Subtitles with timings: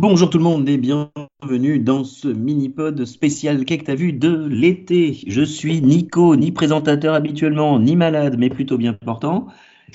[0.00, 4.46] Bonjour tout le monde et bienvenue dans ce mini-pod spécial Qu'est-ce que t'as vu de
[4.46, 5.18] l'été?
[5.26, 9.48] Je suis Nico, ni présentateur habituellement, ni malade, mais plutôt bien portant.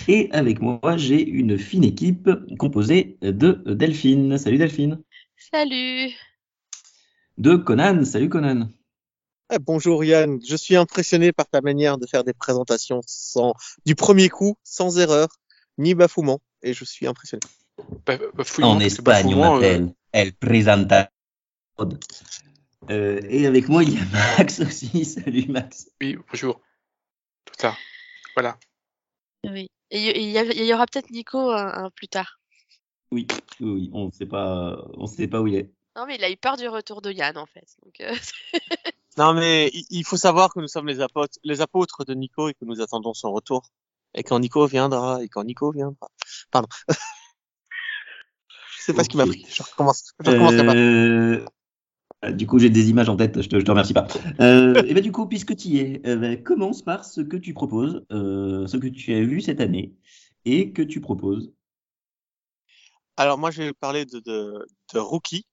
[0.10, 2.30] Et avec moi, j'ai une fine équipe
[2.60, 4.38] composée de Delphine.
[4.38, 5.02] Salut Delphine.
[5.38, 6.12] Salut.
[7.38, 8.04] De Conan.
[8.04, 8.68] Salut Conan.
[9.54, 13.54] Eh, bonjour Yann, je suis impressionné par ta manière de faire des présentations sans,
[13.86, 15.30] du premier coup, sans erreur,
[15.78, 17.44] ni bafouement, et je suis impressionné.
[18.62, 20.32] En Espagne, on m'appelle euh...
[20.38, 21.10] El.
[22.90, 24.06] Euh, et avec moi, il y a
[24.38, 25.06] Max aussi.
[25.06, 25.90] Salut Max.
[26.02, 26.60] Oui, bonjour.
[27.46, 27.76] Tout ça.
[28.36, 28.58] Voilà.
[29.46, 29.70] Oui.
[29.90, 32.40] Et il y, y, aura peut-être Nico un, plus tard.
[33.12, 33.28] Oui,
[33.60, 35.72] oui, on ne sait pas, on sait pas où il est.
[35.96, 37.68] Non, mais il a eu peur du retour de Yann en fait.
[37.84, 38.16] Donc, euh...
[39.18, 42.54] non, mais il faut savoir que nous sommes les apôtres, les apôtres de Nico et
[42.54, 43.70] que nous attendons son retour.
[44.16, 46.10] Et quand Nico viendra, et quand Nico viendra.
[46.52, 46.68] Pardon.
[48.86, 49.04] Sais pas okay.
[49.04, 49.46] ce qui m'a pris.
[49.50, 50.14] Je recommence.
[50.20, 51.46] Je recommence euh...
[52.32, 54.08] Du coup, j'ai des images en tête, je te, je te remercie pas.
[54.40, 57.36] Euh, et ben, du coup, puisque tu y es, euh, ben, commence par ce que
[57.36, 59.94] tu proposes, euh, ce que tu as vu cette année
[60.46, 61.54] et que tu proposes.
[63.18, 65.46] Alors, moi, je vais parler de, de, de Rookie,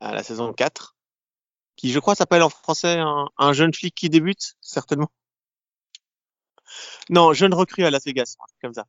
[0.00, 0.96] à la saison 4,
[1.76, 5.10] qui, je crois, s'appelle en français un, un, jeune flic qui débute, certainement.
[7.10, 8.86] Non, jeune recrue à Las Vegas, comme ça.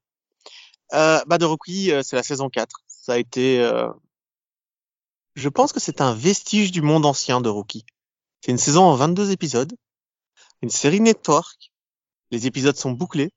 [0.94, 2.84] Euh, bah, de Rookie, c'est la saison 4.
[3.08, 3.90] Ça a été euh,
[5.36, 7.86] je pense que c'est un vestige du monde ancien de Rookie.
[8.42, 9.74] C'est une saison en 22 épisodes,
[10.62, 11.72] une série network.
[12.32, 13.32] Les épisodes sont bouclés.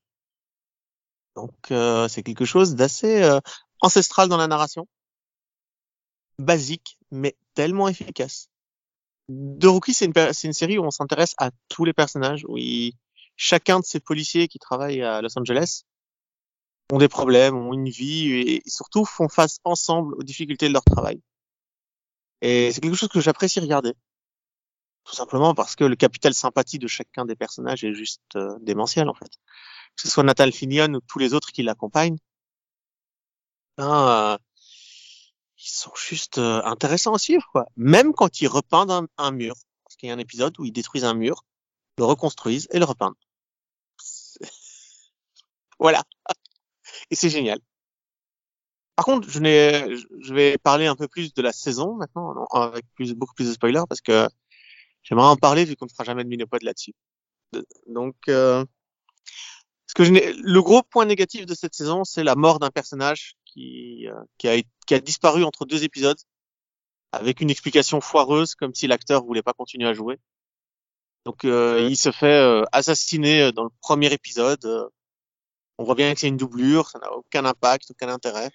[1.36, 3.38] Donc euh, c'est quelque chose d'assez euh,
[3.80, 4.88] ancestral dans la narration.
[6.41, 8.48] Basique, mais tellement efficace.
[9.28, 12.59] De Rookie, c'est une, une, série où on s'intéresse à tous les personnages, où
[13.36, 15.84] chacun de ces policiers qui travaillent à Los Angeles
[16.91, 20.84] ont des problèmes, ont une vie et surtout font face ensemble aux difficultés de leur
[20.84, 21.21] travail.
[22.43, 23.95] Et c'est quelque chose que j'apprécie regarder.
[25.05, 29.09] Tout simplement parce que le capital sympathie de chacun des personnages est juste euh, démentiel,
[29.09, 29.31] en fait.
[29.97, 32.19] Que ce soit Natal Finion ou tous les autres qui l'accompagnent,
[33.77, 34.39] ben, euh,
[35.59, 37.67] ils sont juste euh, intéressants à suivre, quoi.
[37.77, 39.55] Même quand ils repeindent un, un mur.
[39.84, 41.45] Parce qu'il y a un épisode où ils détruisent un mur,
[41.99, 43.15] le reconstruisent et le repeignent.
[45.78, 46.05] voilà.
[47.10, 47.59] Et c'est génial.
[48.97, 49.38] Par contre, je,
[50.22, 53.53] je vais parler un peu plus de la saison maintenant, avec plus, beaucoup plus de
[53.54, 54.28] spoilers, parce que
[55.03, 56.93] j'aimerais en parler vu qu'on ne fera jamais de minipod là-dessus.
[57.87, 58.65] Donc, euh,
[59.87, 63.37] ce que je le gros point négatif de cette saison, c'est la mort d'un personnage
[63.47, 66.19] qui, euh, qui, a, qui a disparu entre deux épisodes,
[67.12, 70.19] avec une explication foireuse, comme si l'acteur voulait pas continuer à jouer.
[71.25, 74.91] Donc, euh, il se fait euh, assassiner dans le premier épisode.
[75.80, 78.50] On voit bien que c'est une doublure, ça n'a aucun impact, aucun intérêt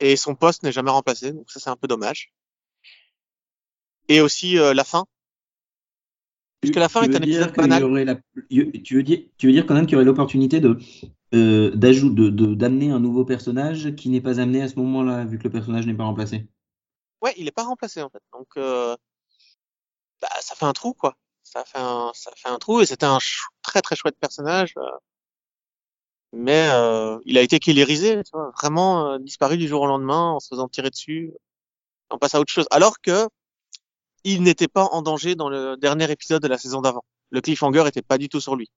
[0.00, 2.32] et son poste n'est jamais remplacé, donc ça c'est un peu dommage.
[4.08, 5.06] Et aussi euh, la fin.
[6.60, 7.82] Puisque la fin est un épisode banal.
[8.04, 8.14] La...
[8.50, 10.78] Tu, veux dire, tu veux dire quand même qu'il y aurait l'opportunité de
[11.34, 15.38] euh, d'ajout de d'amener un nouveau personnage qui n'est pas amené à ce moment-là, vu
[15.38, 16.48] que le personnage n'est pas remplacé?
[17.20, 18.22] Ouais, il n'est pas remplacé en fait.
[18.32, 18.96] Donc euh,
[20.20, 21.16] bah, ça fait un trou quoi.
[21.42, 23.18] Ça fait un ça fait un trou et c'était un
[23.76, 24.74] très très chouette personnage.
[24.78, 24.90] Euh
[26.32, 30.32] mais euh, il a été killérisé, tu vois, vraiment euh, disparu du jour au lendemain
[30.32, 31.32] en se faisant tirer dessus.
[32.10, 32.66] On passe à autre chose.
[32.70, 33.28] Alors que
[34.24, 37.04] il n'était pas en danger dans le dernier épisode de la saison d'avant.
[37.30, 38.70] Le cliffhanger était pas du tout sur lui.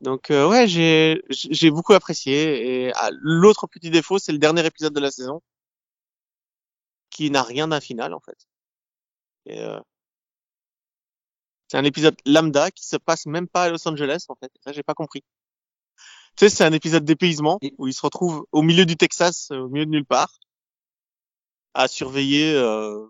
[0.00, 2.86] Donc euh, ouais, j'ai j'ai beaucoup apprécié.
[2.88, 5.42] Et ah, l'autre petit défaut, c'est le dernier épisode de la saison
[7.10, 8.46] qui n'a rien d'un final en fait.
[9.46, 9.80] Et, euh,
[11.70, 14.50] c'est un épisode lambda qui se passe même pas à Los Angeles, en fait.
[14.64, 15.22] Ça, j'ai pas compris.
[16.36, 19.68] Tu sais, c'est un épisode d'épuisement où il se retrouve au milieu du Texas, au
[19.68, 20.40] milieu de nulle part,
[21.74, 23.06] à surveiller euh,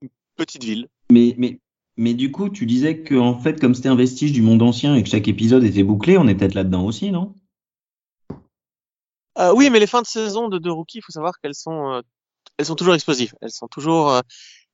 [0.00, 0.88] une petite ville.
[1.10, 1.58] Mais, mais,
[1.96, 4.94] mais du coup, tu disais que en fait, comme c'était un vestige du monde ancien
[4.94, 7.34] et que chaque épisode était bouclé, on est peut-être là-dedans aussi, non?
[9.38, 11.94] Euh, Oui, mais les fins de saison de, de Rookie, il faut savoir qu'elles sont,
[11.94, 12.00] euh,
[12.58, 13.34] elles sont toujours explosives.
[13.40, 14.20] Elles sont toujours, euh,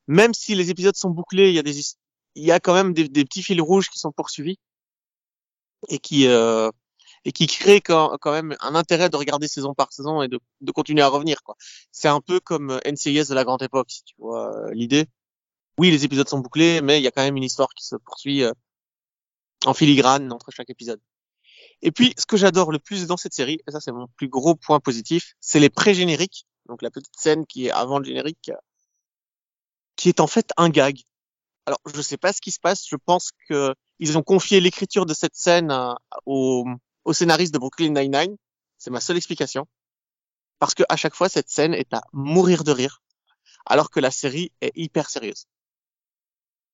[0.08, 1.72] même si les épisodes sont bouclés, il y a des,
[2.38, 4.58] il y a quand même des, des, petits fils rouges qui sont poursuivis
[5.88, 6.70] et qui euh,
[7.24, 10.38] et qui créent quand, quand, même un intérêt de regarder saison par saison et de,
[10.60, 11.56] de continuer à revenir quoi.
[11.92, 15.06] C'est un peu comme NCIS de la grande époque, si tu vois euh, l'idée.
[15.78, 17.96] Oui, les épisodes sont bouclés, mais il y a quand même une histoire qui se
[17.96, 18.52] poursuit euh,
[19.66, 21.00] en filigrane entre chaque épisode.
[21.82, 24.28] Et puis, ce que j'adore le plus dans cette série, et ça c'est mon plus
[24.28, 28.52] gros point positif, c'est les pré-génériques, donc la petite scène qui est avant le générique,
[29.96, 31.00] qui est en fait un gag.
[31.68, 32.88] Alors, je sais pas ce qui se passe.
[32.88, 35.70] Je pense que ils ont confié l'écriture de cette scène
[36.24, 36.64] au,
[37.04, 38.38] au, scénariste de Brooklyn Nine-Nine.
[38.78, 39.66] C'est ma seule explication.
[40.60, 43.02] parce que à chaque fois cette scène est à mourir de rire,
[43.66, 45.44] alors que la série est hyper sérieuse.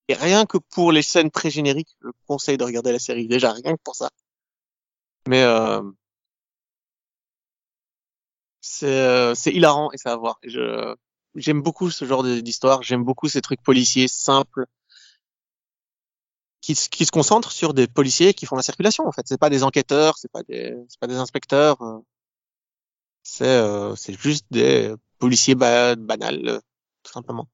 [0.07, 3.75] Et rien que pour les scènes pré-génériques, je conseille de regarder la série déjà rien
[3.77, 4.11] que pour ça.
[5.27, 5.83] Mais euh,
[8.61, 10.39] c'est euh, hilarant et ça va voir.
[11.35, 12.83] J'aime beaucoup ce genre d'histoire.
[12.85, 14.67] J'aime beaucoup ces trucs policiers simples
[16.65, 19.07] qui, se- qui se concentrent sur des policiers qui font la circulation.
[19.07, 21.77] En fait, c'est pas des enquêteurs, c'est pas des c'est pas des inspecteurs.
[21.83, 21.99] euh,
[23.23, 26.61] C'est euh, c'est juste des policiers ba banals,
[27.03, 27.49] tout simplement.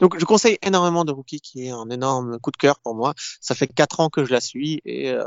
[0.00, 3.14] Donc, je conseille énormément de Rookie, qui est un énorme coup de cœur pour moi.
[3.40, 5.24] Ça fait quatre ans que je la suis et euh,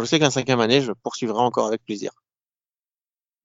[0.00, 2.12] je sais qu'un cinquième année, je poursuivrai encore avec plaisir.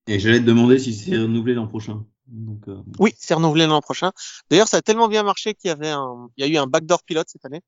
[0.07, 2.05] Et j'allais te demander si c'est renouvelé l'an prochain.
[2.27, 4.11] Donc, euh, Oui, c'est renouvelé l'an prochain.
[4.49, 6.67] D'ailleurs, ça a tellement bien marché qu'il y avait un, il y a eu un
[6.67, 7.61] backdoor pilote cette année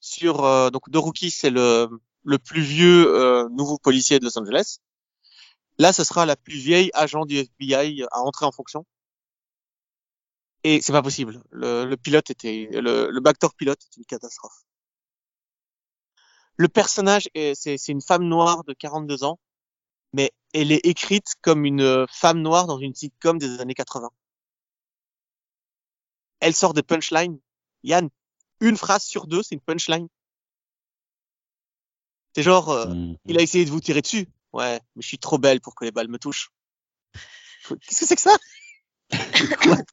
[0.00, 1.88] sur euh, donc Rookie, c'est le
[2.24, 4.78] le plus vieux euh, nouveau policier de Los Angeles.
[5.78, 8.84] Là, ce sera la plus vieille agent du FBI à entrer en fonction.
[10.64, 11.42] Et c'est pas possible.
[11.50, 14.64] Le, le pilote était le, le backdoor pilote est une catastrophe.
[16.56, 19.38] Le personnage est c'est une femme noire de 42 ans,
[20.12, 24.10] mais elle est écrite comme une femme noire dans une sitcom des années 80
[26.40, 27.38] elle sort des punchlines.
[27.84, 28.08] Yann,
[28.60, 30.08] une phrase sur deux, c'est une punchline.
[32.34, 32.94] C'est genre, euh,
[33.26, 34.28] il a essayé de vous tirer dessus.
[34.52, 36.50] Ouais, mais je suis trop belle pour que les balles me touchent.
[37.68, 38.36] Qu'est-ce que c'est que ça?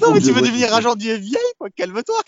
[0.00, 1.70] Non, mais tu veux devenir agent du FBI, quoi.
[1.70, 2.20] Calme-toi.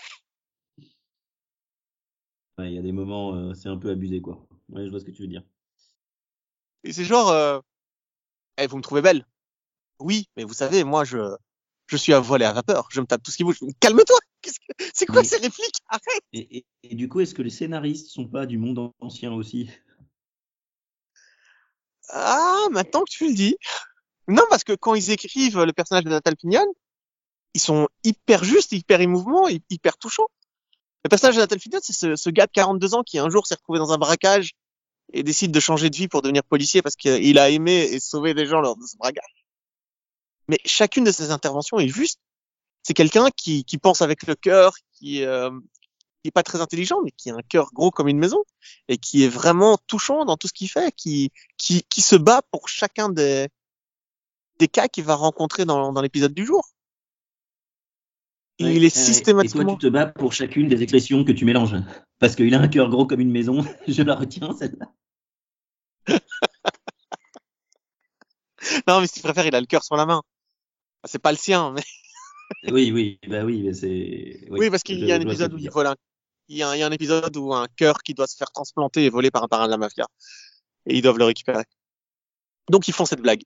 [2.57, 4.47] Ouais, Il y a des moments, euh, c'est un peu abusé, quoi.
[4.69, 5.43] Ouais, je vois ce que tu veux dire.
[6.83, 7.59] Et c'est genre, euh,
[8.57, 9.25] eh, vous me trouvez belle.
[9.99, 11.35] Oui, mais vous savez, moi, je,
[11.87, 12.87] je suis à voile à vapeur.
[12.91, 13.59] Je me tape tout ce qui bouge.
[13.79, 14.17] Calme-toi.
[14.93, 15.75] C'est quoi Mais- ces répliques?
[15.89, 16.21] Arrête.
[16.33, 19.69] Et, et- et du coup, est-ce que les scénaristes sont pas du monde ancien aussi?
[22.09, 23.57] Ah, maintenant que tu le dis.
[24.27, 26.65] Non, parce que quand ils écrivent le personnage de Natal Pignon,
[27.53, 30.27] ils sont hyper justes, hyper émouvants, hy- hyper touchants.
[31.03, 33.47] Le personnage de Natal Pignon, c'est ce, ce gars de 42 ans qui un jour
[33.47, 34.51] s'est retrouvé dans un braquage
[35.13, 38.33] et décide de changer de vie pour devenir policier parce qu'il a aimé et sauvé
[38.33, 39.45] des gens lors de ce braquage.
[40.49, 42.19] Mais chacune de ses interventions est juste.
[42.87, 45.49] C'est quelqu'un qui, qui pense avec le cœur, qui, euh,
[46.23, 48.45] qui est pas très intelligent, mais qui a un cœur gros comme une maison
[48.87, 52.43] et qui est vraiment touchant dans tout ce qu'il fait, qui, qui, qui se bat
[52.49, 53.49] pour chacun des,
[54.59, 56.65] des cas qu'il va rencontrer dans, dans l'épisode du jour.
[58.59, 59.63] Et Ouais, il est systématiquement.
[59.63, 61.75] Et toi, tu te bats pour chacune des expressions que tu mélanges.
[62.19, 63.65] Parce qu'il a un cœur gros comme une maison.
[63.89, 64.93] je la retiens, celle-là.
[68.87, 70.21] Non, mais si tu préfères, il a le cœur sur la main.
[71.05, 71.83] C'est pas le sien, mais
[72.71, 74.47] Oui, oui, bah oui, mais c'est.
[74.49, 75.95] oui, parce qu'il y a un épisode où il vole un,
[76.47, 78.35] il y a, un- il y a un épisode où un cœur qui doit se
[78.35, 80.07] faire transplanter est volé par un parrain de la mafia.
[80.85, 81.63] Et ils doivent le récupérer.
[82.69, 83.43] Donc ils font cette blague.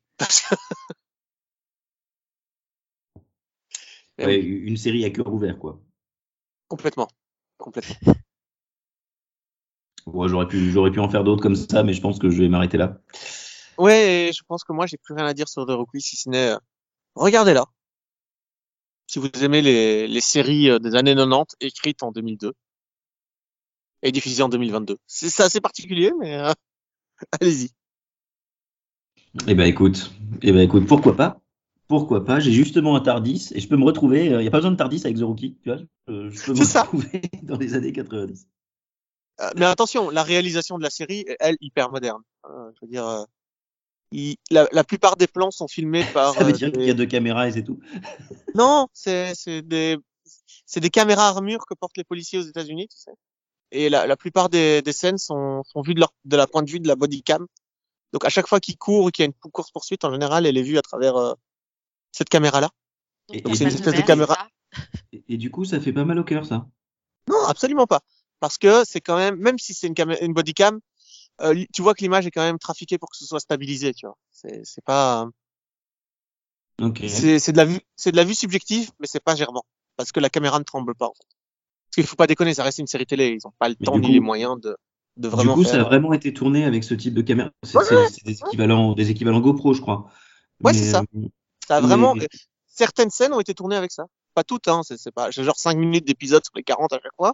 [4.19, 5.81] Ouais, une série à cœur ouvert, quoi.
[6.67, 7.07] Complètement.
[7.57, 7.95] Complètement.
[10.07, 12.41] Ouais, j'aurais pu, j'aurais pu en faire d'autres comme ça, mais je pense que je
[12.41, 12.99] vais m'arrêter là.
[13.77, 16.29] Ouais, je pense que moi, j'ai plus rien à dire sur The Rookie, si ce
[16.29, 16.57] n'est, euh,
[17.15, 17.65] regardez-la.
[19.11, 22.53] Si vous aimez les, les séries euh, des années 90 écrites en 2002
[24.03, 24.95] et diffusées en 2022.
[25.05, 26.53] C'est assez particulier, mais euh,
[27.41, 27.71] allez-y.
[29.47, 31.41] Eh ben écoute, eh ben écoute, pourquoi pas?
[31.89, 32.39] Pourquoi pas?
[32.39, 34.27] J'ai justement un Tardis et je peux me retrouver.
[34.27, 35.79] Il n'y a pas besoin de Tardis avec The Rookie, tu vois?
[36.07, 36.83] Je, je peux me ça.
[36.83, 38.47] retrouver dans les années 90.
[39.41, 42.21] Euh, mais attention, la réalisation de la série, elle, hyper moderne.
[42.45, 43.25] Euh, je veux dire, euh,
[44.11, 46.33] il- la, la plupart des plans sont filmés par.
[46.33, 47.79] Ça veut euh, dire des- qu'il y a deux caméras et c'est tout.
[48.55, 49.97] Non, c'est c'est des
[50.65, 53.11] c'est des caméras armures que portent les policiers aux États-Unis, tu sais.
[53.71, 56.61] Et la, la plupart des, des scènes sont, sont vues de, leur, de la point
[56.61, 57.45] de vue de la body cam.
[58.11, 60.45] Donc à chaque fois qu'ils courent ou qu'il y a une course poursuite, en général,
[60.45, 61.33] elle est vue à travers euh,
[62.11, 62.69] cette caméra-là.
[63.31, 64.35] Et- Donc c'est une espèce de caméra.
[65.13, 66.65] Et, et du coup, ça fait pas mal au cœur, ça.
[67.29, 68.01] Non, absolument pas.
[68.39, 70.79] Parce que c'est quand même, même si c'est une, une body cam,
[71.41, 74.05] euh, tu vois que l'image est quand même trafiquée pour que ce soit stabilisé, tu
[74.05, 74.17] vois.
[74.31, 75.27] C'est c'est pas,
[76.81, 77.03] Ok.
[77.07, 79.63] c'est c'est de la vue, c'est de la vue subjective, mais c'est pas germant.
[79.97, 81.27] Parce que la caméra ne tremble pas, en fait.
[81.89, 83.29] Parce qu'il faut pas déconner, ça reste une série télé.
[83.39, 84.75] Ils ont pas le Mais temps du ni coup- les moyens de,
[85.17, 85.73] de Du vraiment coup, faire.
[85.73, 87.51] ça a vraiment été tourné avec ce type de caméra.
[87.63, 90.09] C'est Ouais, c'est- c'est des équivalents, des équivalents GoPro, je crois.
[90.63, 91.03] Ouais, c'est ça.
[91.15, 91.27] euh,
[91.67, 92.25] Ça a vraiment, euh,
[92.67, 94.05] certaines scènes ont été tournées avec ça.
[94.33, 94.81] Pas toutes, hein.
[94.83, 97.33] C'est c'est pas, j'ai genre 5 minutes d'épisode sur les 40 à chaque fois.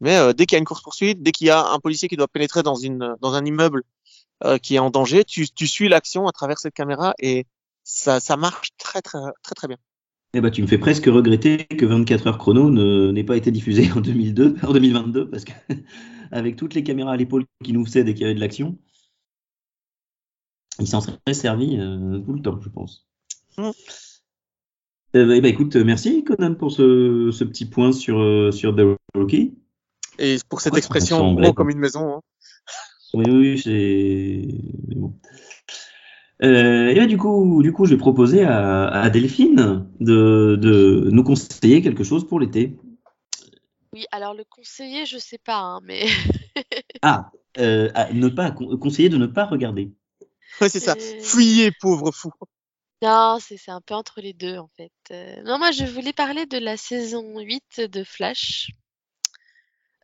[0.00, 2.08] Mais euh, dès qu'il y a une course poursuite, dès qu'il y a un policier
[2.08, 3.82] qui doit pénétrer dans une, dans un immeuble
[4.44, 7.46] euh, qui est en danger, tu, tu suis l'action à travers cette caméra et
[7.84, 9.76] ça, ça marche très, très, très, très bien.
[10.32, 13.90] Eh ben, tu me fais presque regretter que 24 heures chrono n'ait pas été diffusé
[13.92, 15.52] en 2002, en 2022, parce que
[16.30, 18.78] avec toutes les caméras à l'épaule qui nous faisaient dès qu'il y avait de l'action,
[20.78, 23.06] il s'en serait servi euh, tout le temps, je pense.
[23.58, 23.70] Mm.
[25.16, 29.58] Euh, bah, bah, écoute, merci Conan pour ce, ce petit point sur, sur The Rookie.
[30.18, 32.16] Et pour cette Ouais, expression gros comme une maison.
[32.16, 32.20] hein.
[33.14, 34.46] Oui, oui, c'est.
[34.88, 35.14] mais bon.
[36.42, 41.08] Euh, et bah, du coup, du coup, je vais proposer à, à Delphine de, de
[41.12, 42.76] nous conseiller quelque chose pour l'été.
[43.92, 46.06] Oui, alors le conseiller, je sais pas, hein, mais
[47.02, 49.92] Ah, euh, à ne pas con- conseiller de ne pas regarder.
[50.60, 50.94] Ouais, c'est ça.
[50.98, 51.20] Euh.
[51.20, 52.30] Fuyez, pauvre fou.
[53.02, 54.92] non, c'est c'est un peu entre les deux en fait.
[55.10, 58.70] Euh, non, moi je voulais parler de la saison 8 de Flash.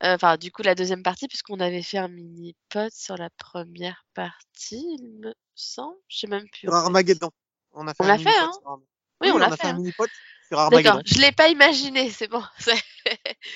[0.02, 4.04] Euh, Enfin, du coup, la deuxième partie, puisqu'on avait fait un mini-pod sur la première
[4.14, 5.96] partie, il me semble.
[6.08, 6.68] Je sais même plus.
[6.68, 6.74] Sur.
[6.74, 7.30] Armageddon.
[7.72, 8.80] On a fait On un l'a fait, hein sur.
[9.22, 9.56] Oui, on l'a a fait.
[9.56, 9.74] fait un hein.
[9.74, 10.08] mini-pod
[10.48, 11.02] sur D'accord, Armageddon.
[11.06, 12.42] je l'ai pas imaginé, c'est bon.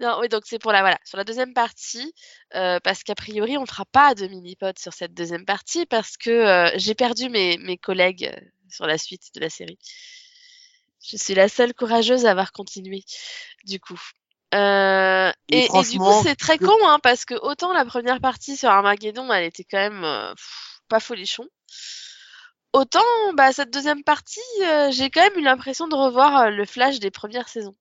[0.00, 2.14] Non, oui, donc c'est pour la voilà, sur la deuxième partie,
[2.54, 6.30] euh, parce qu'a priori on fera pas de mini-pod sur cette deuxième partie parce que
[6.30, 9.78] euh, j'ai perdu mes, mes collègues euh, sur la suite de la série.
[11.02, 13.04] Je suis la seule courageuse à avoir continué,
[13.64, 14.00] du coup.
[14.54, 18.20] Euh, Et et, et du coup c'est très con, hein, parce que autant la première
[18.20, 21.46] partie sur Armageddon, elle était quand même euh, pff, pas folichon.
[22.72, 26.98] Autant, bah, cette deuxième partie, euh, j'ai quand même eu l'impression de revoir le Flash
[27.00, 27.76] des premières saisons.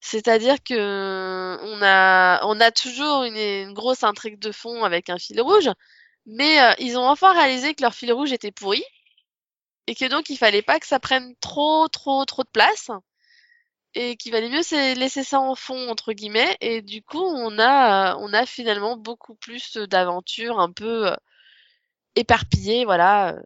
[0.00, 5.18] C'est-à-dire que on a, on a toujours une, une grosse intrigue de fond avec un
[5.18, 5.70] fil rouge,
[6.26, 8.82] mais ils ont enfin réalisé que leur fil rouge était pourri
[9.86, 12.90] et que donc il fallait pas que ça prenne trop, trop, trop de place
[13.98, 17.58] et qu'il valait mieux c'est laisser ça en fond entre guillemets et du coup on
[17.58, 21.16] a, euh, on a finalement beaucoup plus d'aventures un peu euh,
[22.14, 23.40] éparpillées, voilà, euh,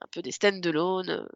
[0.00, 1.28] un peu des stand-alone.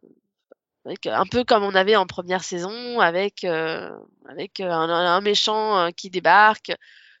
[0.85, 6.09] avec, un peu comme on avait en première saison, avec, avec un, un méchant qui
[6.09, 6.71] débarque,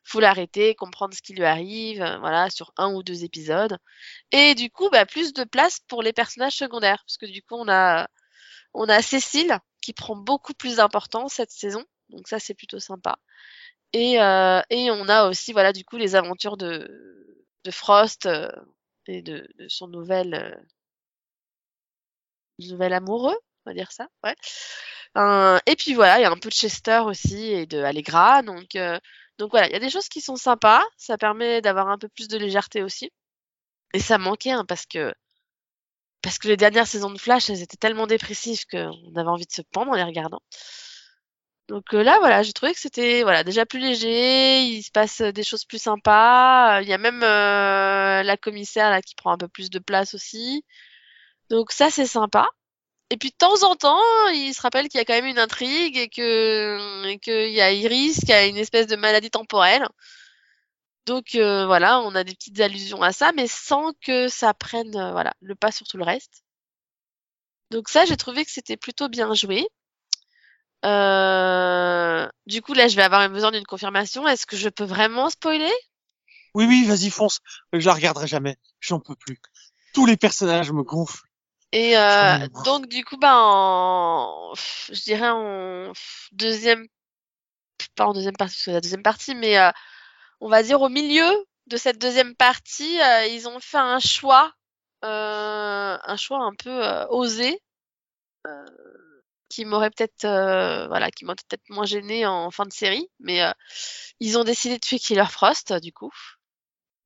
[0.03, 3.77] faut l'arrêter, comprendre ce qui lui arrive, voilà, sur un ou deux épisodes.
[4.31, 7.55] Et du coup, bah, plus de place pour les personnages secondaires, parce que du coup,
[7.55, 8.07] on a,
[8.73, 13.17] on a Cécile qui prend beaucoup plus d'importance cette saison, donc ça, c'est plutôt sympa.
[13.93, 16.89] Et, euh, et on a aussi, voilà, du coup, les aventures de,
[17.63, 18.49] de Frost euh,
[19.07, 20.55] et de, de son nouvel, euh,
[22.59, 24.35] nouvel amoureux, on va dire ça, ouais.
[25.17, 28.41] Euh, et puis voilà, il y a un peu de Chester aussi et de Allegra,
[28.41, 28.99] donc euh,
[29.37, 32.07] donc voilà, il y a des choses qui sont sympas, ça permet d'avoir un peu
[32.09, 33.11] plus de légèreté aussi.
[33.93, 35.13] Et ça manquait hein, parce que
[36.23, 39.51] parce que les dernières saisons de Flash, elles étaient tellement dépressives qu'on avait envie de
[39.51, 40.41] se pendre en les regardant.
[41.67, 45.21] Donc euh, là, voilà, j'ai trouvé que c'était voilà déjà plus léger, il se passe
[45.21, 46.81] euh, des choses plus sympas.
[46.81, 50.13] Il y a même euh, la commissaire là qui prend un peu plus de place
[50.13, 50.65] aussi.
[51.49, 52.49] Donc ça, c'est sympa.
[53.11, 54.01] Et puis de temps en temps,
[54.33, 57.71] il se rappelle qu'il y a quand même une intrigue et que qu'il y a
[57.71, 59.87] Iris qui a une espèce de maladie temporelle.
[61.05, 64.95] Donc euh, voilà, on a des petites allusions à ça, mais sans que ça prenne
[64.95, 66.43] euh, voilà le pas sur tout le reste.
[67.71, 69.67] Donc ça, j'ai trouvé que c'était plutôt bien joué.
[70.85, 74.27] Euh, du coup, là, je vais avoir besoin d'une confirmation.
[74.27, 75.71] Est-ce que je peux vraiment spoiler?
[76.53, 77.39] Oui, oui, vas-y, fonce.
[77.73, 78.57] Je la regarderai jamais.
[78.79, 79.39] J'en peux plus.
[79.93, 81.25] Tous les personnages me gonflent.
[81.71, 81.95] Et
[82.63, 85.91] donc du coup, bah en, je dirais en
[86.31, 86.87] deuxième,
[87.95, 89.57] pas en deuxième partie, parce que c'est la deuxième partie, mais
[90.43, 91.25] on va dire au milieu
[91.67, 94.53] de cette deuxième partie, euh, ils ont fait un choix,
[95.05, 97.61] euh, un choix un peu euh, osé,
[98.45, 98.65] euh,
[99.47, 103.41] qui m'aurait peut-être, euh, voilà, qui m'aurait peut-être moins gêné en fin de série, mais
[103.41, 103.53] euh,
[104.19, 106.11] ils ont décidé de tuer Killer Frost, du coup.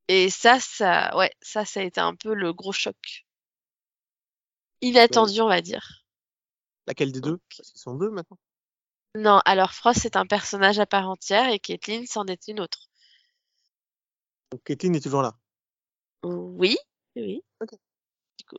[0.08, 3.27] Et ça, ça, ouais, ça, ça a été un peu le gros choc.
[4.82, 6.06] Inattendu, on va dire.
[6.88, 7.39] Laquelle des deux?
[7.50, 8.39] Qu'ils sont deux maintenant.
[9.13, 12.88] Non, alors Frost c'est un personnage à part entière et Caitlyn c'en est une autre.
[14.51, 15.33] Donc Kathleen est toujours là.
[16.23, 16.77] Oui,
[17.15, 17.41] oui.
[17.61, 17.71] Ok.
[18.39, 18.57] Du coup.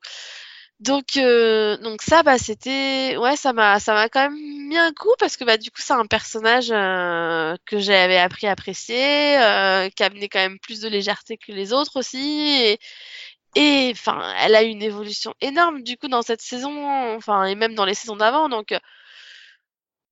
[0.81, 4.93] Donc, euh, donc ça, bah, c'était, ouais, ça m'a, ça m'a quand même mis un
[4.93, 9.39] coup parce que bah, du coup, c'est un personnage euh, que j'avais appris à apprécier,
[9.39, 12.79] euh, qui amenait quand même plus de légèreté que les autres aussi, et,
[13.57, 17.57] et enfin, elle a eu une évolution énorme du coup dans cette saison, enfin, et
[17.57, 18.79] même dans les saisons d'avant, donc, euh,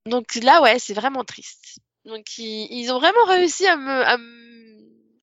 [0.06, 1.78] donc là, ouais, c'est vraiment triste.
[2.04, 4.65] Donc, ils, ils ont vraiment réussi à me, à me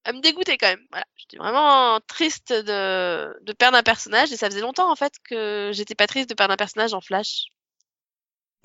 [0.06, 0.86] à me dégoûter quand même.
[0.92, 5.14] Voilà, j'étais vraiment triste de, de perdre un personnage et ça faisait longtemps en fait
[5.30, 7.48] que j'étais pas triste de perdre un personnage en Flash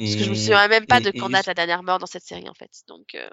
[0.04, 2.06] parce que je me souviens même pas et- de quand date la dernière mort dans
[2.06, 2.70] cette série en fait.
[2.88, 3.28] Donc euh,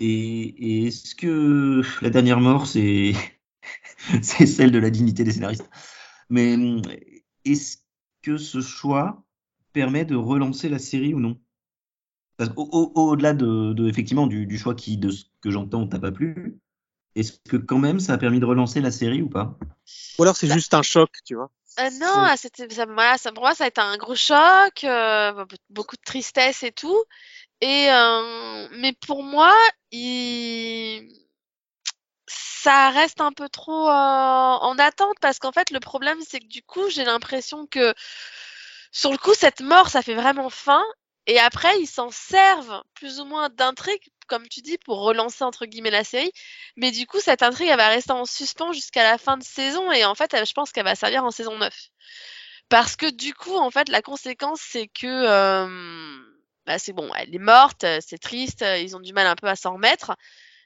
[0.00, 3.12] Et, et est-ce que la dernière mort, c'est
[4.22, 5.68] c'est celle de la dignité des scénaristes?
[6.30, 6.82] Mais hum,
[7.44, 7.78] est-ce
[8.22, 9.24] que ce choix
[9.72, 11.40] permet de relancer la série ou non?
[12.56, 16.12] Au- Au-delà de, de, effectivement du, du choix qui, de ce que j'entends, t'a pas
[16.12, 16.58] plu,
[17.20, 19.58] est-ce que quand même ça a permis de relancer la série ou pas?
[20.18, 20.54] Ou alors c'est Bah.
[20.54, 21.50] juste un choc, tu vois.
[21.80, 25.44] Euh, non, c'était ça, voilà, ça, pour moi, ça a été un gros choc, euh,
[25.70, 27.04] beaucoup de tristesse et tout.
[27.60, 29.54] Et euh, mais pour moi,
[29.92, 31.08] il...
[32.26, 36.46] ça reste un peu trop euh, en attente parce qu'en fait, le problème, c'est que
[36.48, 37.94] du coup, j'ai l'impression que
[38.90, 40.82] sur le coup, cette mort, ça fait vraiment fin.
[41.28, 45.66] Et après, ils s'en servent plus ou moins d'intrigue, comme tu dis, pour relancer entre
[45.66, 46.32] guillemets la série.
[46.76, 49.92] Mais du coup, cette intrigue, elle va rester en suspens jusqu'à la fin de saison.
[49.92, 51.90] Et en fait, je pense qu'elle va servir en saison 9.
[52.70, 56.18] Parce que du coup, en fait, la conséquence, c'est que euh,
[56.78, 59.74] c'est bon, elle est morte, c'est triste, ils ont du mal un peu à s'en
[59.74, 60.16] remettre.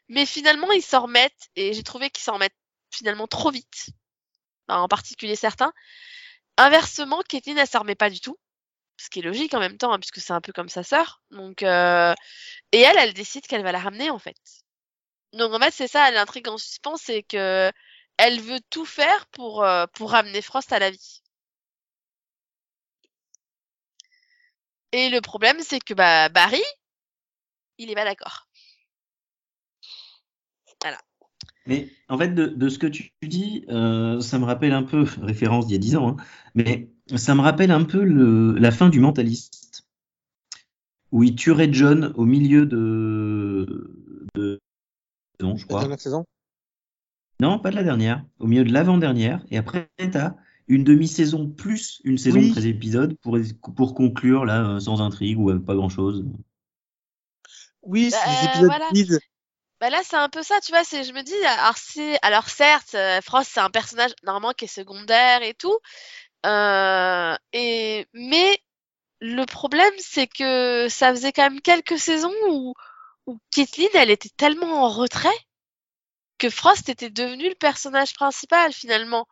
[0.09, 1.51] Mais finalement, ils s'en remettent.
[1.57, 2.57] Et j'ai trouvé qu'ils s'en remettent
[2.93, 3.91] finalement trop vite.
[4.69, 5.73] En particulier certains.
[6.57, 8.39] Inversement, Caitlyn, elle s'en remet pas du tout.
[9.03, 11.23] Ce qui est logique en même temps, hein, puisque c'est un peu comme sa sœur.
[11.33, 12.15] Donc, euh,
[12.73, 14.37] et elle, elle décide qu'elle va la ramener en fait.
[15.33, 17.73] Donc en fait, c'est ça l'intrigue en suspens, c'est que
[18.17, 21.23] elle veut tout faire pour euh, pour ramener Frost à la vie.
[24.93, 26.63] Et le problème, c'est que bah Barry,
[27.79, 28.47] il est pas d'accord.
[31.67, 35.05] Mais en fait, de, de ce que tu dis, euh, ça me rappelle un peu,
[35.23, 36.17] référence d'il y a 10 ans, hein,
[36.55, 39.85] mais ça me rappelle un peu le, la fin du Mentaliste,
[41.13, 43.95] où il tuerait John au milieu de.
[44.35, 44.61] de
[45.43, 45.81] non, je La crois.
[45.81, 46.25] dernière saison?
[47.41, 50.35] Non, pas de la dernière, au milieu de l'avant-dernière, et après, t'as
[50.69, 52.49] une demi-saison plus une saison Oui.
[52.49, 53.37] de 13 épisodes pour,
[53.77, 56.25] pour conclure, là, euh, sans intrigue ou avec pas grand-chose.
[57.83, 58.93] Oui, c'est Bah, des épisodes voilà.
[58.93, 59.19] vides.
[59.81, 62.49] Bah là, c'est un peu ça, tu vois, c'est, je me dis, alors, c'est, alors
[62.49, 65.77] certes, euh, Frost, c'est un personnage normalement qui est secondaire et tout,
[66.47, 68.63] euh, et, mais
[69.21, 72.75] le problème, c'est que ça faisait quand même quelques saisons où,
[73.27, 75.31] où Caitlyn, elle était tellement en retrait
[76.39, 79.27] que Frost était devenu le personnage principal finalement.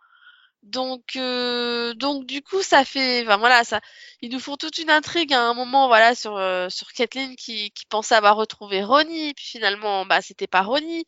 [0.62, 3.80] Donc, euh, donc du coup, ça fait, enfin voilà, ça,
[4.20, 7.70] ils nous font toute une intrigue à un moment, voilà, sur euh, sur Caitlyn qui
[7.72, 11.06] qui pensait avoir retrouvé Ronnie, puis finalement, bah c'était pas Ronnie,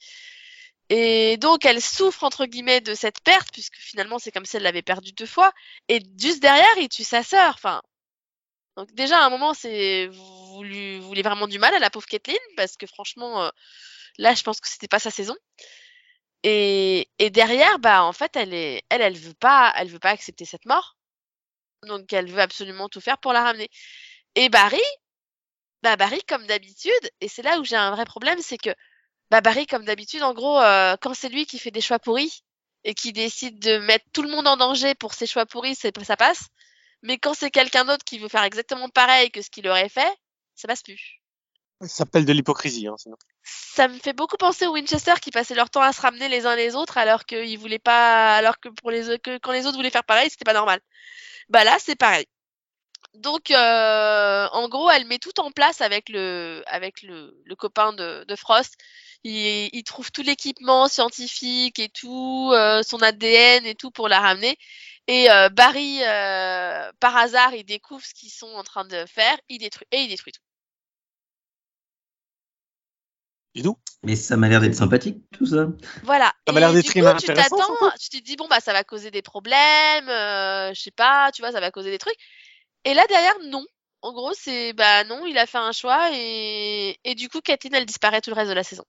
[0.95, 4.63] et donc elle souffre entre guillemets de cette perte puisque finalement c'est comme si elle
[4.65, 5.53] l'avait perdu deux fois,
[5.89, 7.81] et juste derrière il tue sa sœur, enfin.
[8.77, 12.07] Donc déjà à un moment c'est vous lui voulez vraiment du mal à la pauvre
[12.07, 13.51] Caitlyn parce que franchement euh,
[14.19, 15.37] là je pense que c'était pas sa saison.
[16.45, 20.11] Et, et derrière, bah en fait, elle est, elle, elle veut pas, elle veut pas
[20.11, 20.97] accepter cette mort.
[21.85, 23.69] Donc elle veut absolument tout faire pour la ramener.
[24.37, 24.81] Et Barry,
[25.83, 28.71] bah Barry comme d'habitude, et c'est là où j'ai un vrai problème, c'est que
[29.33, 32.45] bah Barry comme d'habitude, en gros, euh, quand c'est lui qui fait des choix pourris
[32.85, 36.17] et qui décide de mettre tout le monde en danger pour ses choix pourris, ça
[36.19, 36.49] passe.
[37.01, 40.13] Mais quand c'est quelqu'un d'autre qui veut faire exactement pareil que ce qu'il aurait fait,
[40.55, 41.23] ça passe plus.
[41.81, 43.17] Ça s'appelle de l'hypocrisie, hein, sinon.
[43.43, 46.45] Ça me fait beaucoup penser aux Winchester qui passaient leur temps à se ramener les
[46.45, 49.79] uns les autres alors qu'ils voulaient pas, alors que pour les que quand les autres
[49.79, 50.81] voulaient faire pareil, c'était pas normal.
[51.49, 52.27] Bah là, c'est pareil.
[53.15, 57.93] Donc, euh, en gros, elle met tout en place avec le, avec le, le copain
[57.93, 58.77] de, de Frost.
[59.25, 64.21] Il, il trouve tout l'équipement scientifique et tout, euh, son ADN et tout pour la
[64.21, 64.59] ramener.
[65.09, 69.37] Et euh, Barry, euh, par hasard, il découvre ce qu'ils sont en train de faire,
[69.49, 70.43] il détruit et il détruit tout.
[73.55, 73.77] Du tout.
[74.03, 75.67] Mais ça m'a l'air d'être sympathique, tout ça.
[76.05, 76.33] Voilà.
[76.47, 78.73] Ça m'a l'air d'être du très coup, tu t'attends, tu te dis bon bah ça
[78.73, 82.17] va causer des problèmes, euh, je sais pas, tu vois, ça va causer des trucs.
[82.85, 83.65] Et là derrière non.
[84.01, 87.75] En gros, c'est bah non, il a fait un choix et et du coup Kathleen
[87.75, 88.85] elle disparaît tout le reste de la saison.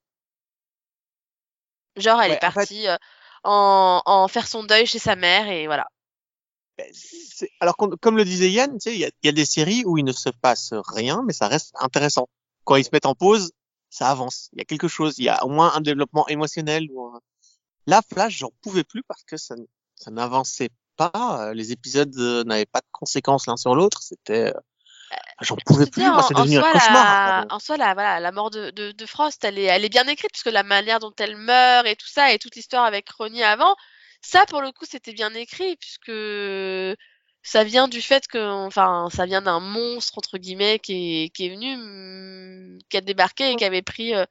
[1.95, 2.97] Genre elle Ouais, est en fait- partie euh,
[3.43, 5.85] en en faire son deuil chez sa mère et voilà.
[6.91, 9.97] C'est- Alors, comme le disait Yann, tu sais, il y y a des séries où
[9.97, 12.27] il ne se passe rien, mais ça reste intéressant.
[12.63, 13.51] Quand ils se mettent en pause,
[13.89, 14.49] ça avance.
[14.53, 15.15] Il y a quelque chose.
[15.19, 16.87] Il y a au moins un développement émotionnel.
[16.91, 17.19] Ou un...
[17.85, 19.55] Là, Flash, j'en pouvais plus parce que ça,
[19.95, 21.11] ça n'avançait pas.
[21.49, 24.01] euh, Les épisodes euh, n'avaient pas de conséquences l'un sur l'autre.
[24.01, 24.59] C'était, euh,
[25.41, 26.03] j'en pouvais plus.
[26.03, 27.45] Moi, c'est devenu un cauchemar.
[27.47, 29.89] la, en soi, la, voilà, la mort de, de, de Frost, elle est, elle est
[29.89, 33.09] bien écrite, puisque la manière dont elle meurt et tout ça, et toute l'histoire avec
[33.09, 33.75] Ronnie avant,
[34.21, 36.11] ça, pour le coup, c'était bien écrit, puisque
[37.43, 41.45] ça vient du fait que, enfin, ça vient d'un monstre, entre guillemets, qui est, qui
[41.47, 44.25] est venu, hum, qui a débarqué et qui avait pris euh,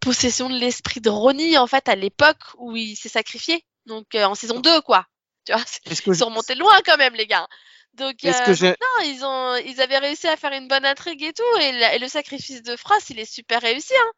[0.00, 3.64] possession de l'esprit de Ronnie, en fait, à l'époque où il s'est sacrifié.
[3.86, 5.06] Donc, euh, en saison 2, quoi.
[5.44, 5.64] Tu vois,
[6.06, 7.48] ils sont remontés loin, quand même, les gars.
[7.94, 11.32] Donc, euh, que non, ils ont, ils avaient réussi à faire une bonne intrigue et
[11.32, 14.12] tout, et, la- et le sacrifice de Frost, il est super réussi, hein.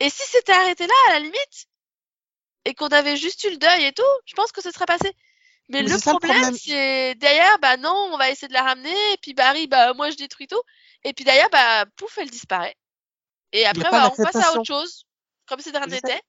[0.00, 1.66] Et si c'était arrêté là, à la limite,
[2.64, 5.12] et qu'on avait juste eu le deuil et tout, je pense que ce serait passé.
[5.68, 9.16] Mais, Mais le problème, c'est derrière, bah non, on va essayer de la ramener, et
[9.22, 10.62] puis Barry, bah moi je détruis tout,
[11.04, 12.76] et puis derrière, bah pouf, elle disparaît.
[13.52, 15.04] Et après, bah, on passe à autre chose,
[15.46, 16.08] comme si de rien C'est ça.
[16.08, 16.22] n'était.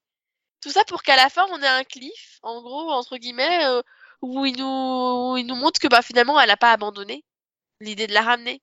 [0.62, 3.82] Tout ça pour qu'à la fin, on ait un cliff, en gros, entre guillemets, euh,
[4.22, 7.24] où il nous, où il nous montre que bah, finalement, elle a pas abandonné
[7.80, 8.62] l'idée de la ramener.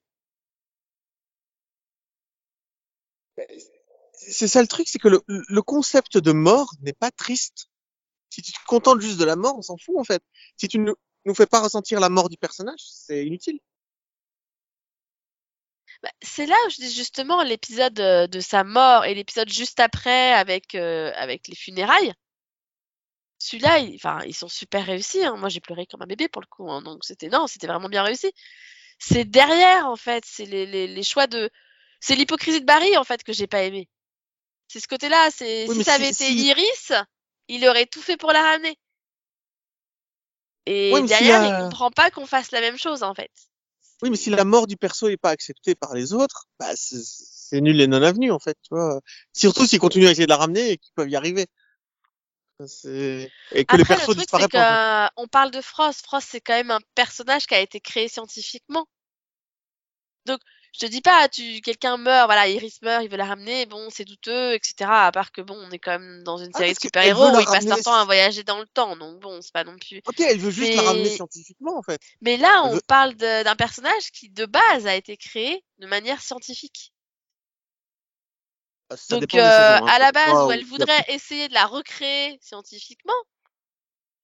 [4.12, 7.68] C'est ça le truc, c'est que le, le concept de mort n'est pas triste.
[8.30, 10.22] Si tu te contentes juste de la mort, on s'en fout en fait.
[10.56, 10.92] Si tu ne
[11.24, 13.60] nous fais pas ressentir la mort du personnage, c'est inutile.
[16.02, 19.80] Bah, c'est là où je dis justement l'épisode euh, de sa mort et l'épisode juste
[19.80, 22.12] après avec, euh, avec les funérailles.
[23.38, 25.24] Celui-là, il- enfin, ils sont super réussis.
[25.24, 25.37] hein.
[25.37, 26.70] Moi, j'ai pleuré comme un bébé pour le coup.
[26.70, 26.83] hein.
[26.83, 28.33] Donc, c'était non, c'était vraiment bien réussi.
[28.98, 30.24] C'est derrière, en fait.
[30.27, 31.51] C'est les, les, les choix de.
[32.01, 33.88] C'est l'hypocrisie de Barry, en fait, que j'ai pas aimé.
[34.68, 35.31] C'est ce côté-là.
[35.31, 36.92] C'est Oui, si ça si- avait été si- Iris,
[37.48, 38.77] il aurait tout fait pour la ramener.
[40.66, 43.31] Et Oui, si derrière, la- il comprend pas qu'on fasse la même chose, en fait.
[44.03, 47.03] Oui, mais si la mort du perso est pas acceptée par les autres, bah c'est-
[47.03, 49.01] c'est nul et non avenu en fait, tu vois.
[49.33, 51.46] Surtout s'ils continuent à essayer de la ramener et qu'ils peuvent y arriver.
[52.60, 55.10] Et que les le persos truc, disparaissent c'est pas.
[55.16, 56.02] qu'on parle de Frost.
[56.04, 58.86] Frost, c'est quand même un personnage qui a été créé scientifiquement.
[60.26, 60.40] Donc,
[60.74, 63.88] je te dis pas, tu, quelqu'un meurt, voilà, Iris meurt, il veut la ramener, bon,
[63.90, 64.74] c'est douteux, etc.
[64.90, 67.40] À part que bon, on est quand même dans une Ah, série de super-héros où
[67.40, 70.02] ils passent leur temps à voyager dans le temps, donc bon, c'est pas non plus.
[70.06, 72.00] Ok, elle veut juste la ramener Mais- scientifiquement en fait.
[72.20, 75.86] Mais là, Elle on veut- parle d'un personnage qui, de base, a été créé de
[75.86, 76.92] manière scientifique.
[78.96, 79.87] Ça Donc, euh, saisons, hein.
[79.88, 83.12] à la base, où elle voudrait essayer de la recréer scientifiquement,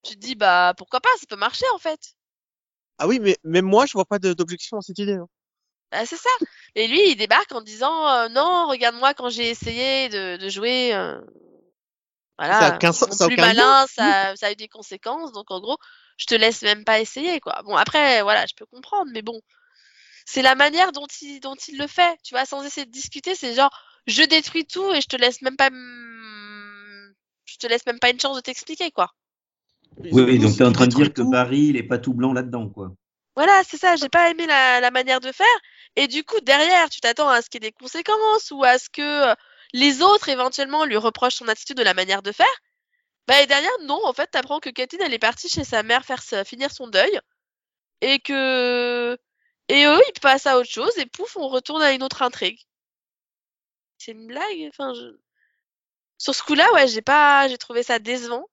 [0.03, 1.99] tu te dis, bah, pourquoi pas, ça peut marcher, en fait.
[2.97, 5.13] Ah oui, mais même moi, je vois pas d'objection à cette idée.
[5.13, 5.27] hein.
[5.91, 6.29] Bah, c'est ça.
[6.75, 10.93] Et lui, il débarque en disant euh, non, regarde-moi quand j'ai essayé de, de jouer.
[10.93, 11.19] euh,
[12.37, 15.31] Voilà, Ça a ça plus malin, ça, ça a eu des conséquences.
[15.31, 15.77] Donc en gros,
[16.17, 17.61] je te laisse même pas essayer, quoi.
[17.63, 19.39] Bon, après, voilà, je peux comprendre, mais bon,
[20.25, 22.17] c'est la manière dont il, dont il le fait.
[22.23, 23.71] Tu vois, sans essayer de discuter, c'est genre,
[24.07, 25.69] je détruis tout et je te laisse même pas,
[27.45, 29.11] je te laisse même pas une chance de t'expliquer, quoi.
[29.97, 31.21] Oui, oui, donc tu es en train de dire que.
[31.21, 32.91] Barry, il est pas tout blanc là-dedans, quoi.
[33.35, 35.45] Voilà, c'est ça, j'ai pas aimé la, la manière de faire.
[35.95, 38.77] Et du coup, derrière, tu t'attends à ce qu'il y ait des conséquences ou à
[38.77, 39.33] ce que euh,
[39.73, 42.47] les autres éventuellement lui reprochent son attitude de la manière de faire.
[43.27, 46.05] Bah, et derrière, non, en fait, t'apprends que Kathleen, elle est partie chez sa mère
[46.05, 47.19] faire sa- finir son deuil.
[48.01, 49.17] Et que.
[49.67, 52.59] Et eux, ils passent à autre chose et pouf, on retourne à une autre intrigue.
[54.05, 54.93] C'est une blague Enfin.
[56.19, 57.47] Sur ce coup-là, ouais, j'ai pas.
[57.47, 58.47] J'ai trouvé ça décevant.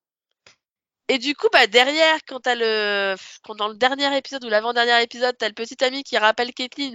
[1.09, 5.03] Et du coup, bah derrière, quand t'as le, quand dans le dernier épisode ou l'avant-dernier
[5.03, 6.93] épisode, t'as le petit ami qui rappelle Caitlyn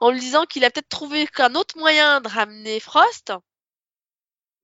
[0.00, 3.32] en lui disant qu'il a peut-être trouvé qu'un autre moyen de ramener Frost,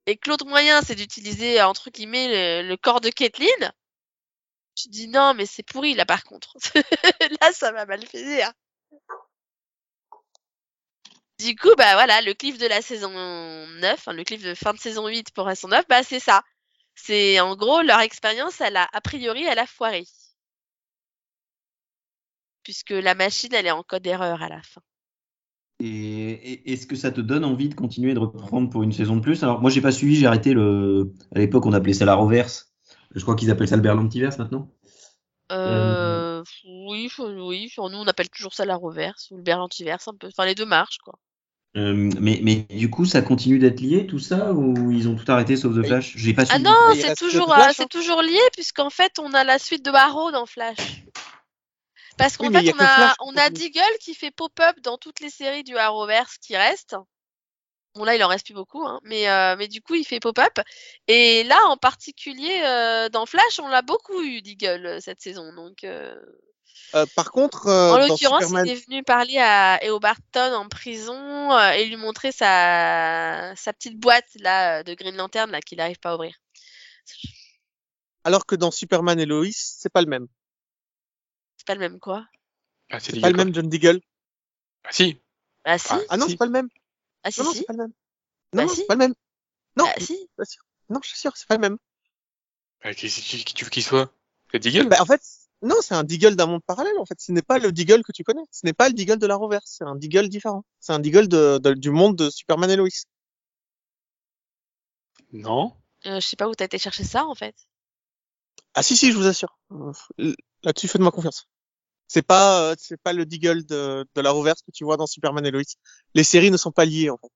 [0.07, 3.73] et que l'autre moyen c'est d'utiliser entre guillemets le, corps de Caitlyn.
[4.79, 6.57] Je dis non, mais c'est pourri là par contre.
[7.41, 8.53] là, ça m'a mal fait dire.
[11.39, 14.73] Du coup, bah voilà, le cliff de la saison 9, enfin, le cliff de fin
[14.73, 16.43] de saison 8 pour la saison 9, bah c'est ça.
[16.95, 20.05] C'est en gros leur expérience, elle a a priori elle a foiré.
[22.63, 24.83] Puisque la machine elle est en code erreur à la fin.
[25.79, 25.89] Et,
[26.33, 29.21] et- est-ce que ça te donne envie de continuer de reprendre pour une saison de
[29.21, 29.43] plus?
[29.43, 31.13] Alors moi j'ai pas suivi, j'ai arrêté le.
[31.35, 32.73] À l'époque on appelait ça la reverse.
[33.15, 34.71] Je crois qu'ils appellent ça le Berlantiverse maintenant.
[35.53, 40.15] Euh, oui, oui, faut- nous on appelle toujours ça la reverse ou le berlantiverse un
[40.15, 40.29] peu.
[40.29, 41.15] Enfin les deux marchent quoi.
[41.77, 45.31] Euh, mais, mais du coup ça continue d'être lié tout ça ou ils ont tout
[45.31, 45.85] arrêté sauf The.
[45.85, 46.15] Flash?
[46.17, 46.63] J'ai pas Ah suivi.
[46.63, 47.87] non, c'est toujours, Flash, euh, c'est hein.
[47.91, 51.05] toujours lié puisqu'en fait on a la suite de Arrow dans Flash.
[52.17, 53.51] Parce qu'en Oui, fait a on a, Flash on a.
[53.51, 56.97] Deagle qui fait pop-up dans toutes les séries du Arrowverse qui restent.
[57.95, 60.21] Bon là il en reste plus beaucoup, hein, mais euh, mais du coup il fait
[60.21, 60.59] pop-up.
[61.09, 65.53] Et là en particulier euh, dans Flash on l'a beaucoup eu Deagle cette saison.
[65.55, 65.85] Donc
[66.95, 70.69] euh, par contre, euh, en l'occurrence Superman, il est venu parler à Eo Barton en
[70.69, 75.79] prison euh, et lui montrer sa sa petite boîte là de Green Lantern là qu'il
[75.79, 76.35] n'arrive pas à ouvrir.
[78.25, 80.27] alors que dans Superman et Lois, c'est pas le même.
[81.57, 82.27] C'est pas le même quoi.
[82.91, 84.01] Ah, c'est pas le même John Deagle.
[84.85, 85.21] Ah, si.
[85.65, 86.33] Ah si, Ah, Ah non, Si.
[86.33, 86.69] c'est pas le même.
[87.25, 87.93] ah si Non, non, si, c'est pas le même.
[88.53, 88.77] Bah Non, si.
[88.77, 89.15] c'est pas le même.
[89.77, 90.29] Non, ah si.
[90.89, 91.79] Non, je suis sûr, c'est pas le même.
[92.83, 94.13] Ah, qui, qui, qui tu veux qu'il soit?
[94.53, 95.21] C'est Deagle Bah, en fait,
[95.67, 97.21] non, c'est un Deagle d'un monde parallèle, en fait.
[97.21, 98.43] Ce n'est pas le Deagle que tu connais.
[98.51, 99.65] Ce n'est pas le Deagle de la reverse.
[99.79, 100.65] C'est un Deagle différent.
[100.81, 102.89] C'est un Deagle de, de- du monde de Superman et Lois.
[105.33, 105.73] Non.
[106.07, 107.55] Euh, je sais pas où t'as été chercher ça en fait.
[108.75, 109.59] Ah, si, si, je vous assure.
[110.63, 111.49] Là-dessus, faites-moi confiance.
[112.09, 115.07] C'est pas, euh, c'est pas le Deagle de, de la reverse que tu vois dans
[115.07, 115.63] Superman et Lois.
[116.15, 117.31] Les séries ne sont pas liées, en fait.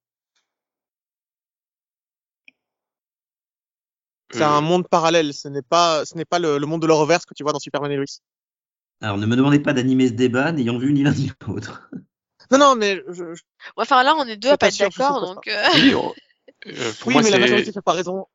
[4.32, 5.34] C'est Euh, un monde parallèle.
[5.34, 7.52] Ce n'est pas, ce n'est pas le, le monde de la reverse que tu vois
[7.52, 8.06] dans Superman et Lois.
[9.00, 11.90] Alors ne me demandez pas d'animer ce débat n'ayant vu ni l'un ni l'autre.
[12.50, 13.42] Non, non, mais je, je-
[13.76, 15.46] Ouais, Enfin là on est deux à pas être d'accord donc.
[15.48, 16.14] euh, oui, on-
[16.66, 18.26] euh, pour oui, moi, mais la majorité fait pas raison.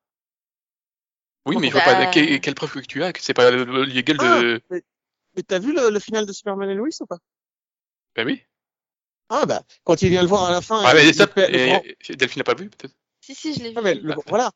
[1.46, 3.52] Oui, mais je Bah, vois pas quelle, quelle preuve que tu as que c'est pas
[3.52, 4.62] le, le Legal de.
[5.36, 7.18] Mais t'as vu le, le final de Superman et Lois ou pas?
[8.16, 8.42] Bah oui.
[9.30, 10.82] Ah bah, quand il vient le voir à la fin...
[10.86, 12.94] Ah, mais ça, et, Delphine n'a pas vu, peut-être.
[13.22, 13.76] Si, si, je l'ai vu.
[13.78, 14.52] Ah, mais le- voilà.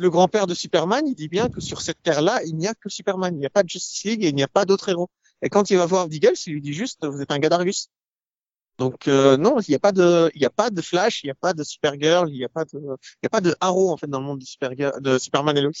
[0.00, 2.88] Le grand-père de Superman, il dit bien que sur cette terre-là, il n'y a que
[2.88, 3.34] Superman.
[3.34, 5.10] Il n'y a pas de Justice League et il n'y a pas d'autres héros.
[5.42, 7.88] Et quand il va voir Deagle, il lui dit juste, vous êtes un gars d'Argus.
[8.78, 11.26] Donc, euh, non, il n'y a pas de, il n'y a pas de Flash, il
[11.26, 13.54] n'y a pas de Supergirl, il n'y a pas de, il n'y a pas de
[13.60, 15.72] Arrow, en fait, dans le monde de, Supergirl, de Superman et Lois.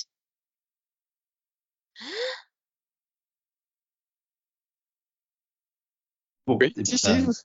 [6.46, 6.74] Bon, Oui.
[6.84, 7.06] Si, si.
[7.08, 7.44] Re-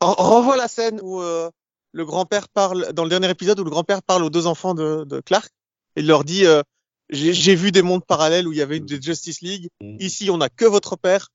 [0.00, 1.50] Revois la scène où euh,
[1.96, 5.04] le grand-père parle, dans le dernier épisode où le grand-père parle aux deux enfants de,
[5.04, 5.50] de Clark,
[5.96, 6.62] et il leur dit, euh,
[7.08, 9.68] j'ai vu des mondes parallèles où il y avait des Justice League.
[9.80, 11.28] Ici, on n'a que votre père,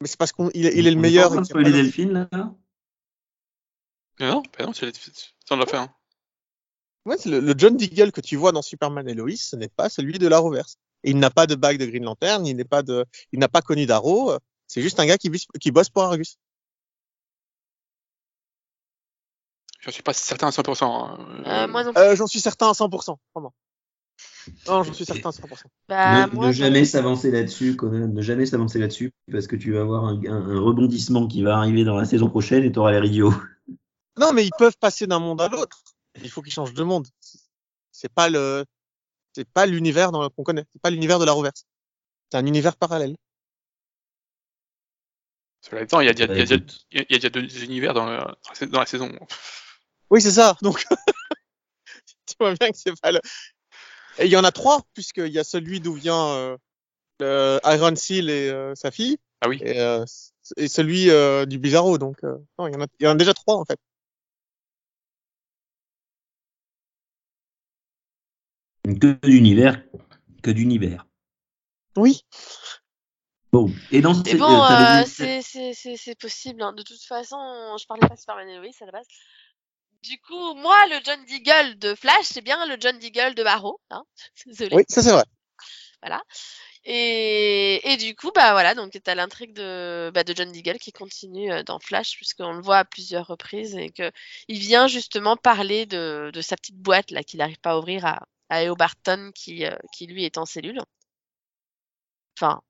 [0.00, 1.32] mais c'est parce qu'il il est le On est pas meilleur.
[1.32, 1.76] en train et d'autre.
[1.76, 2.56] Delphine, là Non,
[4.20, 5.76] non, bah non, c'est ça, on l'a fait.
[5.76, 5.92] Hein.
[7.04, 9.88] Ouais, le, le John Deagle que tu vois dans Superman et Lois, ce n'est pas
[9.88, 10.76] celui de l'Arrowverse.
[11.04, 13.48] Et il n'a pas de bague de Green Lantern, il n'est pas de, il n'a
[13.48, 14.32] pas connu d'Arrow.
[14.32, 16.38] euh, C'est juste un gars qui bosse pour Argus.
[19.80, 20.84] J'en suis pas certain à 100%.
[20.84, 21.42] hein.
[21.46, 22.02] Euh, moi non plus.
[22.02, 23.54] Euh, j'en suis certain à 100%, vraiment.
[24.66, 25.64] Non, j'en suis certain à 100%.
[25.88, 26.52] Bah, ne, moi, ne non.
[26.52, 30.50] jamais s'avancer là-dessus, Conan, ne jamais s'avancer là-dessus, parce que tu vas avoir un, un-
[30.56, 33.32] un rebondissement qui va arriver dans la saison prochaine et tu auras l'air idiot.
[34.18, 35.78] Non, mais ils peuvent passer d'un monde à l'autre.
[36.20, 37.06] Il faut qu'ils changent de monde.
[37.92, 38.64] C'est pas le,
[39.32, 40.64] c'est pas l'univers dans le- qu'on connaît.
[40.72, 41.62] C'est pas l'univers de l'Arrowverse.
[42.32, 43.14] C'est un univers parallèle.
[45.60, 46.44] Cela étant, il y a, Bah, il y a
[47.18, 49.08] déjà- deux univers la- la dans la saison.
[50.10, 50.56] Oui, c'est ça.
[50.62, 50.84] Donc,
[52.26, 53.20] tu vois bien que c'est pas le.
[54.18, 56.56] Et il y en a trois, puisqu'il y a celui d'où vient euh,
[57.22, 59.58] euh, Iron Seal et euh, sa fille, Ah oui.
[59.62, 60.04] et, euh,
[60.56, 61.98] et celui euh, du Bizarro.
[61.98, 63.78] Donc, euh, non, il y en a, il y en a déjà trois en fait.
[68.84, 69.82] Que d'univers,
[70.42, 71.06] que d'univers.
[71.96, 72.24] Oui.
[73.52, 76.62] Bon, et dans bon, c'est- c'est c'est- c'est possible.
[76.62, 76.72] hein.
[76.74, 77.36] De toute façon,
[77.78, 79.06] je parlais pas de Superman et Lois à la base.
[80.02, 83.80] Du coup, moi, le John Deagle de Flash, c'est bien le John Deagle de Barrow.
[83.90, 84.04] Hein
[84.46, 84.76] Désolé.
[84.76, 85.24] Oui, ça c'est vrai.
[86.84, 90.92] Et, et du coup, bah voilà, donc t'as l'intrigue de, bah, de John Deagle qui
[90.92, 94.10] continue euh, dans Flash, puisqu'on le voit à plusieurs reprises et que
[94.48, 98.06] il vient justement parler de, de sa petite boîte là qu'il n'arrive pas à ouvrir
[98.06, 100.80] à, à Eo Barton qui, euh, qui lui est en cellule.
[102.38, 102.62] Enfin,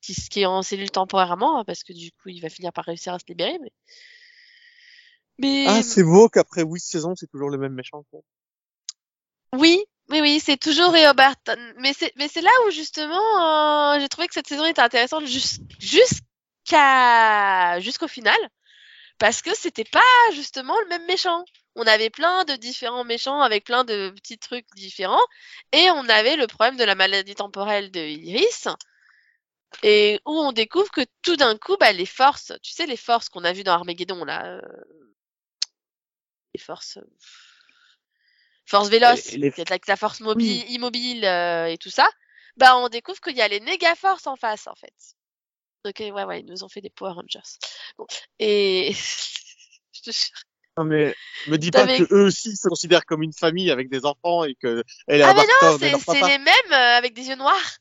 [0.00, 2.84] qui, qui est en cellule temporairement, hein, parce que du coup, il va finir par
[2.84, 3.58] réussir à se libérer.
[3.60, 3.72] Mais,
[5.40, 8.04] mais Ah, c'est beau qu'après huit saisons, c'est toujours le même méchant.
[8.10, 8.20] quoi.
[9.52, 11.58] Oui, oui, oui, c'est toujours Eo Barton.
[11.78, 15.24] Mais c'est, mais c'est là où justement, euh, j'ai trouvé que cette saison était intéressante
[15.78, 16.10] jusqu'à,
[17.80, 18.38] jusqu'au final.
[19.18, 20.00] Parce que c'était pas
[20.34, 21.44] justement le même méchant.
[21.76, 25.24] On avait plein de différents méchants avec plein de petits trucs différents.
[25.72, 28.66] Et on avait le problème de la maladie temporelle de Iris.
[29.82, 33.28] Et où on découvre que tout d'un coup, bah, les forces, tu sais, les forces
[33.28, 34.60] qu'on a vues dans Armageddon, là, euh,
[36.60, 37.10] forces, euh,
[38.66, 42.08] force véloce, les- avec la force mobile, immobile euh, et tout ça,
[42.56, 44.94] bah, on découvre qu'il y a les méga forces en face, en fait.
[45.84, 47.40] Ok, ouais, ouais, ils nous ont fait des Power Rangers.
[47.98, 48.06] Bon,
[48.38, 48.92] et
[49.92, 50.36] je te jure.
[50.76, 51.14] Non, mais
[51.48, 54.54] me dis pas que eux aussi se considèrent comme une famille avec des enfants et
[54.54, 57.76] que elle est Ah mais non, c'est les mêmes euh, avec des yeux noirs.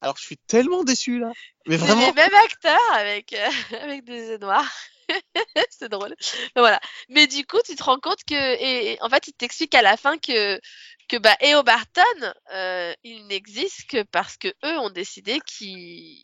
[0.00, 1.32] Alors je suis tellement déçu là.
[1.66, 3.48] Mais C'est les mêmes acteurs avec euh,
[3.82, 4.70] avec des yeux noirs.
[5.70, 6.14] c'est drôle.
[6.56, 6.80] Mais voilà.
[7.08, 9.82] Mais du coup, tu te rends compte que et, et en fait, il t'explique à
[9.82, 10.60] la fin que
[11.08, 16.18] que bah Eo Barton, euh, il n'existe que parce que eux ont décidé qu'il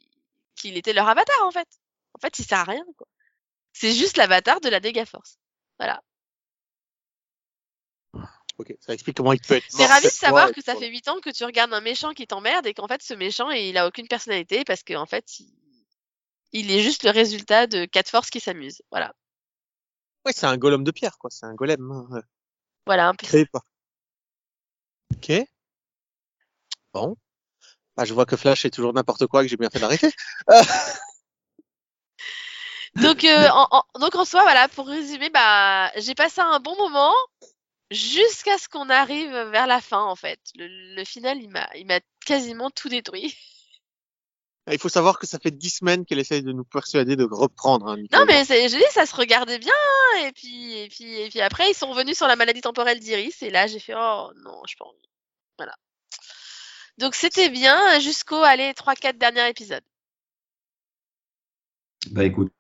[0.57, 1.69] qu'il était leur avatar en fait.
[2.15, 3.07] En fait, il sert à rien quoi.
[3.73, 5.39] C'est juste l'avatar de la Dega Force.
[5.79, 6.03] Voilà.
[8.59, 9.65] Ok, ça explique comment il peut être.
[9.71, 12.13] C'est ravi de fois savoir que ça fait 8 ans que tu regardes un méchant
[12.13, 15.51] qui t'emmerde et qu'en fait ce méchant il a aucune personnalité parce qu'en fait il...
[16.53, 18.83] il est juste le résultat de quatre forces qui s'amusent.
[18.91, 19.13] Voilà.
[20.27, 21.31] Ouais, c'est un golem de pierre quoi.
[21.31, 22.23] C'est un golem hein, euh,
[22.87, 23.27] Voilà un peu.
[23.27, 23.63] créé par.
[25.15, 25.33] Ok.
[26.93, 27.17] Bon.
[27.97, 30.11] Bah, je vois que Flash est toujours n'importe quoi que j'ai bien fait d'arrêter.
[32.97, 36.77] Donc, euh, en, en- donc en soi, voilà, pour résumer, bah, j'ai passé un bon
[36.77, 37.15] moment
[37.91, 40.41] jusqu'à ce qu'on arrive vers la fin, en fait.
[40.57, 43.37] Le, le final, il m'a, il m'a quasiment tout détruit.
[44.73, 47.89] Il faut savoir que ça fait dix semaines qu'elle essaye de nous persuader de reprendre.
[47.89, 47.97] Hein.
[48.13, 51.41] Non, mais je dis, ça se regardait bien, hein, et puis, et puis, et puis
[51.41, 54.63] après, ils sont revenus sur la maladie temporelle d'Iris, et là, j'ai fait, oh non,
[54.69, 55.09] je pas envie.
[55.59, 55.75] Voilà.
[56.99, 59.85] Donc, c'était bien jusqu'au, allez, 3-4 derniers épisodes.
[62.11, 62.53] Bah écoute.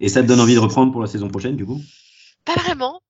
[0.00, 1.80] Et ça te donne envie de reprendre pour la saison prochaine, du coup?
[2.44, 3.00] Pas vraiment.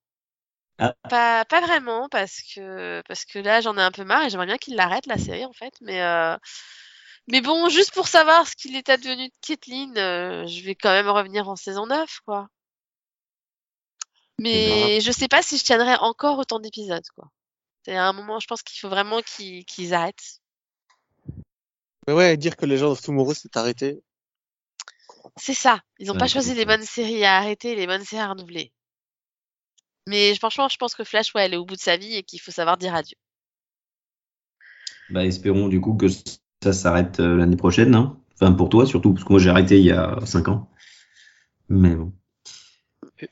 [0.78, 0.94] Ah.
[1.08, 4.46] Pas, pas vraiment, parce que, parce que là, j'en ai un peu marre et j'aimerais
[4.46, 5.74] bien qu'il l'arrête, la série, en fait.
[5.80, 6.36] Mais, euh,
[7.28, 10.90] mais bon, juste pour savoir ce qu'il est advenu de Caitlyn, euh, je vais quand
[10.90, 12.48] même revenir en saison 9, quoi.
[14.38, 17.30] Mais je sais pas si je tiendrai encore autant d'épisodes, quoi.
[17.84, 20.40] C'est à un moment, je pense qu'il faut vraiment qu'ils arrêtent.
[22.06, 24.02] Mais ouais, dire que Legend of Tomorrow s'est arrêté.
[25.36, 25.80] C'est ça.
[25.98, 28.72] Ils n'ont pas choisi les bonnes séries à arrêter, les bonnes séries à renouveler.
[30.08, 32.22] Mais franchement, je pense que Flash, ouais, elle est au bout de sa vie et
[32.22, 33.16] qu'il faut savoir dire adieu.
[35.10, 36.06] Bah, espérons du coup que
[36.62, 37.94] ça s'arrête euh, l'année prochaine.
[37.94, 38.18] hein.
[38.34, 40.70] Enfin, pour toi surtout, parce que moi j'ai arrêté il y a 5 ans.
[41.68, 42.12] Mais bon.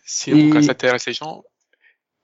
[0.05, 1.43] Sinon, Et- quand ça intéresse les gens,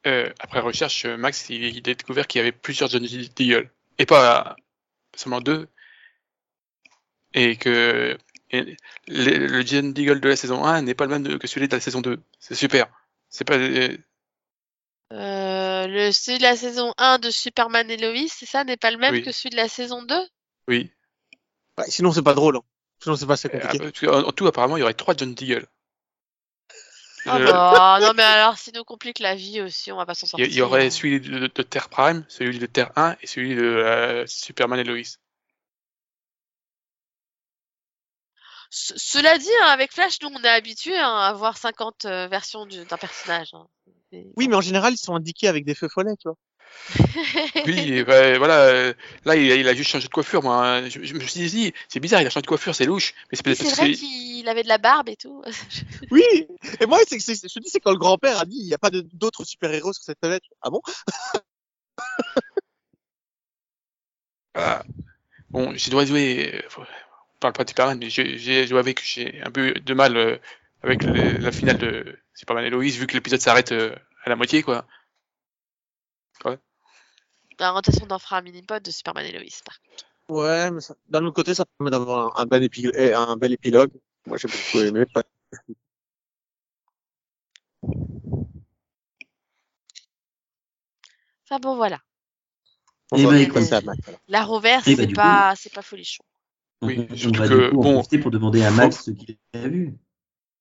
[0.06, 3.70] euh, après recherche, euh, Max, il, il a découvert qu'il y avait plusieurs John Deagle.
[3.98, 4.62] Et pas euh,
[5.16, 5.68] seulement deux.
[7.34, 8.16] Et que
[8.52, 8.76] et
[9.08, 11.74] le, le John Deagle de la saison 1 n'est pas le même que celui de
[11.74, 12.20] la saison 2.
[12.38, 12.86] C'est super.
[13.28, 13.56] C'est pas.
[13.58, 13.96] euh,
[15.12, 18.90] Euh, le, celui de la saison 1 de Superman et Lois, c'est ça, n'est pas
[18.90, 19.22] le même Oui.
[19.22, 20.14] que celui de la saison 2
[20.68, 20.90] oui.
[21.78, 22.56] Ouais, sinon, c'est pas drôle.
[22.56, 22.62] hein.
[23.02, 23.78] Sinon, c'est pas assez Euh, compliqué.
[23.78, 25.66] parce que, en, en tout, apparemment, il y aurait trois John Deagle.
[27.28, 30.14] Ah Euh, bah, non mais alors, si nous complique la vie aussi, on va pas
[30.14, 30.46] s'en Il sortir.
[30.46, 30.90] y, il y aurait hein.
[30.90, 34.78] celui de, de- de Terre Prime, celui de Terre 1 et celui de euh, Superman
[34.78, 35.02] et Lois.
[38.70, 42.66] Ce- Cela dit, hein, avec Flash, nous, on est habitué à voir 50 euh, versions
[42.66, 43.50] du- d'un personnage.
[43.54, 43.66] hein.
[44.12, 46.36] Et- Oui, mais en général, ils sont indiqués avec des feux follets, tu vois.
[47.66, 48.92] Oui, ben, voilà.
[49.24, 50.42] là, il a, il a juste changé de coiffure.
[50.42, 50.88] Moi, hein.
[50.88, 53.14] je, je me suis dit, c'est bizarre, il a changé de coiffure, c'est louche.
[53.30, 55.42] Mais c'est peut-être parce vrai qu'il avait de la barbe et tout.
[56.10, 56.22] Oui
[56.80, 58.78] Et moi, c'est, je te dis, c'est quand le grand-père a dit il n'y a
[58.78, 60.42] pas d'autres super-héros sur cette planète.
[60.62, 60.80] Ah bon?
[64.54, 64.84] Voilà.
[65.50, 66.62] bon, j'ai dois jouer.
[66.64, 69.02] euh, On parle pas de Superman, mais j'ai joué avec.
[69.04, 70.38] J'ai un peu de mal euh,
[70.82, 74.36] avec le- la finale de Superman et Lois, vu que l'épisode s'arrête euh, à la
[74.36, 74.86] moitié, quoi.
[77.58, 79.42] La rotation un mini-pod de Superman et Lois.
[79.64, 80.04] par contre.
[80.28, 83.36] Ouais, mais ça- d'un autre côté, ça permet d'avoir un, un bel épi- eh, un
[83.36, 83.92] bel épilogue.
[84.26, 85.04] Moi, j'ai beaucoup aimé.
[91.44, 92.00] Enfin bon, voilà.
[93.12, 93.72] On Eh va ben, écoute.
[93.72, 94.20] à Mac, alors.
[94.28, 96.24] La Rover, Eh bah, c'est pas, c'est pas folichon.
[96.82, 97.92] Oui, surtout va que, bon.
[97.94, 99.94] profiter pour demander à Max ce qu'il a vu.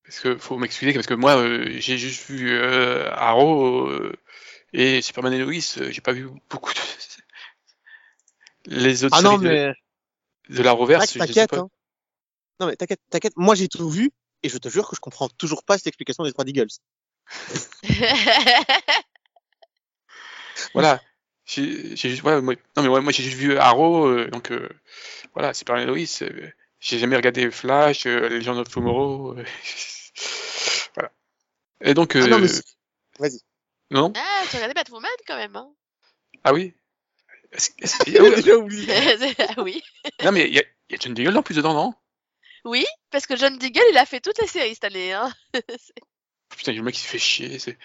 [0.04, 4.12] Parce que faut m'excuser, parce que moi, euh, j'ai juste vu euh, Arrow euh,
[4.76, 5.54] et Superman et Lois.
[5.78, 6.78] euh, j'ai pas vu beaucoup de.
[8.66, 9.72] Les autres Ah non, séries de- mais
[10.50, 11.50] de, la reverse, les t'inquiète.
[11.50, 11.58] pas.
[11.60, 11.70] Hein.
[12.60, 13.32] Non, mais t'inquiète, t'inquiète.
[13.36, 14.12] Moi, j'ai tout vu
[14.42, 16.68] et je te jure que je comprends toujours pas cette explication des trois Deagles.
[20.74, 21.00] Voilà.
[21.46, 24.50] J'ai j'ai juste, voilà, moi, non mais ouais, moi j'ai juste vu Arrow, euh, donc
[24.50, 24.68] euh,
[25.32, 26.22] voilà, Superman et Lois.
[26.22, 29.36] euh, j'ai jamais regardé Flash, euh, Legend of Tomorrow.
[30.94, 31.12] voilà.
[31.82, 32.48] Et donc, Ah non, mais
[33.20, 33.40] vas-y.
[33.90, 35.72] Non, ah, tu regardais Batwoman quand même, hein
[36.44, 36.74] ah oui.
[37.52, 38.86] Est-ce- ah oui, déjà oublié.
[39.56, 39.82] Ah oui.
[40.24, 41.94] non mais il y a, il y a John Deagle en plus dedans, non?
[42.64, 45.12] Oui, parce que John Diggle, il a fait toutes les séries cette année.
[45.12, 45.32] Hein.
[46.56, 47.58] Putain, le mec il se fait chier.
[47.58, 47.78] c'est-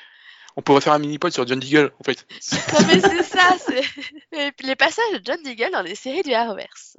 [0.58, 2.26] On pourrait faire un mini-pod sur John Deagle, en fait.
[2.74, 3.82] non mais c'est ça, c'est
[4.34, 6.98] Et puis les passages de John Diggle dans les séries du Arrowverse.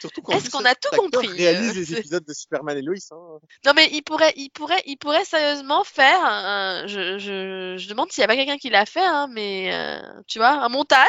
[0.00, 2.82] Surtout quand Est-ce qu'on a tout compris, réalise euh, les c'est- épisodes de Superman et
[2.82, 2.94] Lois.
[3.10, 3.38] Hein.
[3.66, 6.24] Non mais il pourrait, il pourrait, il pourrait sérieusement faire.
[6.24, 9.74] Un, je, je, je demande s'il n'y a pas quelqu'un qui l'a fait, hein, mais
[9.74, 11.06] euh, tu vois, un montage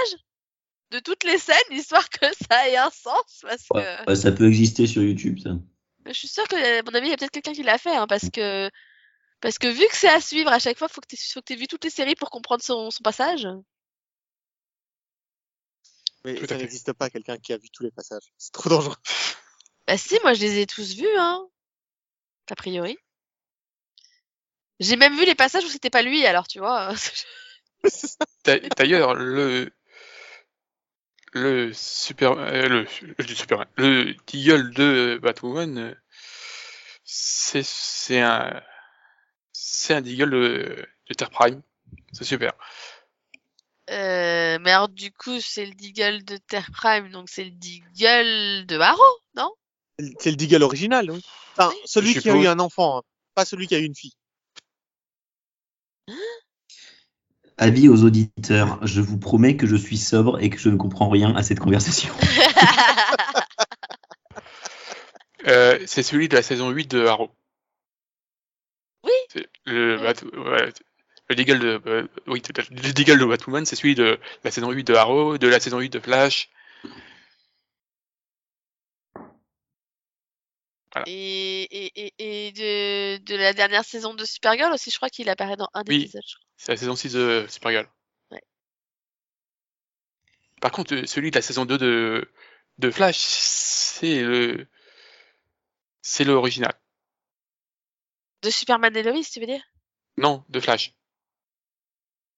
[0.91, 4.47] de toutes les scènes, histoire que ça ait un sens, parce que Ouais, ça peut
[4.47, 5.49] exister sur YouTube, ça.
[6.05, 7.95] je suis sûre que, à mon avis, il y a peut-être quelqu'un qui l'a fait,
[7.95, 8.69] hein, parce que
[9.43, 11.67] parce que vu que c'est à suivre à chaque fois, faut que tu t'aies vu
[11.67, 13.45] toutes les séries pour comprendre son, son passage.
[16.23, 18.23] Mais Tout à ça n'existe pas quelqu'un qui a vu tous les passages.
[18.37, 18.95] C'est trop dangereux.
[19.85, 21.45] Bah si, moi je les ai tous vus, hein.
[22.49, 22.97] A priori.
[24.79, 26.93] J'ai même vu les passages où c'était pas lui, alors tu vois.
[28.45, 29.73] D'a- D'ailleurs, le
[31.33, 35.95] le super euh, le, le super le Deagle de Batwoman, euh,
[37.03, 38.63] c'est c'est un
[39.73, 41.61] c'est un Deagle de, de Terre Prime.
[42.11, 42.53] C'est super.
[43.89, 48.65] Euh, mais alors du coup, c'est le Deagle de Terre Prime, donc c'est le Deagle
[48.67, 49.01] de Arrow,
[49.35, 49.51] non?
[50.19, 51.21] C'est le Deagle original, oui.
[51.57, 51.81] Enfin, Oui.
[51.85, 53.01] celui Je qui a eu un enfant, hein,
[53.35, 54.13] pas celui qui a eu une fille.
[57.57, 61.09] Avis aux auditeurs, je vous promets que je suis sobre et que je ne comprends
[61.09, 62.13] rien à cette conversation.
[65.45, 67.29] Euh, c'est celui de la saison 8 de Arrow.
[69.73, 70.73] Le, ouais,
[71.29, 74.83] le Deagle de, euh, oui, le Deagle de Batwoman, c'est celui de la saison 8
[74.83, 76.49] de Arrow, de la saison 8 de Flash.
[81.07, 82.13] et et, et,
[82.47, 85.83] et de, de la dernière saison de Supergirl aussi, je crois qu'il apparaît dans un
[85.87, 86.03] Oui.
[86.03, 86.21] épisode.
[86.57, 87.87] C'est la saison 6 de Supergirl.
[90.61, 92.31] Par contre, euh, celui de la saison 2 de,
[92.77, 94.67] de Flash, c'est le,
[96.01, 96.73] c'est l'original.
[98.43, 99.61] De Superman et Lois, tu veux dire?
[100.17, 100.93] Non, de Flash.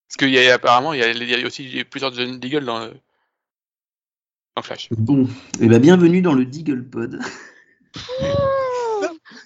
[0.08, 2.64] Parce qu'il y a apparemment, il y a, il y a aussi plusieurs John Deagle
[2.64, 2.94] dans, le-
[4.54, 4.88] dans Flash.
[4.92, 5.28] Bon,
[5.60, 7.20] eh ben, bienvenue dans le Deagle Pod.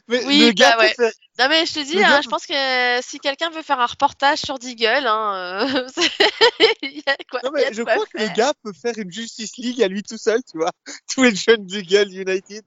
[0.08, 0.94] Mais Oui, le gars bah ouais.
[0.94, 3.80] faire- Non mais je te dis, hein, gars- je pense que si quelqu'un veut faire
[3.80, 5.86] un reportage sur Deagle, hein, euh,
[6.82, 8.52] il y a quoi, Non, il y a mais je quoi crois que le gars
[8.62, 10.72] peut faire une Justice League à lui tout seul, tu vois.
[11.14, 12.64] Tous les jeunes Deagle United.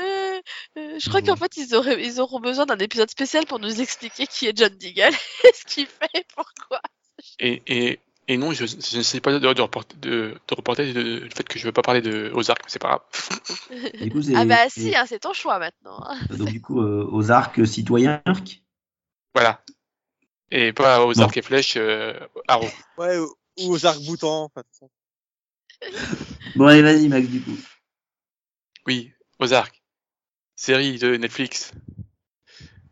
[0.00, 0.40] Euh,
[0.78, 1.28] euh, je crois Bon.
[1.28, 4.56] qu'en fait ils auraient, ils auront besoin d'un épisode spécial pour nous expliquer qui est
[4.56, 6.80] John Deagle et ce qu'il fait, pourquoi.
[7.38, 11.00] Et, et, et non, je, ne sais pas de, de, reporter, de, de reporter de-
[11.20, 13.02] le fait que je veux pas parler de Ozark, mais c'est pas grave.
[14.12, 16.00] Coup, Ah bah si, hein, c'est ton choix maintenant.
[16.04, 16.18] hein.
[16.30, 18.22] Donc, du coup, euh, aux arcs citoyens.
[19.34, 19.62] Voilà.
[20.50, 22.14] Et pas Ozark et Flèche, euh,
[22.48, 22.68] Arrow.
[22.98, 24.44] Ouais, ou ou aux arcs-boutants.
[24.44, 24.86] Enfin, tout
[25.82, 25.88] ça.
[26.56, 27.56] Bon, allez, vas-y, Max, du coup.
[28.86, 29.82] Oui, Ozark.
[30.56, 31.72] Série de Netflix.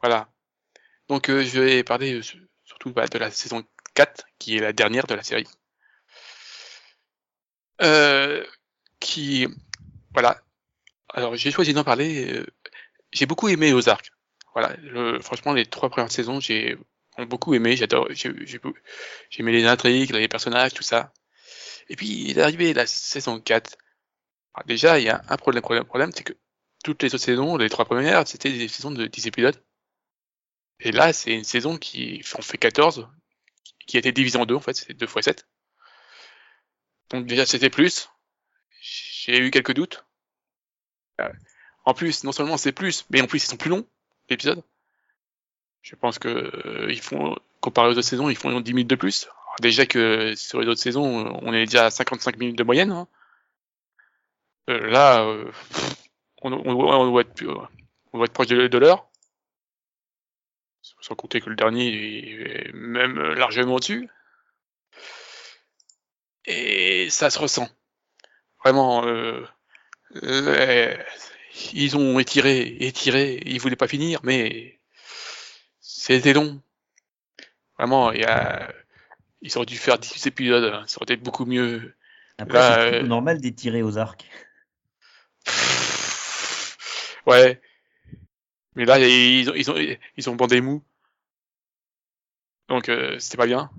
[0.00, 0.28] Voilà.
[1.08, 4.60] Donc euh, je vais parler euh, su- surtout bah, de la saison 4, qui est
[4.60, 5.46] la dernière de la série.
[7.82, 8.44] Euh,
[9.00, 9.46] qui...
[10.12, 10.42] Voilà.
[11.10, 12.44] Alors j'ai choisi d'en parler.
[13.12, 14.12] j'ai beaucoup aimé Ozark.
[14.54, 14.76] Voilà.
[14.82, 16.78] Le- franchement, les trois premières saisons, j'ai
[17.28, 17.76] beaucoup aimé.
[17.76, 18.08] J'adore.
[18.12, 18.30] J'ai
[19.38, 21.12] aimé les intrigues, les personnages, tout ça.
[21.88, 23.76] Et puis il est arrivé la saison 4.
[24.54, 26.34] Alors, déjà, il y a un problème, problème, problème, c'est que
[26.84, 29.56] toutes les autres saisons, les trois premières, c'était des saisons de 10 épisodes.
[30.80, 33.08] Et là, c'est une saison qui en fait 14,
[33.86, 35.46] qui a été divisée en deux, en fait, c'est 2 fois 7.
[37.10, 38.08] Donc déjà, c'était plus.
[38.80, 40.04] J'ai eu quelques doutes.
[41.20, 41.28] Euh,
[41.84, 43.86] En plus, non seulement c'est plus, mais en plus, ils sont plus longs,
[44.30, 44.62] l'épisode.
[45.82, 48.96] Je pense que euh, ils font, comparé aux autres saisons, ils font 10 minutes de
[48.96, 49.28] plus.
[49.60, 52.92] Déjà que sur les autres saisons, on est déjà à 55 minutes de moyenne.
[52.92, 53.08] hein.
[54.70, 55.50] Euh, là, euh,
[56.42, 59.08] on, on, doit- on doit être, plus- on doit être proche de, de l'heure.
[61.00, 61.88] Sans compter que le dernier
[62.68, 64.08] est même largement au-dessus.
[66.46, 67.68] Et ça se ressent.
[68.64, 69.44] Vraiment, euh,
[70.22, 70.96] les-
[71.72, 74.78] ils ont étiré, étiré, ils voulaient pas finir, mais
[75.80, 76.60] c'était long.
[77.78, 78.72] Vraiment, il y a,
[79.42, 81.94] ils auraient dû faire 10 épisodes, ça aurait été beaucoup mieux.
[82.38, 82.58] Après,
[82.90, 84.26] c'est euh, normal d'étirer aux arcs.
[87.26, 87.60] Ouais.
[88.76, 90.82] Mais là, ils ont, ils ont, ils ont bandé mou.
[92.68, 93.70] Donc, euh, c'était pas bien.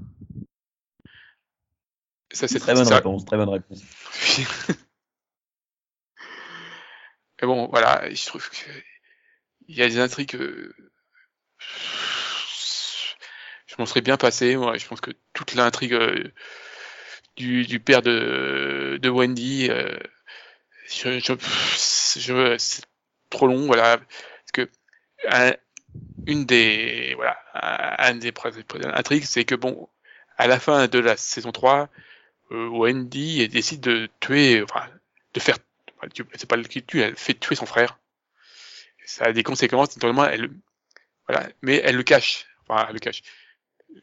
[2.31, 3.81] Ça, c'est Très bonne ça- réponse, très bonne réponse.
[7.41, 8.55] Mais bon, voilà, je trouve que
[9.67, 10.35] il y a des intrigues.
[10.35, 10.73] euh,
[13.65, 14.55] Je m'en serais bien passé.
[14.55, 16.31] Moi, je pense que toute l'intrigue euh,
[17.37, 19.97] du, du père de, de Wendy, euh,
[20.87, 21.33] je, je,
[22.19, 22.81] je-
[23.31, 23.97] trop long, voilà.
[23.97, 24.69] Parce que
[25.29, 25.55] un-
[26.27, 28.33] une des voilà, un, des
[28.93, 29.89] intrigues, c'est que bon,
[30.37, 31.89] à la fin de la saison 3,
[32.51, 34.87] euh, Wendy décide de tuer, enfin,
[35.33, 35.57] de faire,
[36.35, 37.99] c'est pas elle qui tue, elle fait tuer son frère.
[39.05, 40.51] Ça a des conséquences, notamment, elle,
[41.27, 43.23] voilà, mais elle le cache, enfin, elle le cache.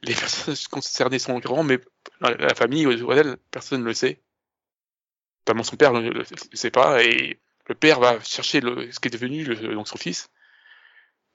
[0.03, 1.79] Les personnes concernées sont au mais
[2.21, 4.21] la, famille, autour d'elle, personne ne le sait.
[5.43, 9.01] Notamment son père ne le, le sait pas, et le père va chercher le, ce
[9.01, 10.31] qui est devenu le- donc son fils,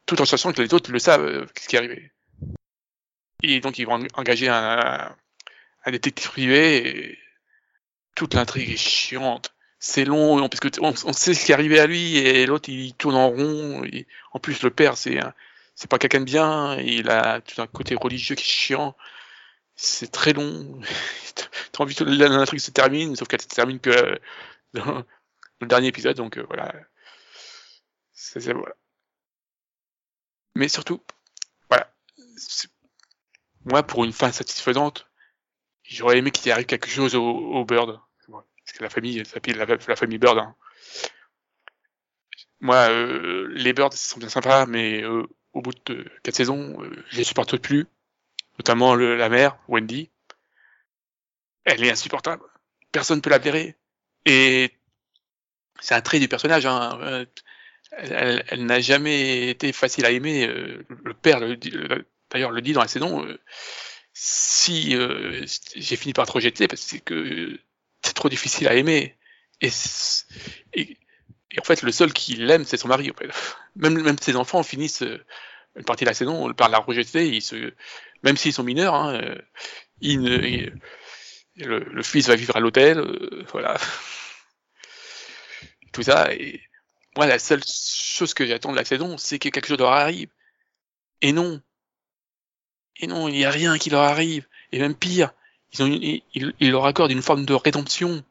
[0.06, 2.12] tout en sachant que les autres le savent, euh, ce qui est arrivé.
[3.44, 5.16] Et donc ils vont en- engager un,
[5.86, 7.20] un détective privé, et
[8.16, 9.54] toute l'intrigue est chiante.
[9.80, 12.94] C'est long, parce que on, sait ce qui est arrivé à lui, et l'autre il
[12.96, 13.84] tourne en rond.
[13.84, 15.20] et en plus, le père, c'est
[15.76, 18.96] c'est pas quelqu'un de bien, il a tout un côté religieux qui est chiant.
[19.76, 20.82] C'est très long.
[21.74, 23.90] T'as envie que l'intrigue se termine, sauf qu'elle se termine que
[24.78, 25.04] euh,
[25.68, 26.74] dernier épisode, donc euh, voilà.
[28.14, 28.76] C'est- voilà.
[30.56, 31.02] Mais surtout,
[31.70, 31.92] voilà.
[33.66, 35.08] Moi, pour une fin satisfaisante,
[35.84, 38.00] j'aurais aimé qu'il arrive quelque chose au, au Bird.
[38.66, 40.38] Parce que la famille, la, la famille Bird.
[40.38, 40.56] hein.
[42.62, 46.78] Moi, euh, les Birds sont bien sympas, mais euh, au bout de quatre saisons,
[47.10, 47.88] je les supporte plus.
[48.60, 50.12] Notamment la mère, Wendy.
[51.66, 52.44] Elle est insupportable.
[52.92, 53.76] Personne ne peut la blairer.
[54.26, 54.72] Et
[55.84, 56.66] c'est un trait du personnage.
[56.66, 57.00] Hein.
[57.04, 57.26] Euh,
[57.92, 60.48] Elle, elle- n'a jamais été facile à aimer.
[60.48, 61.40] euh, Le père,
[62.32, 63.26] d'ailleurs, le dit dans la saison.
[63.26, 63.40] euh,
[64.14, 67.60] si euh, j'ai fini par te rejeter, c'est que
[68.04, 69.16] c'est trop difficile à aimer.
[69.62, 69.70] Et,
[70.74, 70.98] et,
[71.52, 73.12] et en fait, le seul qui l'aime, c'est son mari.
[73.76, 75.04] Même, même ses enfants finissent
[75.76, 77.28] une partie de la saison par la rejeter.
[77.28, 77.74] Ils se,
[78.24, 79.22] même s'ils sont mineurs, hein,
[80.02, 80.38] ils ne,
[81.58, 83.02] le, le fils va vivre à l'hôtel,
[83.52, 83.78] voilà.
[85.94, 86.34] Tout ça.
[86.34, 86.62] Et
[87.18, 90.30] moi, la seule chose que j'attends de la saison, c'est que quelque chose leur arrive.
[91.22, 91.62] Et non.
[92.98, 94.48] Et non, il n'y a rien qui leur arrive.
[94.72, 95.32] Et même pire,
[95.74, 98.24] ils, ont une- ils, ils- leur accordent une forme de rédemption.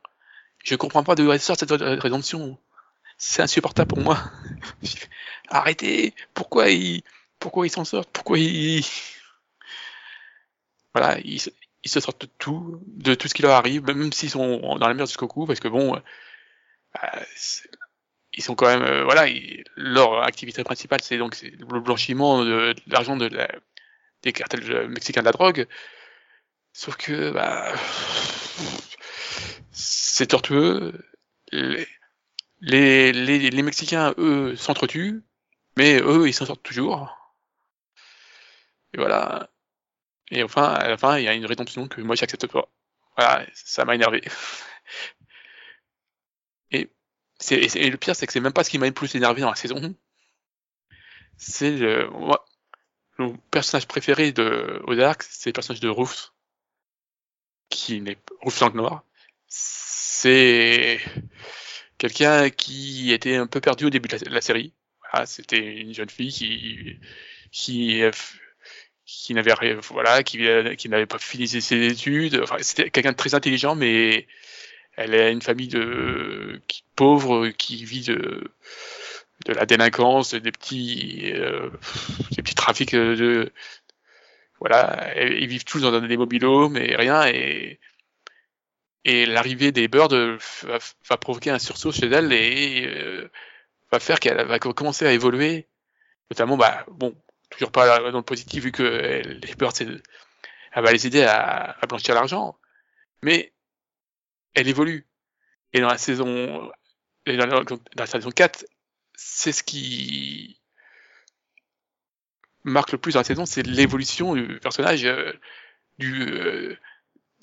[0.65, 2.59] Je comprends pas de où elle sort cette rédemption.
[3.19, 4.19] C'est insupportable pour moi.
[5.51, 6.15] Arrêtez.
[6.35, 7.03] Pourquoi ils,
[7.39, 8.11] pourquoi ils s'en sortent?
[8.13, 8.85] Pourquoi ils,
[10.95, 11.41] voilà, ils,
[11.85, 14.89] ils se sortent de tout, de tout ce qui leur arrive, même s'ils sont dans
[14.89, 16.01] la merde jusqu'au cou, parce que bon,
[18.35, 22.73] ils sont quand même, euh, voilà, ils- leur activité principale, c'est donc le blanchiment de,
[22.73, 23.49] de l'argent de la,
[24.23, 25.67] des cartels euh, mexicains de la drogue.
[26.73, 27.73] Sauf que, bah,
[29.73, 30.93] c'est tortueux.
[31.53, 31.87] Les,
[32.61, 35.23] les, les, les Mexicains, eux, s'entretuent,
[35.77, 37.11] mais eux, ils s'en sortent toujours.
[38.95, 39.49] Et voilà.
[40.33, 42.69] Et enfin, à la fin, il y a une rédemption que moi, j'accepte pas.
[43.17, 44.23] Voilà, ça m'a énervé.
[47.51, 49.51] Et, le pire, c'est que c'est même pas ce qui m'a le plus énervé dans
[49.51, 49.95] la saison.
[51.37, 52.09] C'est le,
[53.19, 56.33] le personnage préféré de Ozark, c'est le personnage de Rufus,
[57.69, 59.05] qui n'est Rufus Langue Noir.
[59.49, 61.01] C'est
[61.99, 64.73] quelqu'un qui était un peu perdu au début de la, série.
[65.27, 66.99] C'était une jeune fille qui,
[67.51, 68.03] qui,
[69.05, 69.55] qui n'avait
[69.91, 70.39] voilà, qui,
[70.89, 72.43] n'avait pas fini ses études.
[72.61, 74.27] C'était quelqu'un de très intelligent, mais
[74.97, 78.51] elle a une famille de qui, pauvre qui vit de
[79.47, 81.71] de la délinquance, des petits euh,
[82.33, 83.53] des petits trafics de
[84.61, 87.27] voilà, ils vivent tous dans des mobilos, mais rien.
[87.27, 87.81] Et
[89.05, 90.79] et l'arrivée des birds va,
[91.09, 93.29] va provoquer un sursaut chez elle et euh,
[93.91, 95.67] va faire qu'elle va commencer à évoluer.
[96.31, 97.15] Notamment bah bon
[97.51, 100.03] toujours pas dans le positif vu que les birds elle
[100.77, 102.57] va les aider à, à blanchir l'argent.
[103.23, 103.52] Mais
[104.55, 105.07] elle évolue
[105.73, 106.71] et dans la saison
[107.27, 107.65] dans,
[107.97, 108.65] la, saison 4
[109.15, 110.61] c'est ce qui
[112.65, 115.33] marque le plus dans la saison c'est l'évolution du personnage euh,
[115.99, 116.77] du euh,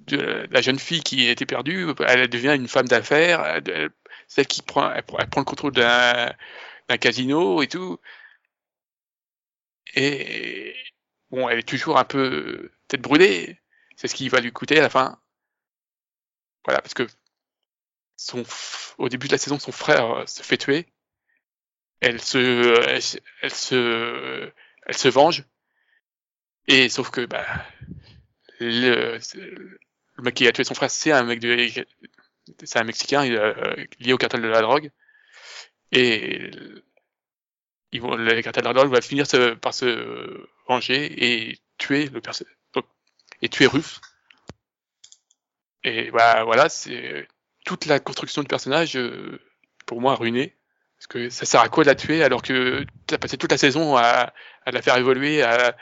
[0.07, 3.61] de la jeune fille qui était perdue, elle devient une femme d'affaires,
[4.27, 6.33] celle qui prend, elle, elle prend le contrôle d'un
[6.99, 7.99] casino et tout.
[9.95, 10.75] Et
[11.31, 13.59] bon, elle est toujours un peu tête brûlée.
[13.95, 15.19] C'est ce qui va lui coûter à la fin.
[16.65, 17.07] Voilà, parce que
[18.17, 18.43] son,
[18.99, 20.85] au début de la saison, son frère se fait tuer.
[22.01, 22.37] Elle se,
[22.87, 23.01] elle,
[23.41, 24.51] elle se,
[24.85, 25.45] elle se venge.
[26.67, 27.45] Et sauf que, bah,
[28.59, 29.19] le,
[30.15, 31.67] le mec qui a tué son frère, c'est un mec de,
[32.63, 34.91] c'est un Mexicain euh, lié au cartel de la drogue.
[35.91, 36.51] Et
[37.91, 42.07] ils vont, le cartel de la drogue va finir se, par se venger et tuer
[42.09, 42.21] le
[43.41, 44.01] et tuer Ruff.
[45.83, 47.27] Et bah voilà, c'est
[47.65, 49.39] toute la construction du personnage euh,
[49.85, 50.55] pour moi ruinée.
[50.97, 53.51] Parce que ça sert à quoi de la tuer alors que tu as passé toute
[53.51, 54.33] la saison à,
[54.65, 55.77] à la faire évoluer, à,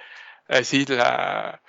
[0.50, 1.60] à essayer de la,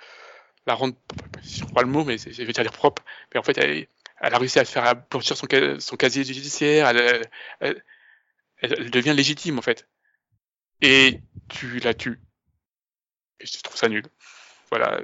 [0.67, 0.95] la rendre,
[1.43, 3.03] je crois le mot, mais je vais dire propre.
[3.33, 3.87] Mais en fait, elle,
[4.21, 5.47] elle a réussi à faire blanchir son,
[5.79, 6.87] son casier judiciaire.
[6.89, 7.27] Elle,
[7.59, 7.83] elle,
[8.57, 9.87] elle, devient légitime en fait.
[10.81, 12.19] Et tu la tues.
[13.39, 14.05] Et je trouve ça nul.
[14.69, 15.01] Voilà.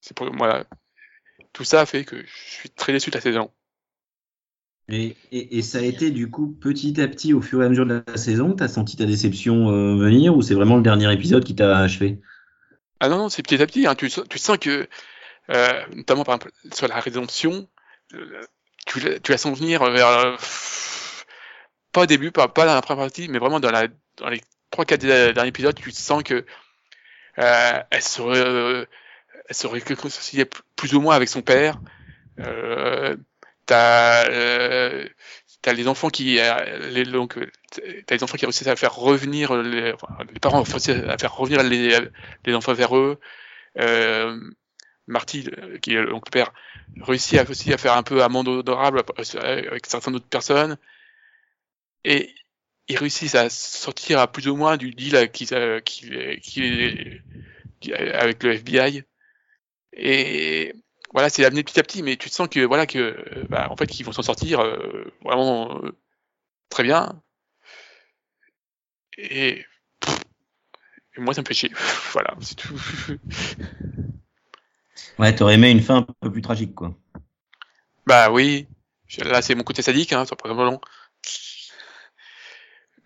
[0.00, 0.64] C'est pour voilà.
[1.54, 3.50] Tout ça fait que je suis très déçu de la saison.
[4.88, 7.70] Et, et, et, ça a été du coup petit à petit au fur et à
[7.70, 11.10] mesure de la saison, t'as senti ta déception euh, venir ou c'est vraiment le dernier
[11.10, 12.20] épisode qui t'a achevé?
[13.00, 13.86] Ah non, non, c'est petit à petit.
[13.86, 13.94] Hein.
[13.94, 14.86] Tu, tu sens que,
[15.50, 17.66] euh, notamment par exemple sur la rédemption,
[18.12, 18.42] euh,
[18.86, 20.36] tu, tu la sens venir vers euh,
[21.92, 23.88] pas au début, pas, pas dans la première partie, mais vraiment dans, la,
[24.18, 26.44] dans les trois quatre derniers épisodes, tu sens que
[27.36, 28.86] elle serait,
[29.48, 31.80] elle serait réconciliée plus ou moins avec son père.
[32.40, 33.16] Euh,
[33.66, 35.06] t'as euh,
[35.66, 36.38] les enfants qui
[36.90, 37.38] les, donc
[38.06, 41.34] t'as les enfants qui réussissent à faire revenir les, enfin, les parents réussissent à faire
[41.34, 41.98] revenir les,
[42.44, 43.18] les enfants vers eux.
[43.78, 44.38] Euh,
[45.06, 45.48] Marty
[45.82, 46.52] qui est donc le père
[47.02, 49.02] réussit à, aussi à faire un peu amende honorable
[49.36, 50.78] avec certaines autres personnes.
[52.04, 52.34] Et
[52.88, 55.80] ils réussissent à sortir à plus ou moins du deal avec le
[58.52, 59.04] FBI
[59.96, 60.74] et
[61.12, 63.76] voilà, c'est amené petit à petit, mais tu te sens que voilà que bah, en
[63.76, 65.96] fait qu'ils vont s'en sortir euh, vraiment euh,
[66.68, 67.22] très bien.
[69.16, 69.64] Et,
[71.16, 71.72] et, moi ça me fait chier.
[72.12, 72.80] voilà, c'est tout.
[75.18, 76.96] ouais, t'aurais aimé une fin un peu plus tragique, quoi.
[78.06, 78.66] Bah oui,
[79.18, 80.80] là c'est mon côté sadique, hein, ça prend long.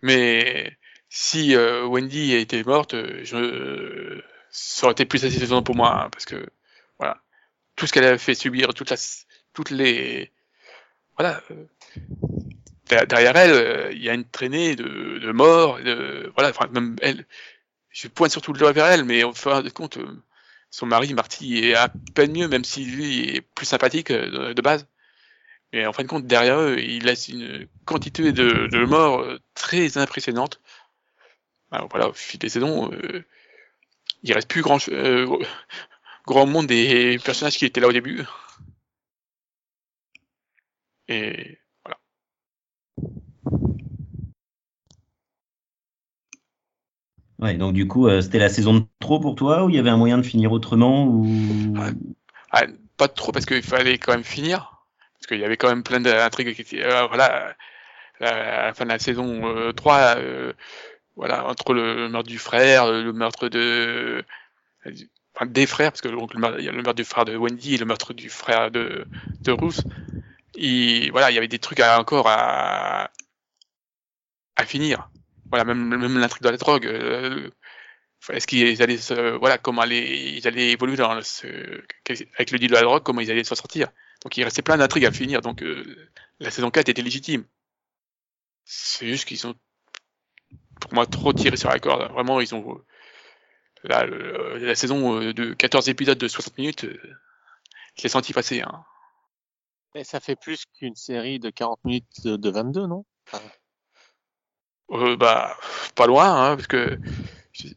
[0.00, 0.78] Mais
[1.10, 6.24] si euh, Wendy était morte, je ça aurait été plus satisfaisant pour moi, hein, parce
[6.24, 6.46] que
[6.98, 7.22] voilà
[7.78, 8.92] tout ce qu'elle a fait subir, toute
[9.54, 10.32] toutes les,
[11.16, 11.40] voilà.
[11.50, 16.50] euh, derrière- elle, euh, il y a une traînée de, de morts, de, voilà.
[16.50, 17.24] Enfin, même elle,
[17.90, 20.22] je pointe surtout le doigt vers elle, mais au fin de compte, euh,
[20.70, 24.86] son mari Marty est à peine mieux, même si lui est plus sympathique de, base.
[25.72, 29.24] Mais en fin de compte, derrière eux, il laisse une quantité de, de morts
[29.54, 30.60] très impressionnante.
[31.70, 33.24] Alors, voilà, au fil des saisons, euh,
[34.22, 35.26] il reste plus grand, euh,
[36.28, 38.22] grand monde des personnages qui étaient là au début.
[41.08, 41.98] Et voilà.
[47.38, 49.78] Ouais, donc du coup, euh, c'était la saison de trop pour toi ou il y
[49.78, 51.24] avait un moyen de finir autrement ou...
[51.74, 51.92] Ouais.
[52.50, 52.64] Ah,
[52.98, 54.84] pas trop parce qu'il fallait quand même finir.
[55.14, 57.54] Parce qu'il y avait quand même plein d'intrigues qui étaient, euh, voilà,
[58.20, 60.52] à la fin de la saison euh, 3, euh,
[61.16, 64.24] voilà, entre le meurtre du frère, le meurtre de,
[65.46, 68.70] des frères, parce que le meurtre- du frère de Wendy et le meurtre du frère
[68.70, 69.06] de,
[69.44, 69.82] de Ruth.
[70.54, 73.10] Et voilà, il y avait des trucs à, encore à,
[74.56, 75.10] à finir.
[75.50, 76.86] Voilà, même, même l'intrigue de la drogue.
[76.86, 77.50] euh,
[78.30, 81.46] est-ce qu'ils allaient se, voilà, comment allaient, ils allaient évoluer dans ce,
[82.36, 83.88] avec le deal de la drogue, comment ils allaient s'en sortir.
[84.22, 86.10] Donc il restait plein d'intrigues à finir, donc euh,
[86.40, 87.44] la saison 4 était légitime.
[88.64, 89.54] C'est juste qu'ils ont,
[90.80, 92.10] pour moi, trop tiré sur la corde.
[92.12, 92.80] Vraiment, ils ont,
[93.84, 97.00] là, le- la saison euh, de 14 épisodes de 60 minutes, euh,
[97.96, 98.62] je l'ai senti passer.
[98.62, 98.84] Hein.
[99.94, 103.04] Et ça fait plus qu'une série de 40 minutes de, de 22, non?
[104.90, 105.56] Euh, bah,
[105.94, 106.98] pas loin, hein, parce que
[107.52, 107.68] je-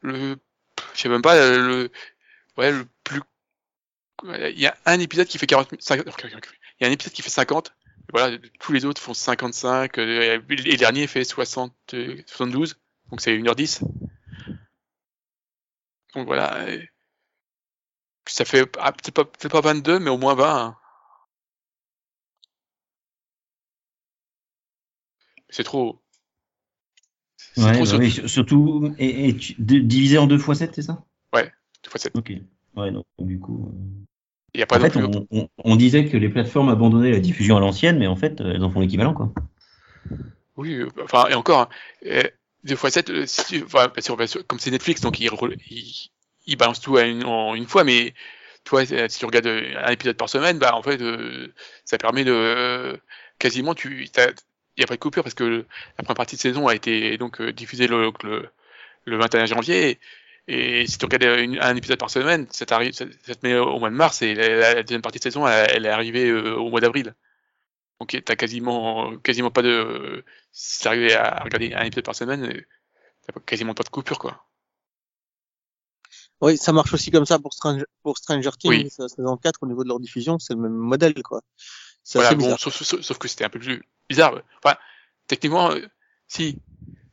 [0.00, 0.36] le,
[0.94, 1.90] je sais même pas le,
[2.56, 3.20] ouais, le plus,
[4.24, 6.06] il y a un épisode qui fait 40 minutes, 50
[6.80, 7.74] il y a un épisode qui fait 50,
[8.12, 12.76] voilà, tous les autres font 55, euh, et le dernier fait 60, euh, 72,
[13.10, 13.82] donc c'est 1h10.
[16.16, 16.88] Donc voilà, et
[18.26, 20.64] ça fait, ah, peut-être pas, peut-être pas 22, mais au moins 20.
[20.64, 20.76] hein.
[25.50, 26.00] C'est trop.
[27.36, 30.54] C'est Ouais, trop bah sur- oui, surtout, et, et tu- de- divisé en 2 fois
[30.54, 31.04] 7, c'est ça?
[31.34, 32.16] Deux fois sept.
[32.16, 32.32] Ok.
[32.76, 33.70] Ouais, donc du coup...
[33.72, 34.04] euh,
[34.54, 35.04] Il y a pas En fait, plus.
[35.04, 38.40] on, on- on disait que les plateformes abandonnaient la diffusion à l'ancienne, mais en fait,
[38.40, 39.32] euh, elles en font l'équivalent, quoi.
[40.56, 41.68] Oui, euh, enfin, et encore, hein,
[42.66, 43.64] euh, deux fois sept, euh, si
[44.46, 45.30] comme c'est Netflix, donc ils
[45.70, 46.10] ils
[46.46, 48.14] ils balancent tout une, en une fois, mais
[48.66, 51.52] toi, euh, si tu regardes euh, un épisode par semaine, bah, en fait, euh,
[51.84, 52.96] ça permet de, euh,
[53.38, 54.10] quasiment, tu, il
[54.78, 55.44] n'y a pas de coupure parce que
[55.98, 58.48] la première partie de saison a été donc euh, diffusée le, le,
[59.04, 59.98] le 21 janvier.
[60.48, 61.24] Et si tu regardes
[61.60, 64.82] un épisode par semaine, ça, ça, ça te met au mois de mars et la,
[64.82, 67.14] deuxième partie de saison, elle, est arrivée au mois d'avril.
[68.00, 72.64] Donc t'as quasiment, quasiment pas de, si t'arrives à regarder un épisode par semaine,
[73.22, 74.46] t'as quasiment pas de coupure quoi.
[76.42, 78.90] Oui, ça marche aussi comme ça pour Stranger, pour Stranger Things, Oui.
[78.90, 81.40] sa saison 4, au niveau de leur diffusion, c'est le même modèle, quoi.
[82.02, 84.42] C'est Voilà, bon, sauf, sauf, sauf que c'était un peu plus bizarre.
[84.62, 84.76] Enfin,
[85.26, 85.86] techniquement, euh,
[86.28, 86.58] si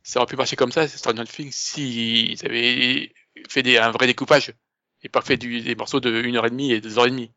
[0.02, 3.14] ça aurait pu marcher comme ça, Stranger Things, si ils avaient
[3.48, 4.52] fait des, un vrai découpage
[5.02, 7.30] et pas fait du, des morceaux de 1h30 et 2h30.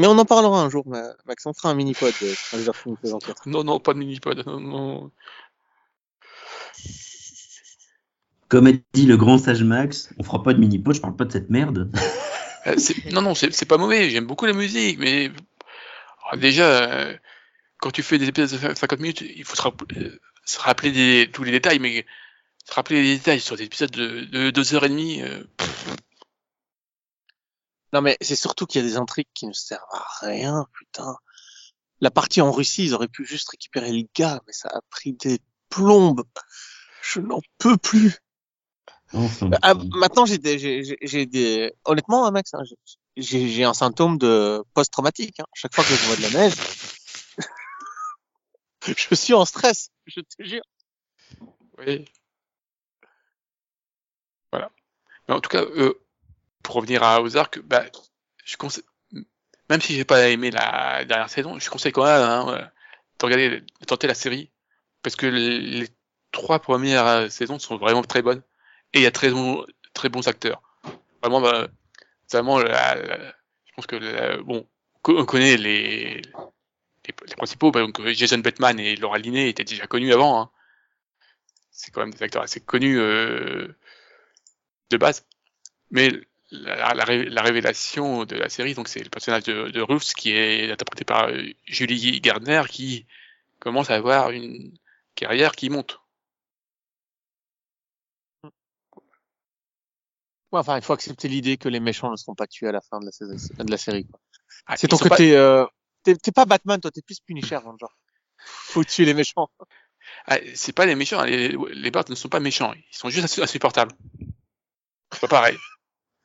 [0.00, 1.44] Mais on en parlera un jour, Ma- Max.
[1.46, 2.14] On fera un mini-pod
[3.20, 3.46] 4.
[3.46, 4.44] Non, non, pas de mini-pod.
[4.46, 5.10] Non, non.
[8.48, 11.24] Comme a dit le grand sage Max, on fera pas de mini-pod, je parle pas
[11.26, 11.90] de cette merde.
[12.66, 12.74] Euh,
[13.12, 14.10] non, non, c'est pas mauvais.
[14.10, 15.30] J'aime beaucoup la musique, mais
[16.30, 17.16] Ah, déjà, euh,
[17.78, 20.92] quand tu fais des épisodes de 50 minutes, il faut se, rapp- euh, se rappeler
[20.92, 22.06] des, tous les détails, mais
[22.64, 25.22] se rappeler les détails sur des épisodes de, de deux heures et demie.
[25.22, 25.96] euh, pff,
[27.92, 31.16] Non, mais c'est surtout qu'il y a des intrigues qui ne servent à rien, putain.
[32.00, 35.12] La partie en Russie, ils auraient pu juste récupérer le gars, mais ça a pris
[35.12, 36.24] des plombes.
[37.02, 38.18] Je n'en peux plus.
[39.12, 42.62] Enfin, Ah, maintenant, j'ai des, j'ai, des, honnêtement, hein, Max, hein,
[43.16, 45.40] j'ai, j'ai un symptôme de post-traumatique.
[45.40, 45.46] Hein.
[45.52, 46.54] Chaque fois que je vois de la neige,
[48.96, 50.62] je suis en stress, je te jure.
[51.78, 52.04] oui.
[54.52, 54.70] Voilà.
[55.28, 55.94] Mais en tout cas, euh,
[56.62, 57.84] pour revenir à Ozark, bah,
[58.44, 58.84] je conseille,
[59.68, 62.64] même si j'ai pas aimé la dernière saison, je conseille quand même hein, euh,
[63.18, 64.50] de regarder, de tenter la série,
[65.02, 65.88] parce que les,
[66.32, 68.42] trois premières euh, saisons sont vraiment très bonnes
[68.92, 70.62] et il y a très bons, très bons acteurs.
[71.22, 71.68] Vraiment, bah,
[72.32, 74.66] vraiment, je pense que bon,
[75.04, 76.22] on connaît les
[77.06, 80.40] les, principaux, bah, donc Jason Bateman et Laura Linney étaient déjà connus avant.
[80.40, 80.50] Hein.
[81.70, 83.68] C'est quand même des acteurs assez connus euh,
[84.90, 85.26] de base.
[85.90, 86.10] Mais
[86.50, 90.12] la, la, ré- la révélation de la série, donc c'est le personnage de, de Ruth
[90.14, 93.06] qui est interprété par euh, Julie Gardner qui
[93.60, 94.76] commence à avoir une
[95.14, 96.00] carrière qui monte.
[100.52, 102.80] Ouais, enfin, il faut accepter l'idée que les méchants ne seront pas tués à la
[102.80, 104.04] fin de la, saison, de la série.
[104.06, 104.18] quoi.
[104.66, 105.36] Ah, C'est ton sont pas- côté.
[105.36, 105.64] euh,
[106.02, 107.94] T'es pas Batman, toi, t'es plus Punisher, hein, genre.
[108.38, 109.48] Faut tuer les méchants.
[110.26, 113.26] ah, c'est pas les méchants, les, les Bards ne sont pas méchants, ils sont juste
[113.26, 113.92] insu- insupportables.
[115.12, 115.56] C'est pas pareil.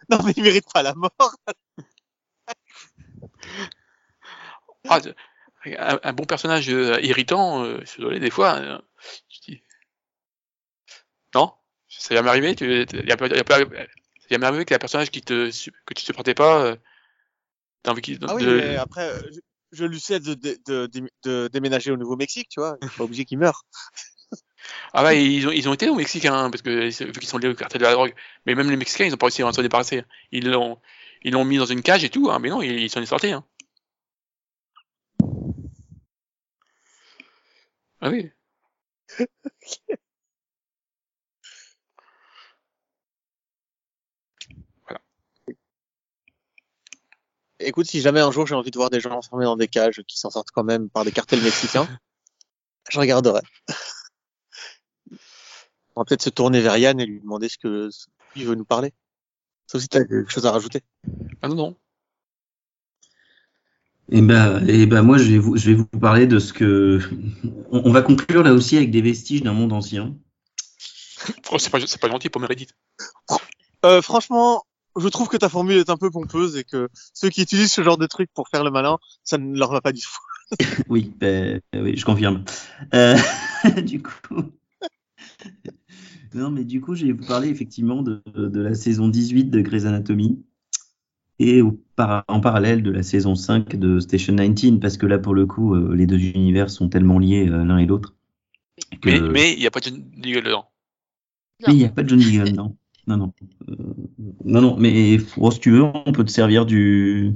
[0.10, 1.36] Non, mais ils méritent pas la mort.
[4.90, 5.00] Ah,
[5.66, 8.80] un, un bon personnage euh, irritant, euh, je suis désolé, des fois, euh,
[9.30, 9.64] je dis...
[11.34, 11.52] Non?
[11.88, 14.76] Ça vient m'arriver tu, y a, pas- y a pas- Ça vient m'arriver qu'il y
[14.76, 15.50] a un personnage qui te,
[15.86, 16.76] que tu supportais pas, euh,
[17.84, 19.40] t'as envie Ah oui, de- mais après, je,
[19.72, 22.78] je lui sais de, déménager au Nouveau-Mexique, tu vois.
[22.82, 23.64] Il est pas obligé qu'il meure.
[24.94, 27.38] Ah bah, ils ont, ils ont été aux Mexicains, hein, parce que vu qu'ils sont
[27.38, 28.14] liés au cartel de la drogue.
[28.46, 30.04] Mais même les Mexicains, ils ont pas réussi à s'en débarrasser.
[30.32, 30.80] Ils l'ont,
[31.24, 33.06] ils l'ont mis dans une cage et tout, hein, mais non, ils, ils s'en est
[33.06, 33.32] sortis.
[33.32, 33.44] Hein.
[38.02, 38.32] Ah oui.
[47.60, 50.02] Écoute, si jamais un jour j'ai envie de voir des gens enfermés dans des cages
[50.08, 51.88] qui s'en sortent quand même par des cartels mexicains,
[52.92, 53.42] je regarderai.
[55.96, 58.56] On va peut-être se tourner vers Yann et lui demander ce que ce qu'il veut
[58.56, 58.92] nous parler.
[59.68, 60.82] Sauf si t'as quelque chose à rajouter.
[61.42, 61.76] Ah non, non.
[64.12, 67.00] Et ben, et ben moi, je vais, vous, je vais vous parler de ce que.
[67.72, 70.16] On, on va conclure là aussi avec des vestiges d'un monde ancien.
[71.52, 72.76] Oh, c'est pas, c'est pas gentil pour Meredith.
[73.84, 74.64] Euh, franchement,
[74.96, 77.84] je trouve que ta formule est un peu pompeuse et que ceux qui utilisent ce
[77.84, 80.10] genre de truc pour faire le malin, ça ne leur va pas du tout.
[80.90, 82.44] Oui, ben, oui, je confirme.
[82.94, 83.18] Euh,
[83.82, 84.52] du coup.
[86.36, 89.62] Non, mais du coup, je vais vous parler effectivement de, de la saison 18 de
[89.62, 90.44] Grey's Anatomy
[91.40, 95.18] et au par- en parallèle de la saison 5 de Station 19, parce que là,
[95.18, 98.16] pour le coup, euh, les deux univers sont tellement liés euh, l'un et l'autre.
[99.02, 100.72] que- Mais, mais il n'y a pas de Nigel dedans.
[101.68, 102.76] Mais il n'y a pas de John Deagle, non.
[103.08, 103.34] Non, non.
[103.70, 103.76] Euh,
[104.44, 107.34] non, non, mais oh, si tu veux, on peut te servir du.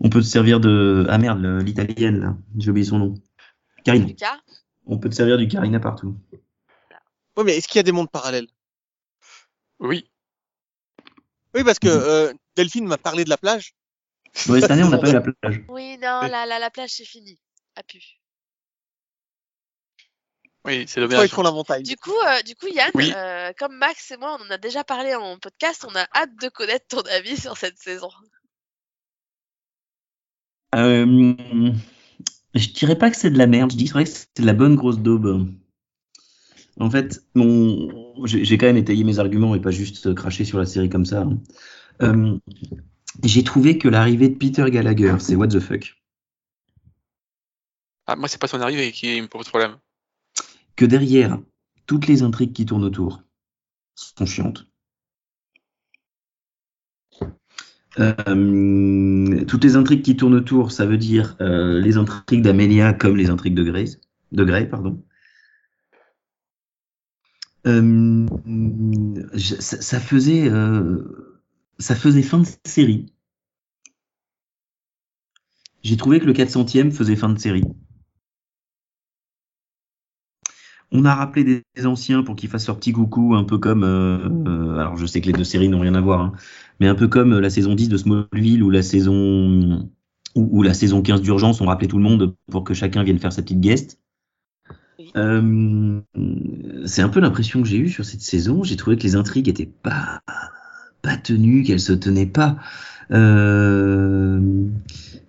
[0.00, 1.06] On peut te servir de.
[1.08, 2.36] Ah merde, l'italienne, là.
[2.58, 3.14] J'ai oublié son nom.
[3.86, 4.36] Lucas?
[4.84, 6.16] On peut te servir du Karina partout.
[7.36, 8.48] Oui, mais est-ce qu'il y a des mondes parallèles?
[9.78, 10.10] Oui.
[11.54, 11.94] Oui, parce que Mhm.
[11.94, 13.74] euh, Delphine m'a parlé de la plage.
[14.48, 15.64] Ouais, cette année, on n'a pas eu la plage.
[15.68, 17.38] Oui, non, la, la, la plage, c'est fini.
[17.76, 18.02] A pu.
[20.64, 21.30] Oui, c'est dommage.
[21.84, 23.12] Du coup, euh, du coup, Yann, Oui.
[23.14, 26.34] euh, comme Max et moi, on en a déjà parlé en podcast, on a hâte
[26.40, 28.10] de connaître ton avis sur cette saison.
[30.74, 31.72] Euh,
[32.54, 34.74] je dirais pas que c'est de la merde, je dirais que c'est de la bonne
[34.74, 35.48] grosse daube.
[36.78, 40.66] En fait, mon, j'ai quand même étayé mes arguments et pas juste cracher sur la
[40.66, 41.22] série comme ça.
[41.22, 41.38] hein.
[42.02, 42.38] Euh,
[43.24, 45.96] j'ai trouvé que l'arrivée de Peter Gallagher, c'est what the fuck.
[48.06, 49.76] Ah, moi, c'est pas son arrivée qui me pose problème.
[50.76, 51.38] Que derrière,
[51.86, 53.22] toutes les intrigues qui tournent autour
[53.94, 54.66] sont chiantes.
[57.98, 63.16] Euh, toutes les intrigues qui tournent autour, ça veut dire euh, les intrigues d'Amelia comme
[63.16, 63.86] les intrigues de Grey,
[64.32, 65.02] de Grey, pardon.
[67.66, 68.26] Euh,
[69.36, 71.34] ça, faisait, euh,
[71.78, 73.06] ça faisait fin de série.
[75.82, 77.64] J'ai trouvé que le 400e faisait fin de série.
[80.92, 83.82] On a rappelé des, anciens pour qu'ils fassent leur petit coucou, un peu comme.
[83.82, 86.32] euh, alors, je sais que les deux séries n'ont rien à voir, hein,
[86.78, 89.90] mais un peu comme la saison 10 de Smallville ou la saison
[90.36, 93.18] ou, ou la saison 15 d'urgence, on rappelait tout le monde pour que chacun vienne
[93.18, 93.98] faire sa petite guest.
[95.16, 96.00] Euh,
[96.86, 98.62] c'est un peu l'impression que j'ai eue sur cette saison.
[98.62, 100.22] J'ai trouvé que les intrigues étaient pas
[101.22, 102.56] tenues, qu'elles se tenaient pas.
[103.12, 104.40] Euh,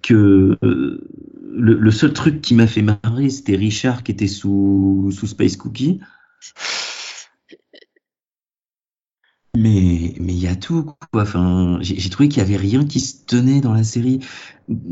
[0.02, 1.08] que euh,
[1.52, 5.58] le, le seul truc qui m'a fait marrer, c'était Richard qui était sous, sous Space
[5.58, 6.00] Cookie.
[9.58, 11.24] Mais mais il y a tout quoi.
[11.24, 14.20] Enfin, j'ai j'ai trouvé qu'il y avait rien qui se tenait dans la série.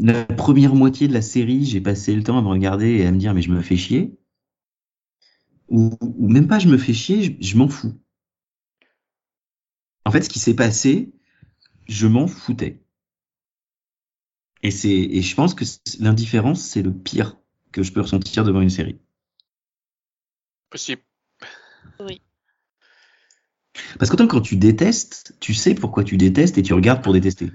[0.01, 3.11] La première moitié de la série, j'ai passé le temps à me regarder et à
[3.11, 4.17] me dire mais je me fais chier.
[5.69, 7.93] Ou, ou même pas je me fais chier, je, je m'en fous.
[10.05, 11.11] En fait, ce qui s'est passé,
[11.87, 12.81] je m'en foutais.
[14.63, 17.37] Et c'est et je pense que c'est- l'indifférence c'est le pire
[17.71, 18.99] que je peux ressentir devant une série.
[20.69, 21.03] Possible.
[23.99, 27.51] Parce qu'autant quand tu détestes, tu sais pourquoi tu détestes et tu regardes pour détester.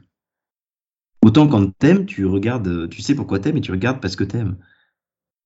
[1.22, 4.58] Autant quand t'aimes, tu regardes, tu sais pourquoi t'aimes et tu regardes parce que t'aimes.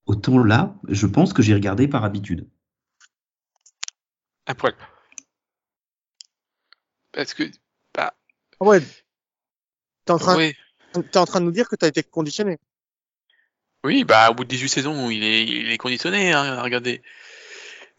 [0.06, 2.48] Autant là, je pense que j'ai regardé par habitude.
[4.46, 4.74] Un poil.
[7.12, 7.44] Parce que,
[7.94, 8.14] bah,
[8.60, 8.80] Ah Ouais.
[10.04, 10.54] T'es en train, oui.
[10.92, 12.58] t'es en train de nous dire que t'as été conditionné.
[13.84, 17.02] Oui, bah, au bout de 18 saisons, il est, il est conditionné, hein, regardez.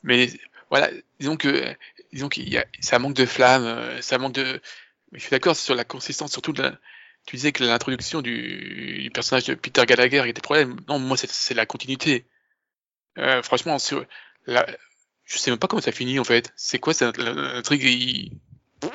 [0.03, 0.27] Mais,
[0.69, 0.89] voilà,
[1.19, 1.75] disons que,
[2.13, 4.61] disons qu'il y a, ça manque de flamme, euh, ça manque de,
[5.11, 6.79] Mais je suis d'accord sur la consistance, surtout de la...
[7.25, 9.01] Tu disais que l'introduction du...
[9.03, 10.79] du personnage de Peter Gallagher était problème.
[10.87, 12.25] Non, moi, c'est- c'est la continuité.
[13.17, 14.05] Euh, franchement, sur
[14.45, 14.65] la...
[15.26, 16.53] je sais même pas comment ça finit, en fait.
[16.55, 18.38] C'est quoi cette l'intrigue il-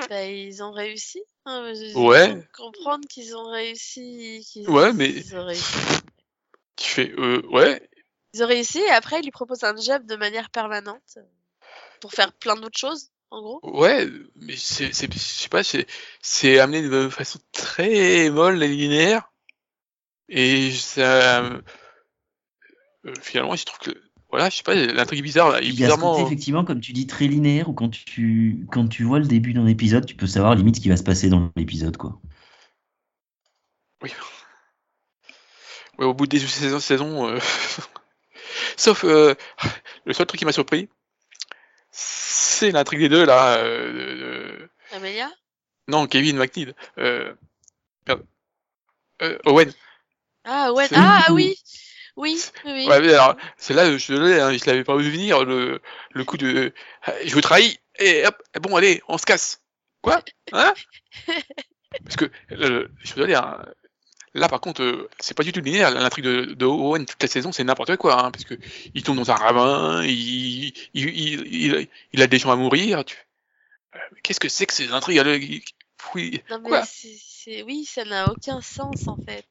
[0.08, 1.22] Bah, ils ont réussi.
[1.46, 2.46] hein, Ouais.
[2.54, 4.46] comprendre qu'ils ont réussi.
[4.68, 5.74] Ouais, mais- Ils ont réussi.
[6.76, 7.88] Tu fais, euh, ouais,
[8.32, 11.22] Ils ont réussi et après, ils lui proposent un job de manière permanente euh,
[12.00, 13.60] pour faire plein d'autres choses, en gros.
[13.64, 14.06] ouais,
[14.36, 15.86] mais c'est, je sais pas, c'est,
[16.22, 19.32] c'est amené de façon très molle et linéaire.
[20.28, 21.60] Et ça, euh,
[23.20, 25.70] finalement, je trouve que, voilà, je sais pas, l'intrigue est bizarre, là, Il y a
[25.70, 26.12] ce bizarrement.
[26.12, 29.52] côté, effectivement, comme tu dis, très linéaire, où quand tu, quand tu vois le début
[29.52, 32.20] d'un épisode, tu peux savoir limite ce qui va se passer dans l'épisode, quoi.
[34.02, 34.10] Oui.
[35.98, 37.38] Ouais, au bout des saisons, saisons euh,
[38.76, 39.34] sauf euh,
[40.06, 40.88] le seul truc qui m'a surpris,
[41.90, 43.56] c'est l'intrigue des deux là.
[43.58, 45.30] euh, Amelia?
[45.88, 46.72] Non, Kevin McNeil.
[46.98, 47.34] Euh...
[49.22, 49.70] Euh, Owen.
[50.44, 51.54] Ah ouais, C'est- ah oui
[52.20, 52.86] Oui, oui.
[52.86, 55.80] Ouais, mais alors, c'est là, je suis désolé, hein, je l'avais pas vu venir, le,
[56.12, 56.72] le coup de
[57.24, 59.60] je vous trahis, et hop, bon, allez, on se casse.
[60.02, 60.22] Quoi?
[60.52, 60.74] Hein?
[62.04, 63.64] Parce que, euh, je suis désolé, hein,
[64.34, 67.28] là par contre, euh, c'est pas du tout linéaire, l'intrigue de, de Owen toute la
[67.28, 68.54] saison, c'est n'importe quoi, hein, parce que
[68.94, 73.16] il tombe dans un ravin, il, il, il, a des gens à mourir, tu...
[73.96, 75.18] euh, Qu'est-ce que c'est que ces intrigues?
[76.50, 76.82] Non mais quoi?
[77.66, 79.46] Oui, ça n'a aucun sens en fait.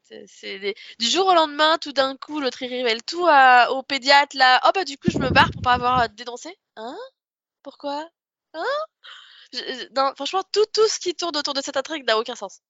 [1.00, 3.26] Du jour au lendemain, tout d'un coup, l'autre il révèle tout
[3.70, 4.62] au pédiatre là.
[4.66, 6.56] Oh bah du coup je me barre pour pas avoir à dénoncer.
[6.76, 6.98] Hein?
[7.64, 8.10] Pourquoi?
[8.54, 8.64] Hein?
[9.54, 12.62] Je- Non, franchement, tout tout ce qui tourne autour de cette intrigue n'a aucun sens.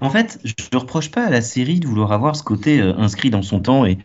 [0.00, 2.94] En fait, je ne reproche pas à la série de vouloir avoir ce côté euh,
[2.96, 3.98] inscrit dans son temps et,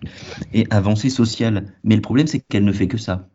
[0.53, 1.73] et avancée sociale.
[1.83, 3.29] Mais le problème, c'est qu'elle ne fait que ça.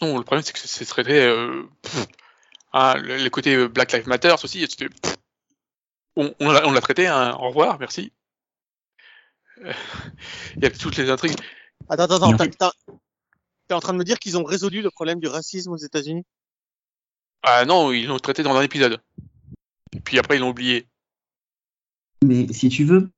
[0.00, 1.62] Non, le problème c'est que ce serait très, euh,
[2.72, 5.16] ah, le, le côté euh, Black Lives Matter aussi, c'était, pff,
[6.16, 8.12] on, on l'a traité, hein, au revoir, merci.
[9.64, 9.72] Euh,
[10.56, 11.36] Il y a toutes les intrigues.
[11.88, 12.72] Attends, attends, attends.
[13.68, 16.24] T'es en train de me dire qu'ils ont résolu le problème du racisme aux États-Unis?
[17.42, 19.00] Ah non, ils l'ont traité dans un épisode.
[19.92, 20.86] Et puis après ils l'ont oublié.
[22.24, 23.10] Mais si tu veux,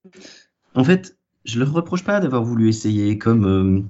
[0.74, 3.82] en fait, je leur reproche pas d'avoir voulu essayer comme, euh,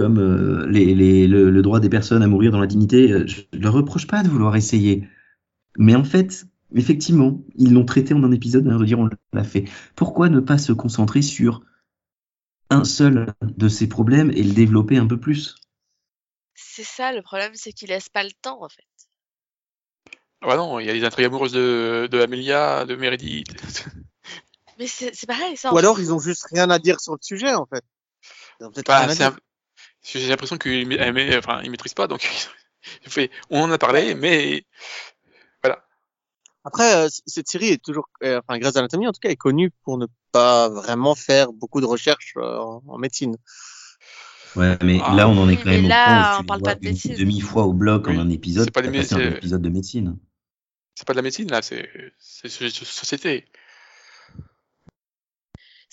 [0.00, 3.12] comme euh, les, les- le, le droit des personnes à mourir dans la dignité.
[3.12, 5.06] euh, Je leur reproche pas de vouloir essayer.
[5.76, 9.64] Mais en fait, effectivement, ils l'ont traité en un épisode, à dire on l'a fait.
[9.96, 11.62] Pourquoi ne pas se concentrer sur
[12.70, 15.56] un seul de ces problèmes et le développer un peu plus?
[16.54, 18.84] C'est ça le problème, c'est qu'ils laissent pas le temps en fait.
[20.42, 23.48] Ah bah non, il y a les intrigues amoureuses de, de Amelia, de Meredith.
[24.78, 25.74] Mais c'est pareil ça.
[25.74, 27.84] Ou alors ils ont juste rien à dire sur le sujet en fait.
[28.60, 29.36] Ils ont peut-être Bah, c'est un-
[30.02, 32.20] J'ai l'impression qu'ils ma- mais, enfin, ils maîtrisent pas, donc
[33.06, 34.64] fait, on en a parlé, mais
[36.64, 39.70] Après, euh, cette série est toujours, euh, enfin Grey's Anatomy en tout cas est connue
[39.82, 43.36] pour ne pas vraiment faire beaucoup de recherches euh, en, médecine.
[44.56, 45.14] Ouais, mais Ah.
[45.14, 46.80] là, on en est quand même mais au là, point où on parle pas de
[46.82, 47.16] une médecine.
[47.16, 50.18] demi-fois au bloc Oui, en un épisode, c'est pas des un épisode de médecine.
[50.94, 51.88] c'est pas de la médecine là, c'est
[52.18, 53.46] société.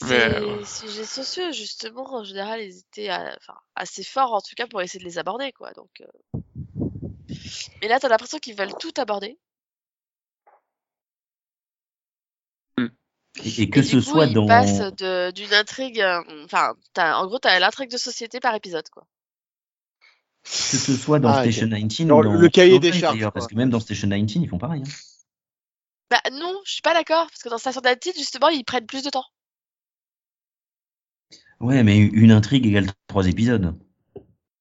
[0.04, 4.42] Mais, Ces euh, sujets sociaux, justement, en général, ils étaient euh, enfin, assez forts, en
[4.42, 5.72] tout cas, pour essayer de les aborder, quoi.
[5.74, 6.40] Donc, euh.
[7.82, 9.40] Mais là, t'as l'impression qu'ils veulent tout aborder?
[13.44, 14.46] Et, et que et ce coup, soit ils dans.
[15.32, 16.02] d'une intrigue...
[16.02, 19.06] euh, Enfin, t'as- en gros, t'as l'intrigue de société par épisode, quoi.
[20.44, 21.42] Que ce soit dans Ah.
[21.44, 24.44] Station 19 Genre ou dans le cahier des charges, parce que même dans Station 19,
[24.44, 24.82] ils font pareil.
[24.86, 24.92] hein.
[26.10, 29.04] Bah non, je suis pas d'accord, parce que dans Station d'Altitude, justement, ils prennent plus
[29.04, 29.26] de temps.
[31.60, 33.76] Ouais, mais une intrigue égale trois épisodes.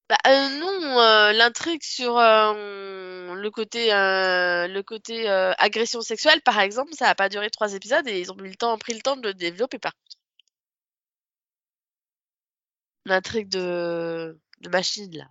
[0.09, 6.41] Bah euh, non, euh, l'intrigue sur euh, le côté euh, le côté euh, agression sexuelle,
[6.43, 8.95] par exemple, ça a pas duré trois épisodes et ils ont mis le temps, pris
[8.95, 10.17] le temps de le développer par contre.
[13.05, 15.27] L'intrigue de de machine là,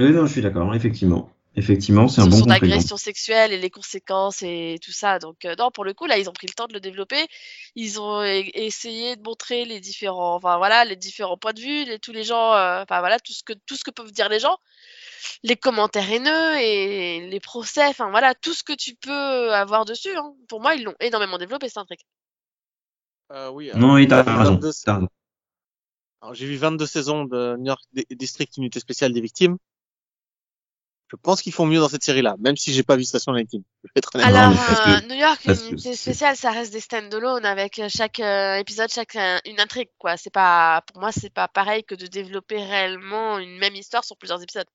[0.00, 1.30] Oui, non, je suis d'accord, effectivement.
[1.60, 5.18] Effectivement, c'est un sur bon son agression sexuelle et les conséquences et tout ça.
[5.18, 7.26] Donc euh, non, pour le coup là, ils ont pris le temps de le développer.
[7.74, 11.84] Ils ont e- essayé de montrer les différents, enfin voilà, les différents points de vue,
[11.84, 14.30] les, tous les gens, euh, enfin voilà, tout ce que tout ce que peuvent dire
[14.30, 14.56] les gens,
[15.42, 20.16] les commentaires haineux et les procès, enfin voilà, tout ce que tu peux avoir dessus.
[20.16, 20.32] Hein.
[20.48, 22.00] Pour moi, ils l'ont énormément développé cette intrigue.
[23.32, 23.70] Euh, oui.
[23.74, 24.54] Non, oui, t'as raison.
[24.54, 25.08] 22 t'as raison.
[26.22, 29.56] alors, J'ai vu 22 saisons de New York Di- District Unité Spéciale des Victimes.
[31.10, 33.48] Je pense qu'ils font mieux dans cette série-là, même si j'ai pas vu Station 19.
[33.82, 34.28] Je vais être honnête.
[34.28, 34.52] Non, Alors,
[34.86, 38.90] euh, New York, une c'est- spéciale, ça reste des stand-alone avec euh, chaque euh, épisode,
[38.90, 40.16] chaque euh, une intrigue, quoi.
[40.16, 44.16] C'est pas, pour moi, c'est pas pareil que de développer réellement une même histoire sur
[44.16, 44.66] plusieurs épisodes.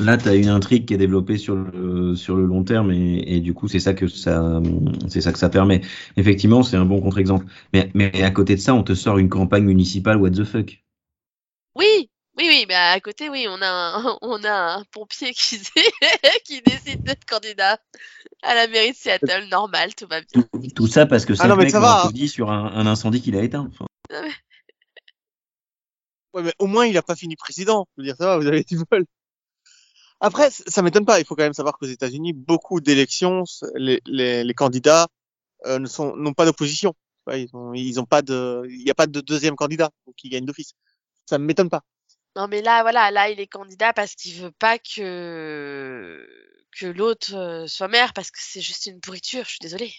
[0.00, 3.22] Là, tu as une intrigue qui est développée sur le, sur le long terme et,
[3.36, 4.60] et du coup, c'est ça que ça,
[5.08, 5.82] c'est ça que ça permet.
[6.16, 7.44] Effectivement, c'est un bon contre-exemple.
[7.74, 10.82] Mais, mais à côté de ça, on te sort une campagne municipale what the fuck?
[11.76, 12.08] Oui,
[12.38, 15.60] oui, oui, mais à côté, oui, on a un, on a un pompier qui,
[16.44, 17.78] qui décide d'être candidat
[18.42, 20.42] à la mairie de Seattle, normal, tout va bien.
[20.52, 21.98] Tout, tout ça parce que c'est Ah non, le mais mec ça va.
[22.00, 23.68] applaudi sur un, un incendie qu'il a éteint.
[23.70, 23.86] Enfin,
[26.34, 27.86] Ouais, mais au moins, il a pas fini président.
[27.96, 29.04] Je veux dire, ça va, vous avez du bol.
[30.20, 31.18] Après, ça m'étonne pas.
[31.20, 35.08] Il faut quand même savoir qu'aux États-Unis, beaucoup d'élections, les, les, les candidats
[35.66, 36.94] euh, ne sont n'ont pas d'opposition.
[37.32, 40.44] Ils ont, ils ont pas de, il n'y a pas de deuxième candidat qui gagne
[40.44, 40.72] d'office.
[41.26, 41.82] Ça m'étonne pas.
[42.36, 46.26] Non, mais là, voilà, là, il est candidat parce qu'il veut pas que
[46.78, 49.44] que l'autre euh, soit maire parce que c'est juste une pourriture.
[49.44, 49.92] Je suis désolée.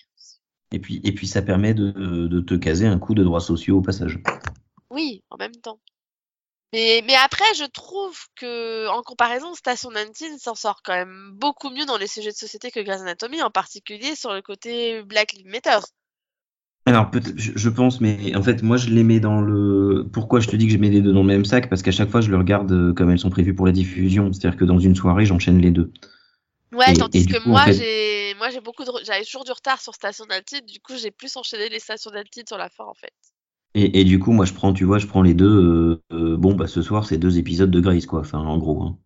[0.72, 3.78] et puis, et puis, ça permet de, de te caser un coup de droits sociaux
[3.78, 4.20] au passage.
[4.90, 5.80] Oui, en même temps.
[6.74, 11.70] Mais, mais après, je trouve que, en comparaison, Station 19 s'en sort quand même beaucoup
[11.70, 15.34] mieux dans les sujets de société que Grey's Anatomy, en particulier sur le côté Black
[15.34, 15.78] Lives Matter.
[16.86, 20.06] Alors, peut-être, je, pense, mais en fait, moi, je les mets dans le.
[20.12, 21.70] Pourquoi je te dis que je mets les deux dans le même sac?
[21.70, 24.34] Parce qu'à chaque fois, je le regarde euh, comme elles sont prévues pour la diffusion.
[24.34, 25.92] C'est-à-dire que dans une soirée, j'enchaîne les deux.
[26.74, 29.24] Ouais, Et- tandis et que coup, en moi, fait- j'ai, moi, j'ai beaucoup de, j'avais
[29.24, 32.58] toujours du retard sur Station 19, du coup, j'ai plus enchaîné les stations 19 sur
[32.58, 33.14] la fin, en fait.
[33.76, 35.46] Et, et du coup, moi, je prends, tu vois, je prends les deux.
[36.12, 38.22] euh, euh, bon, bah, ce soir, c'est deux épisodes de Grace, quoi.
[38.22, 38.82] Enfin, en gros.
[38.84, 38.98] hein.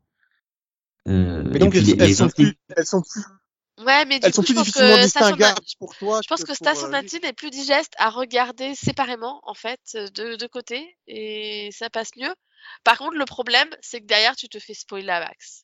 [1.07, 3.23] Euh, Mais et donc, puis elles, les- elles les sont plus, elles sont plus,
[3.87, 6.19] Ouais, mais du elles coup, sont je plus pense difficilement que Station, distinguables pour toi.
[6.21, 7.07] je pense que pour, Station euh, lui.
[7.07, 12.09] 19 est plus digeste à regarder séparément, en fait, de, de côté, et ça passe
[12.17, 12.33] mieux.
[12.83, 15.63] Par contre, le problème, c'est que derrière, tu te fais spoiler à max.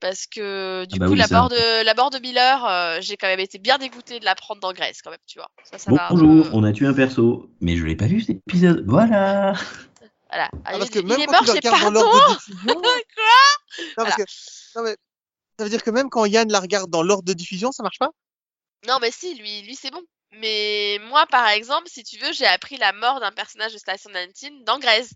[0.00, 2.98] Parce que, du Ah bah coup, oui, la, mort de, la mort de Miller, euh,
[3.00, 5.50] j'ai quand même été bien dégoûtée de la prendre dans Grèce, quand même, tu vois.
[5.64, 8.36] Ça, ça Bonjour, peu- on a tué un perso, mais je l'ai pas vu cet
[8.46, 8.84] épisode.
[8.86, 9.54] Voilà.
[10.30, 10.50] Voilà.
[10.64, 12.10] Ah, il, parce que il même est quand mort, tu le j'ai regardes dans pardon
[12.12, 12.64] l'ordre de diffusion.
[12.82, 12.82] non,
[13.96, 14.10] Voilà.
[14.10, 14.96] parce que, non, mais,
[15.58, 17.98] ça veut dire que même quand Yann la regarde dans l'ordre de diffusion, ça marche
[17.98, 18.10] pas?
[18.86, 20.02] Non, mais si, lui, lui c'est bon.
[20.32, 24.10] Mais moi, par exemple, si tu veux, j'ai appris la mort d'un personnage de Station
[24.10, 25.10] 19 dans Grey's.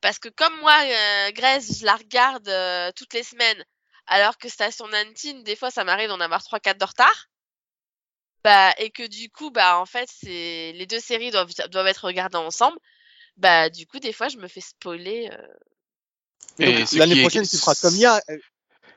[0.00, 3.64] Parce que comme moi, euh, Grey's, je la regarde euh, toutes les semaines,
[4.06, 7.26] alors que Station 19, des fois, ça m'arrive d'en avoir 3-4 de retard.
[8.44, 12.04] Bah, et que du coup, bah, en fait, c'est les deux séries doivent, doivent être
[12.06, 12.78] regardées ensemble.
[13.36, 15.30] Bah, du coup, des fois, je me fais spoiler.
[15.32, 15.46] euh,
[16.98, 18.20] l'année est- prochaine, tu feras comme Yann.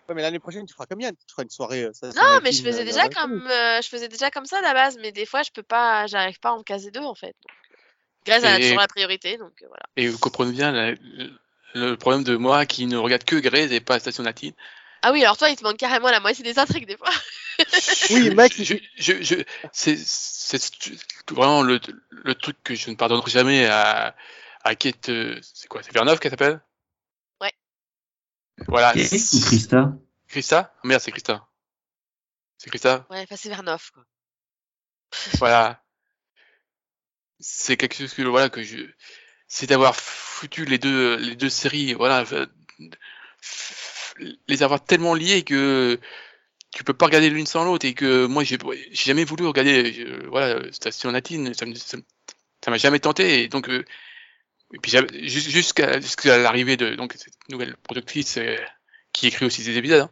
[0.06, 1.16] Euh, Ouais, mais l'année prochaine, tu feras comme Yann.
[1.16, 1.84] Tu feras une soirée.
[1.84, 4.46] euh, ça- Non, mais je une, faisais euh, déjà comme euh, je faisais déjà comme
[4.46, 6.92] ça à la base, mais des fois je peux pas, j'arrive pas à en caser
[6.92, 7.36] deux en fait.
[8.28, 9.84] Euh, elle a toujours la priorité, donc euh, voilà.
[9.98, 10.96] Et vous comprenez bien la-
[11.74, 14.54] le, problème de moi qui ne regarde que Grey's et pas Station Latine.
[15.02, 17.10] Ah oui, alors toi il te manque carrément la moitié des intrigues des fois.
[18.10, 19.36] Oui, mec, je, je, je,
[19.72, 19.98] c'est,
[21.32, 21.80] vraiment le,
[22.10, 24.16] le truc que je ne pardonnerai jamais à,
[24.64, 26.60] à Kate, euh, c'est quoi, c'est Vernov qu'elle s'appelle?
[28.68, 28.92] Voilà.
[28.92, 29.98] Ou Krista
[30.28, 30.74] Christa?
[30.76, 31.48] Ah, Merde, c'est Christa.
[32.58, 33.06] C'est Christa?
[33.10, 34.04] Ouais, enfin c'est Vernoff quoi.
[35.40, 35.82] Voilà.
[37.40, 38.78] C'est quelque chose que, voilà, que je,
[39.48, 42.24] c'est d'avoir foutu les deux, les deux séries, voilà,
[44.48, 46.00] les avoir tellement liées que
[46.74, 48.58] tu peux pas regarder l'une sans l'autre et que moi j'ai
[48.92, 53.86] jamais voulu regarder euh, voilà Station Latine ça m'a jamais tenté et donc euh,
[54.74, 54.92] et puis
[55.28, 58.58] jusqu'à jusqu'à l'arrivée de donc cette nouvelle productrice euh,
[59.14, 60.12] qui écrit aussi des épisodes hein.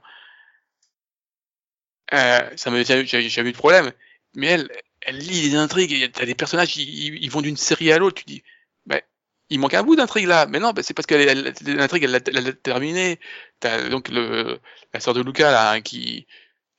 [2.14, 3.92] Euh, ça jamais j'avais eu de problème.
[4.36, 4.70] Mais elle
[5.02, 8.26] elle lit des intrigues t'as des personnages ils, ils- vont d'une série à l'autre tu
[8.26, 8.44] dis
[8.86, 9.02] bah
[9.50, 10.46] il manque un bout d'intrigue là.
[10.48, 13.20] Mais non bah, c'est parce que l'intrigue elle l'a terminée.
[13.60, 14.60] T'as donc le
[14.94, 16.28] la sœur de Luca là hein, qui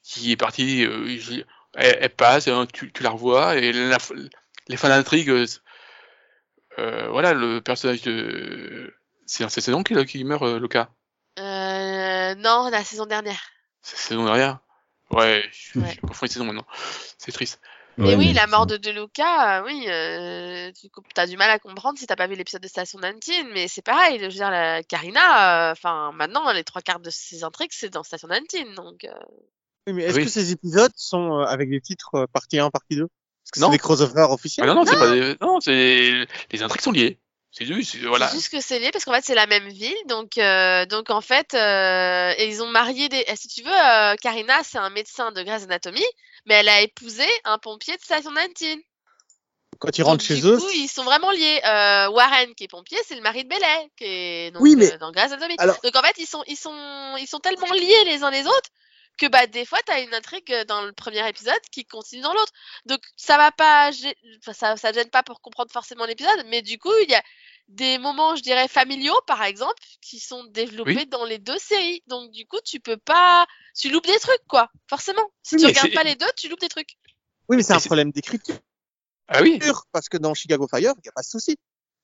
[0.03, 1.09] qui est partie euh,
[1.75, 3.99] elle, elle passe hein, tu, tu la revois et la,
[4.69, 5.31] les fins d'intrigue
[6.79, 8.95] euh, euh, voilà le personnage de
[9.27, 10.91] c'est dans cette saison qu'il qui meurt euh, Luca?
[11.39, 13.41] Euh, non, la saison dernière.
[13.83, 14.59] c'est la saison derrière
[15.11, 15.95] ouais je, Ouais.
[15.95, 16.67] je confonds les saisons maintenant
[17.19, 17.61] c'est triste
[17.99, 21.37] Mais Ouais, oui, mais la mort de De Luca, euh, oui, euh, tu as du
[21.37, 24.25] mal à comprendre si t'as pas vu l'épisode de Station 19, mais c'est pareil, je
[24.25, 28.03] veux dire, la Karina, euh, enfin, maintenant, les trois quarts de ses intrigues, c'est dans
[28.03, 29.13] Station 19, donc, euh,
[29.87, 30.25] Oui, mais est-ce Oui.
[30.25, 33.09] que ces épisodes sont euh, avec des titres euh, partie 1, partie 2 Est-ce
[33.51, 33.67] que Non.
[33.69, 35.37] c'est des crossovers ah officiels non non c'est pas des...
[35.41, 37.19] non c'est les intrigues sont liées
[37.53, 39.95] c'est juste voilà C'est juste que c'est lié parce qu'en fait c'est la même ville,
[40.09, 43.25] donc euh, donc en fait euh, et ils ont marié des.
[43.29, 46.03] eh, Si tu veux, euh, Karina c'est un médecin de Grey's Anatomy,
[46.47, 48.79] mais elle a épousé un pompier de Station 19.
[49.79, 51.61] Quand ils Donc, rentrent chez du eux, coup, ils sont vraiment liés.
[51.65, 54.93] Euh, Warren, qui est pompier, c'est le mari de Bellet, qui est donc, Oui, mais-
[54.93, 55.55] euh, dans Grey's Anatomy.
[55.59, 58.47] alors- Donc en fait, ils sont, ils sont, ils sont tellement liés les uns les
[58.47, 58.71] autres
[59.17, 62.33] que bah des fois, t'as une intrigue euh, dans le premier épisode qui continue dans
[62.33, 62.53] l'autre.
[62.87, 63.91] Donc ça va pas,
[64.39, 67.23] enfin, ça, ça gêne pas pour comprendre forcément l'épisode, mais du coup, il y a
[67.69, 71.07] des moments, je dirais, familiaux, par exemple, qui sont développés Oui.
[71.07, 72.03] dans les deux séries.
[72.07, 73.47] Donc du coup, tu peux pas,
[73.79, 74.71] tu loupes des trucs, quoi.
[74.89, 75.27] Forcément.
[75.43, 76.97] Si Oui, tu regardes pas les deux, tu loupes des trucs.
[77.49, 78.57] oui, mais c'est un problème d'écriture,
[79.29, 79.59] Ah oui.
[79.93, 81.57] parce que dans Chicago Fire, il n'y a pas de souci.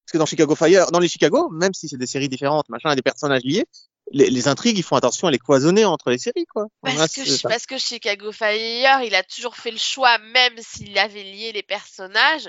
[0.06, 2.90] Parce que dans Chicago Fire, dans les Chicago, même si c'est des séries différentes, machin,
[2.90, 3.66] et des personnages liés,
[4.10, 6.66] les, les intrigues, ils font attention à les cloisonner entre les séries, quoi.
[6.82, 10.54] Parce Voilà, que, je- parce que Chicago Fire, il a toujours fait le choix, même
[10.58, 12.48] s'il avait lié les personnages,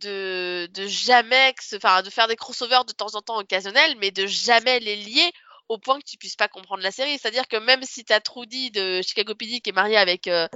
[0.00, 4.26] de, de jamais, enfin, de faire des crossovers de temps en temps occasionnels, mais de
[4.26, 5.30] jamais les lier
[5.68, 7.18] au point que tu puisses pas comprendre la série.
[7.18, 10.48] C'est-à-dire que même si t'as Trudy de Chicago PD qui est mariée avec, euh,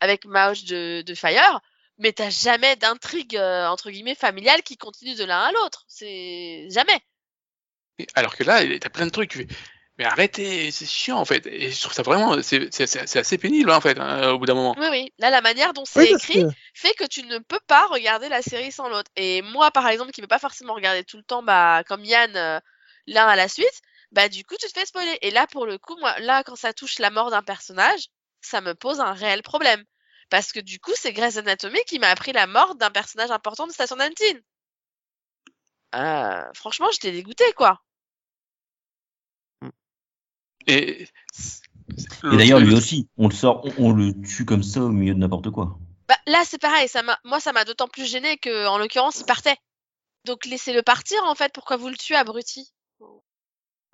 [0.00, 1.60] avec Mauch de, de Fire,
[1.98, 5.84] mais t'as jamais d'intrigue, euh, entre guillemets, familiale qui continue de l'un à l'autre.
[5.88, 7.00] C'est jamais.
[8.14, 9.46] Alors que là, t'as plein de trucs.
[9.98, 11.46] Mais arrêtez, c'est chiant en fait.
[11.46, 14.54] Et je trouve ça vraiment, c'est assez pénible hein, en fait, hein, au bout d'un
[14.54, 14.74] moment.
[14.78, 15.12] Oui, oui.
[15.18, 18.28] Là, la manière dont c'est Oui, écrit, que- fait que tu ne peux pas regarder
[18.30, 19.10] la série sans l'autre.
[19.16, 22.04] Et moi, par exemple, qui ne peux pas forcément regarder tout le temps, bah, comme
[22.04, 22.58] Yann, euh,
[23.06, 23.82] l'un à la suite,
[24.12, 25.18] bah, du coup, tu te fais spoiler.
[25.20, 28.08] Et là, pour le coup, moi, là, quand ça touche la mort d'un personnage,
[28.40, 29.84] ça me pose un réel problème.
[30.30, 33.66] Parce que du coup, c'est Grey's Anatomy qui m'a appris la mort d'un personnage important
[33.66, 34.40] de Station 19.
[35.94, 37.82] Euh, franchement, j'étais dégoûtée, quoi.
[40.66, 41.08] Et,
[42.32, 45.14] Et d'ailleurs, lui aussi, on le sort, on, on le tue comme ça au milieu
[45.14, 45.78] de n'importe quoi.
[46.08, 46.88] Bah, là, c'est pareil.
[46.88, 49.56] Ça m'a, moi, ça m'a d'autant plus gêné que, en l'occurrence, il partait.
[50.24, 51.52] Donc, laissez-le partir, en fait.
[51.52, 52.72] Pourquoi vous le tuez, abruti?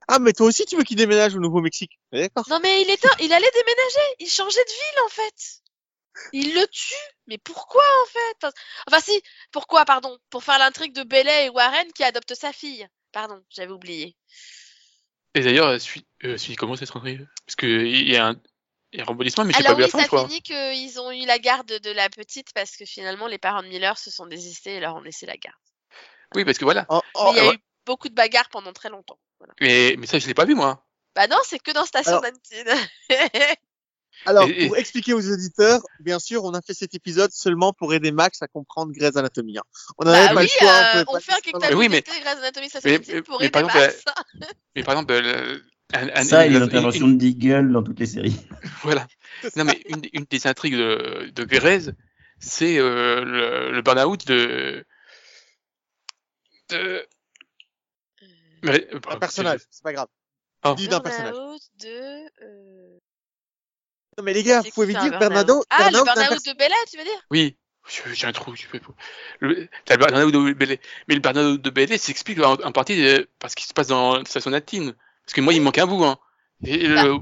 [0.07, 1.99] Ah, mais toi aussi, tu veux qu'il déménage au Nouveau-Mexique.
[2.13, 2.45] D'accord.
[2.49, 4.15] Non, mais il était, il allait déménager.
[4.21, 5.63] Il changeait de ville, en fait.
[6.33, 6.95] Il le tue.
[7.27, 8.55] Mais pourquoi, en fait?
[8.89, 9.23] Enfin, si.
[9.53, 10.17] Pourquoi, pardon?
[10.31, 12.87] Pour faire l'intrigue de Bellet et Warren qui adoptent sa fille.
[13.13, 14.17] Pardon, j'avais oublié.
[15.35, 18.37] Et d'ailleurs, suis, euh, suis comment cette rentrée Parce que il y a un,
[18.99, 20.27] un rebondissement, mais j'ai pas Alors vu oui, fin, ça crois.
[20.29, 23.69] finit qu'ils ont eu la garde de la petite parce que finalement, les parents de
[23.69, 25.57] Miller se sont désistés et leur ont laissé la garde.
[26.35, 26.87] Oui, parce que voilà.
[26.89, 27.55] Oh, Mais oh, il y a ouais.
[27.55, 29.19] eu beaucoup de bagarres pendant très longtemps.
[29.39, 29.55] Voilà.
[29.61, 30.85] Mais, mais ça, je l'ai pas vu moi.
[31.15, 32.89] Bah non, c'est que dans Station Alors- 19.
[34.27, 37.73] Alors, Et- et- pour expliquer aux auditeurs, bien sûr, on a fait cet épisode seulement
[37.73, 39.59] pour aider Max à comprendre Grey's Anatomy.
[39.59, 39.63] hein.
[39.99, 40.83] On n'avait bah pas oui, le choix.
[40.97, 41.59] euh, on fait un.
[41.61, 44.05] Mais oui, mais- Grey's Anatomy mais- 19 pour mais aider par exemple, Max.
[44.77, 45.63] Mais par exemple, le-
[45.95, 48.37] un- un- Ça et les une- interventions une- de Deagle dans toutes les séries.
[48.83, 49.07] Voilà.
[49.57, 51.91] Non, mais une, une des intrigues de, de Grey's,
[52.41, 54.85] c'est euh, le, le burn-out de.
[56.71, 57.07] de.
[58.65, 60.09] Mais, euh, Un personnage, c'est pas grave.
[60.65, 60.75] Oh.
[60.77, 61.33] Dis d'un personnage.
[61.35, 62.28] Burnout de...
[64.19, 65.63] Non, mais les gars, vous pouvez dire Bernardo.
[65.71, 67.23] Ah, le Bernardo de Bella, tu veux dire?
[67.31, 67.57] Oui,
[68.13, 68.53] j'ai un trou.
[69.39, 70.81] Le, t'as le burn-out de Bélé.
[71.07, 74.25] Mais le burn-out de Bélé s'explique en, en partie euh, parce qu'il se passe dans
[74.25, 74.93] Station Latine.
[75.25, 76.05] Parce que moi, il me manque un bout.
[76.05, 76.19] Hein.
[76.65, 77.05] Et Bah.
[77.05, 77.17] le-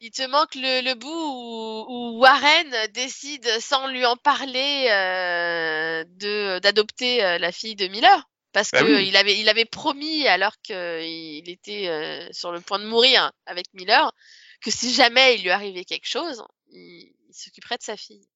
[0.00, 6.04] Il te manque le, le bout où, où Warren décide, sans lui en parler, euh,
[6.06, 8.28] de d'adopter euh, la fille de Miller.
[8.52, 9.08] Parce Bah que oui.
[9.08, 13.66] il avait il avait promis alors qu'il était euh, sur le point de mourir avec
[13.74, 14.12] Miller
[14.60, 18.26] que si jamais il lui arrivait quelque chose, il, il s'occuperait de sa fille.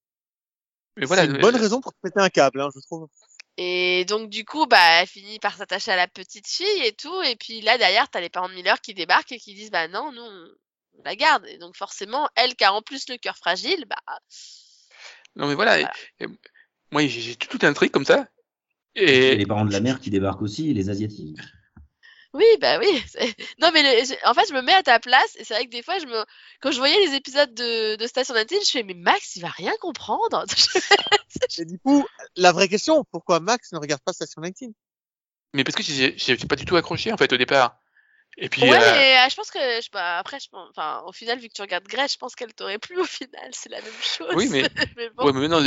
[0.97, 3.09] mais voilà, c'est une bonne raison pour te péter un câble, hein, je trouve.
[3.57, 7.23] Et donc du coup, bah, elle finit par s'attacher à la petite fille et tout.
[7.23, 9.89] Et puis là derrière, t'as les parents de Miller qui débarquent et qui disent bah
[9.89, 11.45] non, nous on la garde.
[11.47, 13.97] Et donc forcément, elle qui a en plus le cœur fragile, bah
[15.37, 15.81] Non, mais voilà.
[15.81, 15.95] et- Voilà.
[16.21, 16.27] et
[16.93, 18.29] moi, j'ai tout un truc comme ça.
[18.97, 21.39] Et Et, les parents de la mère qui débarquent aussi, et les Asiatiques.
[22.32, 23.02] Oui, bah oui.
[23.61, 25.65] Non mais le- je- en fait, je me mets à ta place et c'est vrai
[25.66, 26.24] que des fois, je me
[26.61, 29.48] quand je voyais les épisodes de, de Station 19, je fais mais Max, il va
[29.48, 30.44] rien comprendre.
[31.59, 34.73] Et du coup, la vraie question, pourquoi Max ne regarde pas Station 19
[35.52, 37.77] mais parce que j'ai j'ai pas du tout accroché en fait au départ.
[38.36, 41.02] Et puis, ouais, euh, mais euh, je pense que je, bah, après, je pense, enfin,
[41.07, 43.51] au final, vu que tu regardes Grèce, je pense qu'elle t'aurait plu au final.
[43.52, 44.32] C'est la même chose.
[44.36, 44.62] Oui, mais-
[44.97, 45.27] mais bon.
[45.27, 45.61] Ouais, mais non,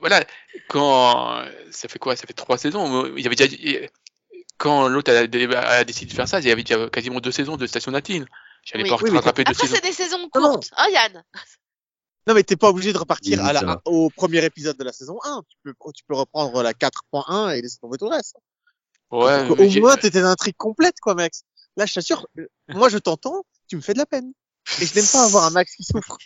[0.00, 0.22] voilà,
[0.68, 2.16] quand ça fait quoi?
[2.16, 3.06] Ça fait trois saisons.
[3.16, 3.50] Il y avait déjà
[4.60, 7.56] quand l'autre a, a décidé de faire ça, il y avait déjà quasiment deux saisons
[7.56, 8.26] de Station Latine.
[8.62, 8.90] J'allais Oui.
[8.90, 9.74] pas Oui, rattraper deux Après, saisons.
[9.82, 10.28] c'est des saisons non.
[10.28, 11.24] courtes, hein, Yann?
[12.26, 13.82] Non, mais t'es pas obligé de repartir Oui, à ça la, va.
[13.86, 15.42] au premier épisode de la saison 1.
[15.48, 18.36] Tu peux, tu peux reprendre la 4.1 et laisser tomber tout le reste.
[19.10, 21.42] Ouais, Donc, au moins, t'étais d'intrigue complète, quoi, Max.
[21.76, 24.32] Là, je t'assure, euh, moi, je t'entends, tu me fais de la peine.
[24.80, 26.18] Et je n'aime pas avoir un Max qui souffre.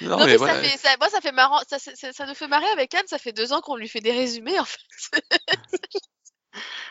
[0.00, 0.54] Non, Non, mais mais, voilà.
[0.54, 2.94] ça fait, ça, moi, ça fait marrant, ça, ça, ça- ça nous fait marrer avec
[2.94, 5.20] Anne, ça fait deux ans qu'on lui fait des résumés, en fait.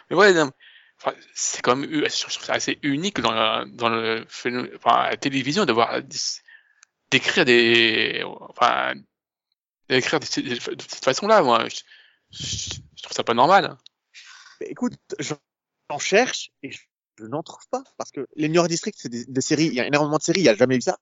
[0.09, 0.51] Mais ouais, non,
[0.99, 4.95] enfin, c'est quand même, je trouve ça assez unique dans, la- dans le phénomène, enfin,
[4.95, 6.01] à la télévision d'avoir
[7.11, 8.93] d'écrire des, enfin,
[9.89, 10.25] d'écrire de,
[10.75, 11.67] de cette façon-là, moi.
[11.69, 11.81] Je-
[12.31, 13.77] je, je trouve ça pas normal.
[14.59, 15.37] Mais écoute, j'en
[15.89, 16.79] j'en cherche et je,
[17.17, 19.73] je n'en trouve pas parce que les New York District, c'est des, des séries, il
[19.73, 20.97] y a énormément de séries, il n'y a jamais eu ça.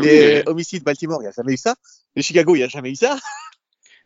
[0.00, 1.76] Oui, Les mais- Homicides Baltimore, il n'y a jamais eu ça.
[2.16, 3.16] Les Chicago, il n'y a jamais eu ça.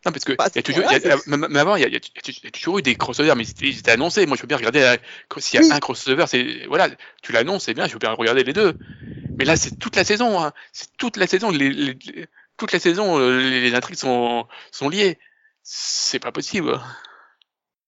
[0.05, 1.81] Non, parce que Bah, il y a toujours, voilà, il y a- même avant, il
[1.81, 4.27] y a, y toujours eu des crossovers, mais c'était c'était annoncé.
[4.27, 4.97] Moi, je veux bien regarder
[5.39, 5.71] s'il y a Oui.
[5.73, 6.89] un crossover, c'est voilà,
[7.23, 8.77] tu l'annonces, c'est bien, je veux bien regarder les deux.
[9.39, 10.53] Mais là, c'est toute la saison, hein.
[10.73, 11.49] c'est toute la saison.
[11.49, 15.17] Les, les- les- toute la saison, euh, les, les intrigues sont sont liées.
[15.63, 16.79] C'est pas possible.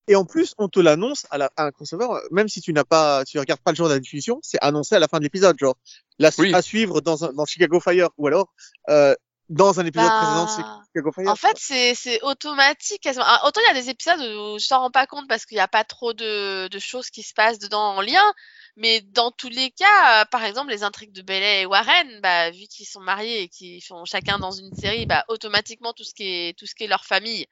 [0.08, 2.84] Et en plus, on te l'annonce à, la, à un crossover, même si tu n'as
[2.86, 5.24] pas, tu regardes pas le jour de la diffusion, c'est annoncé à la fin de
[5.24, 5.76] l'épisode, genre
[6.20, 6.54] la, Oui.
[6.54, 8.54] à suivre dans, un, dans Chicago Fire ou alors
[8.90, 9.14] euh,
[9.50, 11.30] dans un épisode Bah, précédent de Chicago Fire.
[11.30, 13.02] En fait, c'est c'est automatique.
[13.02, 13.26] quasiment.
[13.28, 15.56] Ah, Autant il y a des épisodes où je t'en rends pas compte parce qu'il
[15.56, 18.34] n'y a pas trop de, de choses qui se passent dedans en lien.
[18.76, 22.52] Mais dans tous les cas, euh, par exemple, les intrigues de Bella et Warren, bah,
[22.52, 26.14] vu qu'ils sont mariés et qu'ils sont chacun dans une série, bah, automatiquement, tout ce
[26.14, 27.48] qui est, tout ce qui est leur famille,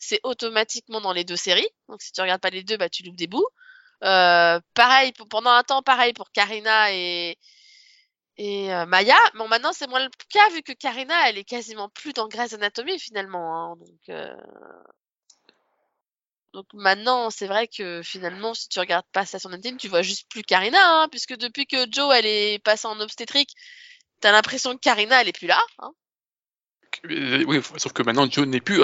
[0.00, 1.68] c'est automatiquement dans les deux séries.
[1.88, 3.46] Donc, si tu regardes pas les deux, bah, tu loupes des bouts.
[4.02, 7.36] Euh, pareil, pendant un temps, pareil pour Karina et,
[8.40, 9.18] euh, Maya.
[9.34, 12.54] Bon, maintenant, c'est moins le cas vu que Karina, elle est quasiment plus dans Grey's
[12.54, 13.72] Anatomy finalement.
[13.72, 13.76] hein.
[13.76, 14.34] donc, euh,
[16.54, 20.28] donc maintenant, c'est vrai que finalement, si tu regardes pas Station Intime, tu vois juste
[20.30, 23.54] plus Karina, hein, puisque depuis que Joe, elle est passée en obstétrique,
[24.20, 25.62] t'as l'impression que Karina, elle est plus là.
[25.78, 25.92] Hein.
[27.04, 28.82] Oui, sauf que maintenant Joe n'est plus.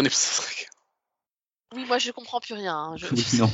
[1.75, 2.75] Oui, moi, je comprends plus rien.
[2.77, 3.51] hein, je- Oui, non.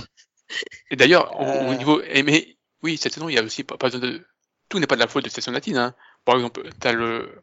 [0.90, 1.74] Et d'ailleurs, au, au Euh.
[1.76, 4.26] niveau, eh, mais oui, cette saison, il y a aussi pas, pas besoin de,
[4.68, 5.78] tout n'est pas de la faute de Station Latine.
[5.78, 5.94] Hein.
[6.24, 7.42] Par exemple, t'as le,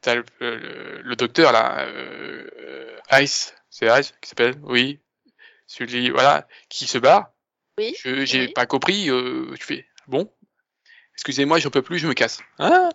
[0.00, 2.46] t'as le, le, le docteur là, euh,
[3.10, 5.00] euh, Ice, c'est Ice qui s'appelle, oui,
[5.66, 7.32] celui, voilà, qui se barre.
[7.78, 8.52] Oui, Je, j'ai oui.
[8.52, 9.10] pas compris.
[9.10, 10.32] Euh, tu fais, bon,
[11.14, 12.38] excusez-moi, j'en peux plus, je me casse.
[12.58, 12.88] Hein?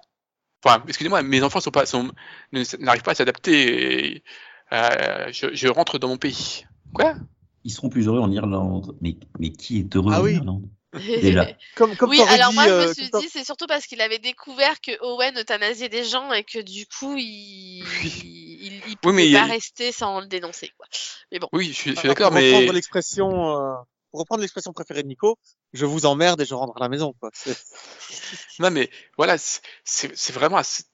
[0.64, 2.12] Enfin, excusez-moi, mes enfants sont pas, sont,
[2.54, 4.14] ne- n'arrivent pas à s'adapter.
[4.16, 4.24] et,
[4.72, 6.66] euh, je, je rentre dans mon pays.
[6.94, 7.16] Quoi
[7.64, 8.98] Ils seront plus heureux en Irlande.
[9.02, 10.36] Mais, mais qui est heureux Ah en oui.
[10.36, 11.48] Irlande Déjà.
[11.76, 13.86] Comme, comme oui, alors dit, moi je euh, me suis comme dit c'est surtout parce
[13.86, 18.82] qu'il avait découvert que Owen euthanasiait des gens et que du coup il il, il
[18.88, 20.88] Oui, pouvait mais il pas rester sans le dénoncer quoi.
[21.32, 21.48] Mais bon.
[21.54, 23.76] Oui, je suis, suis d'accord, pour reprendre mais l'expression, euh,
[24.10, 25.38] pour reprendre l'expression préférée de Nico,
[25.74, 27.30] je vous emmerde et je rentre à la maison, quoi.
[28.60, 30.88] Non, mais voilà, c'est- vraiment c'est-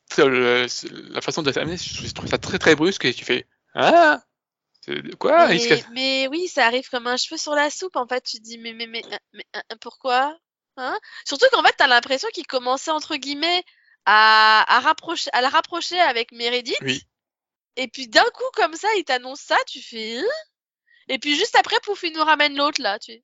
[0.92, 1.78] la façon de t'amener.
[1.78, 4.22] Je trouve ça très très brusque et tu fais, ah,
[5.20, 5.48] quoi?
[5.48, 8.22] Mais, casse- mais oui, ça arrive comme un cheveu sur la soupe en fait.
[8.24, 10.38] Tu te dis mais mais mais, mais, mais, euh, pourquoi?
[10.78, 10.98] Hein?
[11.26, 13.64] Surtout qu'en fait t'as l'impression qu'il commençait entre guillemets
[14.06, 16.78] à, à rapprocher à la rapprocher avec Meredith.
[16.82, 17.02] Oui.
[17.78, 20.24] Et puis d'un coup comme ça il t'annonce ça, tu fais hein?
[21.08, 23.24] Et puis juste après pouf il nous ramène l'autre là, tu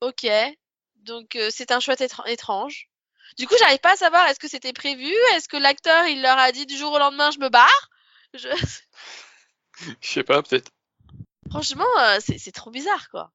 [0.00, 0.26] Ok.
[0.96, 2.88] Donc euh, c'est un choix étr- étrange.
[3.38, 6.38] Du coup, j'arrive pas à savoir est-ce que c'était prévu, est-ce que l'acteur il leur
[6.38, 7.90] a dit du jour au lendemain je me barre?
[8.34, 8.48] Je...
[10.00, 10.70] Je sais pas, peut-être.
[11.50, 13.30] Franchement, euh, c'est c'est trop bizarre quoi.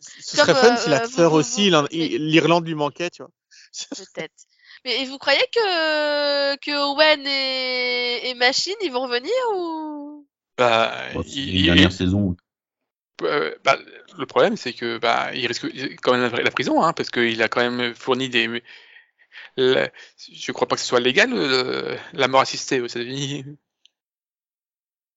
[0.00, 1.70] Ce Comme, serait fun euh, si euh, l'acteur vous- vous- aussi,
[2.18, 3.30] l'Irlande lui manquait, tu vois.
[3.96, 4.34] Peut-être.
[4.84, 10.26] Mais et vous croyez que que Owen et, et Machine ils vont revenir ou?
[10.58, 12.36] Bah, Bon, c'est il- une il- dernière saison.
[13.22, 13.78] euh, bah,
[14.18, 15.66] le problème, c'est que bah, il risque
[16.02, 18.62] quand même la, la prison, hein, parce qu'il a quand même fourni des.
[19.56, 23.44] La- je crois pas que ce soit légal euh, la mort assistée aux États-Unis.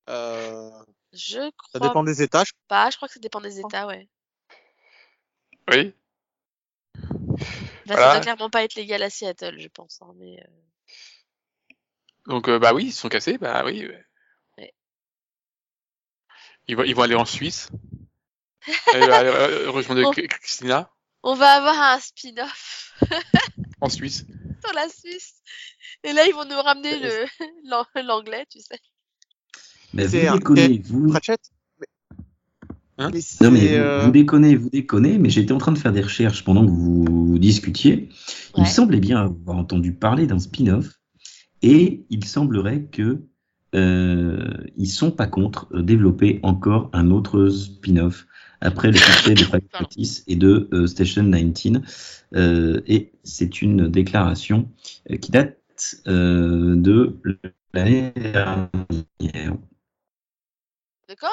[0.09, 0.69] Euh,
[1.13, 2.43] Je ça crois dépend des états.
[2.43, 2.89] je- pas.
[2.89, 4.07] Je crois que ça dépend des États, ouais.
[5.71, 5.93] Oui.
[6.95, 8.05] Bah, Voilà.
[8.05, 10.01] Ça doit clairement pas être légal à Seattle, je pense.
[10.01, 11.73] hein, mais euh,
[12.27, 13.85] Donc euh, bah oui, ils se sont cassés, bah oui.
[13.87, 14.05] ouais.
[14.57, 14.73] Ouais.
[16.67, 17.69] Ils vont, ils vont aller en Suisse.
[18.93, 20.13] Rejoindre.
[20.41, 20.89] Christina
[21.21, 22.93] on va avoir un spin-off
[23.81, 24.25] en Suisse.
[24.63, 25.35] sur la Suisse.
[26.03, 27.25] Et là, ils vont nous ramener le
[27.69, 28.77] l'an- l'anglais, tu sais.
[29.93, 31.07] Mais vous déconnez, vous.
[31.09, 31.39] Pratchett.
[31.79, 31.87] Mais-
[33.01, 35.77] Hein mais Non mais vous, euh, vous déconnez, vous déconnez, mais j'étais en train de
[35.77, 38.09] faire des recherches pendant que vous discutiez.
[38.57, 40.99] Il me semblait bien avoir entendu parler d'un spin-off
[41.61, 43.21] et il semblerait que
[43.75, 48.25] euh, ils sont pas contre euh, développer encore un autre spin-off
[48.61, 49.67] après le succès de Pardon.
[49.71, 52.25] Practice et de euh, Station 19.
[52.35, 54.69] Euh, et c'est une déclaration
[55.09, 55.57] euh, qui date
[56.07, 57.17] euh, de
[57.73, 58.69] l'année dernière.
[61.07, 61.27] De quand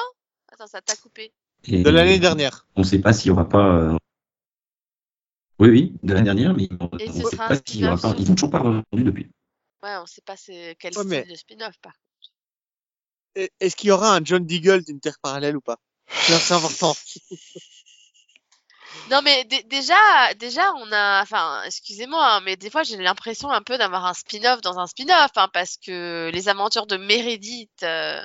[0.51, 1.33] Attends, ça t'a coupé.
[1.65, 2.65] Et de l'année dernière.
[2.75, 3.75] On ne sait pas s'il n'y aura pas.
[3.77, 3.97] euh,
[5.59, 6.99] Oui, oui, de l'année dernière, mais on ne
[7.29, 8.15] sait pas s'il y aura pas.
[8.17, 9.29] Ils n'ont toujours pas revendu depuis.
[9.83, 13.49] Ouais, on sait pas c'est quel Ouais, style mais- de spin-off, par contre.
[13.59, 15.77] Est-ce qu'il y aura un John Deagle d'une Terre parallèle ou pas?
[16.09, 16.95] C'est c'est important.
[19.11, 19.95] Non, mais dé- déjà,
[20.35, 24.13] déjà, on a, enfin, excusez-moi, hein, mais des fois, j'ai l'impression un peu d'avoir un
[24.13, 28.21] spin-off dans un spin-off, hein, parce que les aventures de Meredith, euh,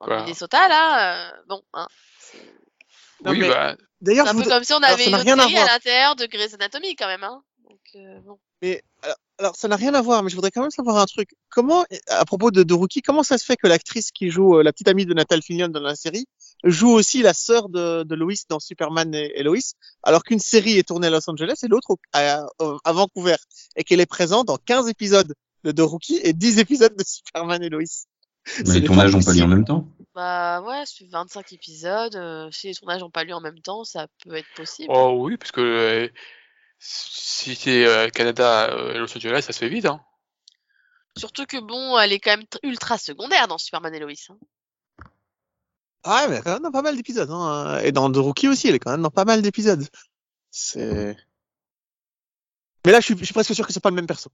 [0.00, 0.22] En Voilà.
[0.22, 1.86] Minnesota, là, euh, bon, hein.
[2.18, 2.38] c'est
[3.24, 5.14] Non, oui, mais- bah, D'ailleurs, c'est un peu comme si on alors, avait ça une
[5.16, 5.72] autre à série à, voir.
[5.72, 7.42] l'intérieur de Grey's Anatomy, quand même, hein.
[7.68, 8.38] Donc, euh, bon.
[8.62, 11.06] Mais alors, alors, ça n'a rien à voir, mais je voudrais quand même savoir un
[11.06, 11.30] truc.
[11.50, 14.62] Comment, à propos de, de Rookie, comment ça se fait que l'actrice qui joue euh,
[14.64, 16.26] la petite amie de Nathan Fillion dans la série
[16.64, 19.58] joue aussi la sœur de, de Lois dans Superman et, et Lois,
[20.02, 23.36] alors qu'une série est tournée à Los Angeles et l'autre au- à, Vancouver,
[23.76, 25.34] et qu'elle est présente dans 15 épisodes
[25.64, 27.82] de, de Rookie et 10 épisodes de Superman et Lois.
[28.66, 29.86] Mais les tournages n'ont pas lieu en même temps.
[30.14, 33.84] Bah ouais, sur 25 épisodes, euh, si les tournages n'ont pas lieu en même temps,
[33.84, 34.88] ça peut être possible.
[34.92, 36.08] oh oui, parce que euh,
[36.78, 39.86] si c'est euh, Canada, euh, Los Angeles, ça se fait vite.
[39.86, 40.00] Hein.
[41.16, 44.12] Surtout que bon, elle est quand même tr- ultra secondaire dans Superman et Lois.
[44.30, 44.36] hein.
[46.04, 47.78] Ah, mais quand même dans pas mal d'épisodes, hein.
[47.84, 49.86] Et dans The Rookie aussi, elle est quand même dans pas mal d'épisodes.
[50.50, 51.16] C'est...
[52.84, 54.30] Mais là, je suis, je suis presque sûr que c'est pas le même perso.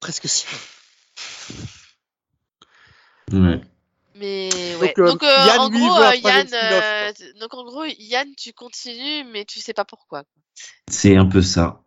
[0.00, 0.48] Presque sûr.
[3.32, 3.60] Ouais.
[4.16, 4.50] Mais
[4.80, 4.94] ouais.
[4.96, 8.52] Donc, euh, Donc, euh, Yann, en gros, euh, Yann, euh, donc en gros, Yann, tu
[8.52, 10.24] continues, mais tu sais pas pourquoi.
[10.90, 11.82] C'est un peu ça.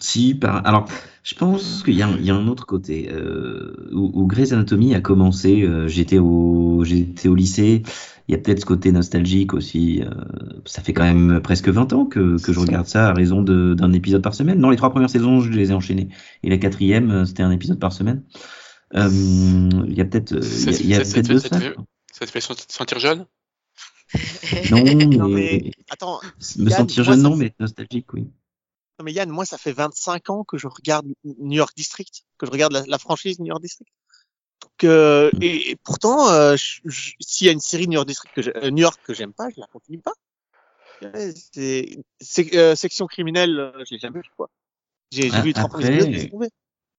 [0.00, 0.66] Si, par...
[0.66, 0.86] alors,
[1.22, 4.26] je pense qu'il y, a un- il y a un autre côté euh, où, où
[4.26, 5.62] Grey's Anatomy a commencé.
[5.62, 7.82] euh, j'étais au, j'étais au lycée.
[8.28, 10.02] Il y a peut-être ce côté nostalgique aussi.
[10.02, 10.10] euh,
[10.66, 13.74] ça fait quand même presque 20 ans que, que je regarde ça à raison de-
[13.74, 14.58] d'un épisode par semaine.
[14.58, 16.08] Non, les trois premières saisons, je les ai enchaînées.
[16.42, 18.22] Et la quatrième, euh, c'était un épisode par semaine.
[18.94, 19.08] Euh,
[19.88, 20.40] il y a peut-être, euh,
[20.80, 23.26] il y a, a Ça- ça- peut-être te fait sent- sentir jeune?
[24.70, 24.84] Non,
[25.18, 26.20] Non, mais, attends,
[26.58, 28.28] me Yann, sentir jeune, non, mais nostalgique, oui.
[28.98, 32.46] Non mais Yann, moi ça fait 25 ans que je regarde New York District, que
[32.46, 33.90] je regarde la, la franchise New York District.
[34.78, 38.32] Que et, et pourtant, euh, je- je- s'il y a une série New York District
[38.34, 40.12] que j'ai- euh, New York que j'aime pas, je la continue pas.
[42.20, 44.48] C'est euh, section criminelle, euh, je l'ai jamais vu quoi.
[45.10, 46.48] J'ai j'ai Ah, vu les trois premiers après- épisodes, laisse tomber.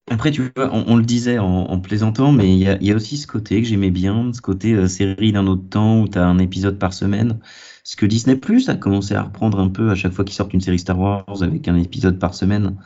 [0.07, 2.85] Après, tu vois, on, on le disait en, en plaisantant, mais il y a, il
[2.85, 6.01] y a aussi ce côté que j'aimais bien, ce côté euh, série d'un autre temps
[6.01, 7.39] où tu as un épisode par semaine.
[7.83, 10.53] Ce que Disney Plus a commencé à reprendre un peu à chaque fois qu'ils sortent
[10.53, 12.77] une série Star Wars avec un épisode par semaine.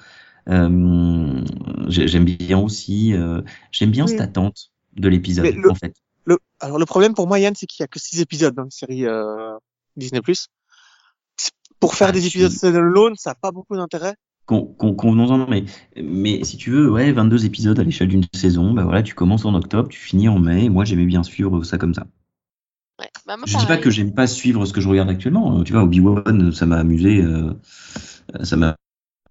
[0.48, 1.42] Euh,
[1.88, 3.42] j'ai- j'aime bien aussi, euh,
[3.72, 4.12] j'aime bien Oui.
[4.12, 5.94] cette attente de l'épisode, en fait.
[6.26, 8.64] Le, alors le problème pour moi Yann, c'est qu'il y a que 6 épisodes dans
[8.64, 9.06] la série
[9.98, 10.22] Disney+.
[11.80, 14.16] Pour faire Ah, des épisodes standalone, ça a pas beaucoup d'intérêt.
[14.50, 15.64] Con- con- Convenons-en, mais,
[16.02, 19.46] mais si tu veux, ouais, 22 épisodes à l'échelle d'une saison, bah voilà, tu commences
[19.46, 22.08] en octobre, tu finis en mai, et moi j'aimais bien suivre ça comme ça.
[23.00, 23.10] Ouais.
[23.28, 23.84] Bah, moi, Je dis pas pareil.
[23.84, 25.60] que j'aime pas suivre ce que je regarde actuellement.
[25.60, 27.54] Euh, Tu vois, Obi-Wan, ça m'a amusé, euh,
[28.44, 28.76] ça m'a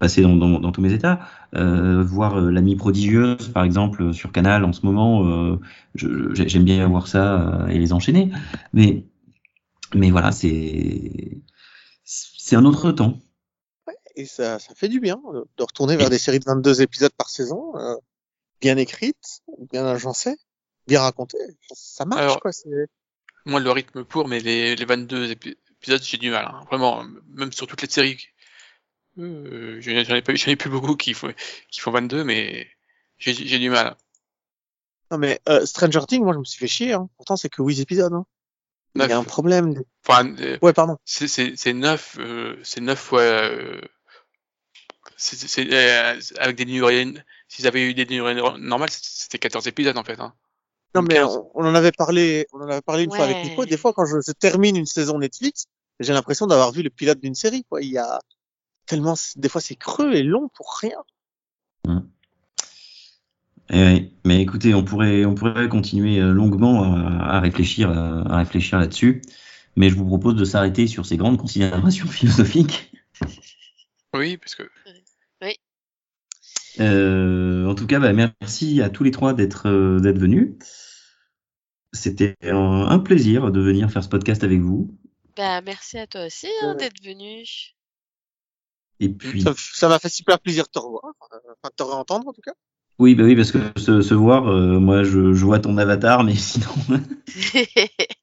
[0.01, 1.21] passé dans, dans, dans tous mes états.
[1.57, 5.59] Euh, voir euh, l'ami prodigieuse, par exemple, sur Canal en ce moment,
[5.95, 8.31] j'aime bien voir ça et les enchaîner.
[8.73, 9.07] Mais,
[9.95, 11.41] mais voilà, c'est
[12.53, 13.19] un autre temps.
[14.19, 17.13] Et ça, ça fait du bien de, de retourner vers des séries de 22 épisodes
[17.17, 17.95] par saison, euh,
[18.61, 20.37] bien écrites, bien agencées,
[20.89, 21.39] bien racontées.
[21.73, 22.51] Ça marche, Alors- quoi.
[23.47, 26.47] Moi, le rythme pour, mais les, les 22 épi- épisodes, j'ai du mal.
[26.47, 26.65] hein.
[26.67, 28.19] Vraiment, même sur toutes les séries.
[29.19, 31.33] Euh, j'en ai pas ai plus beaucoup qui font,
[31.71, 32.69] qui font 22, mais
[33.19, 33.97] j'ai j'ai du mal.
[35.11, 36.93] Non, mais euh, Stranger Things, moi, je me suis fait chier.
[36.93, 37.09] Hein.
[37.17, 38.13] Pourtant, c'est que 8 épisodes.
[38.13, 38.27] Hein.
[38.97, 39.75] Il y a un problème.
[40.07, 40.99] Enfin, euh, Ouais, pardon.
[41.05, 43.23] c'est c'est c'est neuf, euh, c'est neuf fois.
[43.23, 43.81] Euh,
[45.19, 47.07] c'est euh, avec des durées.
[47.49, 50.21] S'ils avaient eu des durées normales, c'était 14 épisodes en fait.
[50.21, 50.33] Hein.
[50.95, 51.37] Non, mais 15.
[51.37, 53.45] on, on en avait parlé, on en avait parlé une fois avec.
[53.45, 53.67] Nico.
[53.67, 55.67] Des fois, quand je, je termine une saison Netflix,
[56.01, 57.83] j'ai l'impression d'avoir vu le pilote d'une série, quoi.
[57.83, 58.21] Il y a
[58.87, 61.03] tellement, des fois, c'est creux et long pour rien.
[63.71, 68.23] Eh oui, mais écoutez, on pourrait, on pourrait continuer euh, longuement à, à réfléchir, euh,
[68.25, 69.21] à réfléchir là-dessus.
[69.77, 72.93] Mais je vous propose de s'arrêter sur ces grandes considérations philosophiques.
[74.15, 74.63] Oui, parce que
[76.81, 80.51] en tout cas, bah, merci à tous les trois d'être euh, d'être venus.
[81.93, 84.95] C'était un, un plaisir de venir faire ce podcast avec vous.
[85.37, 86.77] Bah, merci à toi aussi hein, Ouais.
[86.77, 87.45] d'être venu.
[89.01, 89.45] Et puis,
[89.75, 92.41] Ça m'a fait super plaisir de te revoir, euh, enfin, de te réentendre, en tout
[92.41, 92.53] cas.
[92.99, 96.25] oui, bah oui, parce que se, se voir, euh, moi, je, je vois ton avatar,
[96.25, 96.67] mais sinon.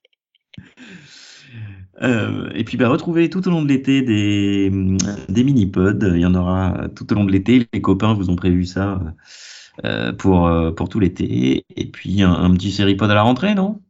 [2.02, 4.70] Euh, et puis, bah, retrouvez tout au long de l'été des,
[5.28, 6.12] des mini-pods.
[6.14, 7.66] Il y en aura tout au long de l'été.
[7.72, 9.00] Les copains vous ont prévu ça
[9.84, 11.64] euh, pour, euh, pour tout l'été.
[11.74, 13.80] Et puis, un, un petit série-pod à la rentrée, non?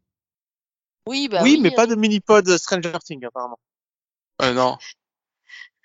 [1.09, 1.73] Oui, bah oui, mais hein.
[1.77, 3.59] pas de mini-pod Stranger Things, apparemment.
[4.43, 4.77] euh, non.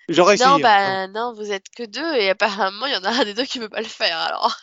[0.08, 0.50] J'aurais essayé.
[0.50, 0.60] Non, hein.
[0.60, 3.44] bah non, vous êtes que deux et apparemment il y en a un des deux
[3.44, 4.56] qui veut pas le faire alors.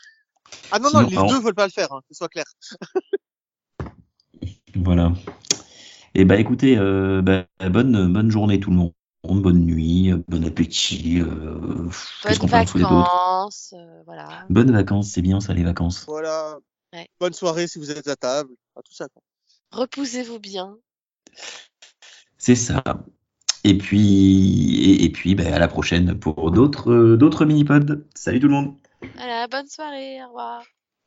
[0.71, 2.27] Ah non, non, Sinon, les alors- deux veulent pas le faire, hein, que ce soit
[2.27, 2.43] clair.
[4.75, 5.13] Voilà.
[6.19, 8.91] Et bah écoutez, euh, bah, bonne, bonne journée tout le monde.
[9.23, 11.21] Bonne nuit, bon appétit.
[11.21, 11.87] Euh,
[12.21, 13.49] Qu'est-ce qu'on peut souhaiter d'autre?
[13.71, 14.45] euh, voilà.
[14.49, 16.03] Bonnes vacances, c'est bien ça les vacances.
[16.09, 16.57] Voilà.
[16.91, 17.07] Ouais.
[17.21, 18.49] Bonne soirée si vous êtes à table.
[18.75, 19.07] Enfin, tout ça.
[19.71, 20.75] Reposez-vous bien.
[22.37, 22.83] C'est ça.
[23.63, 28.03] Et puis, et, et puis ben, à la prochaine pour d'autres euh, d'autres mini-pods.
[28.13, 28.75] Salut tout le monde.
[29.15, 30.63] Voilà, bonne soirée, au revoir.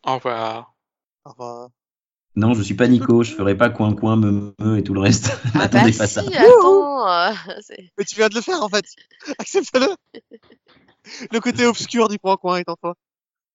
[0.06, 0.74] Au revoir.
[1.26, 1.68] Au revoir.
[2.34, 5.00] Non, je suis pas Nico, je ferai pas coin coin me, me et tout le
[5.00, 5.36] reste.
[5.54, 6.22] Ah N'attendez bah pas si, ça.
[6.22, 7.08] attends.
[7.08, 7.32] euh,
[7.98, 8.84] Mais tu viens de le faire en fait.
[9.38, 9.88] Accepte-le.
[11.30, 12.94] Le côté obscur du coin-coin est en toi.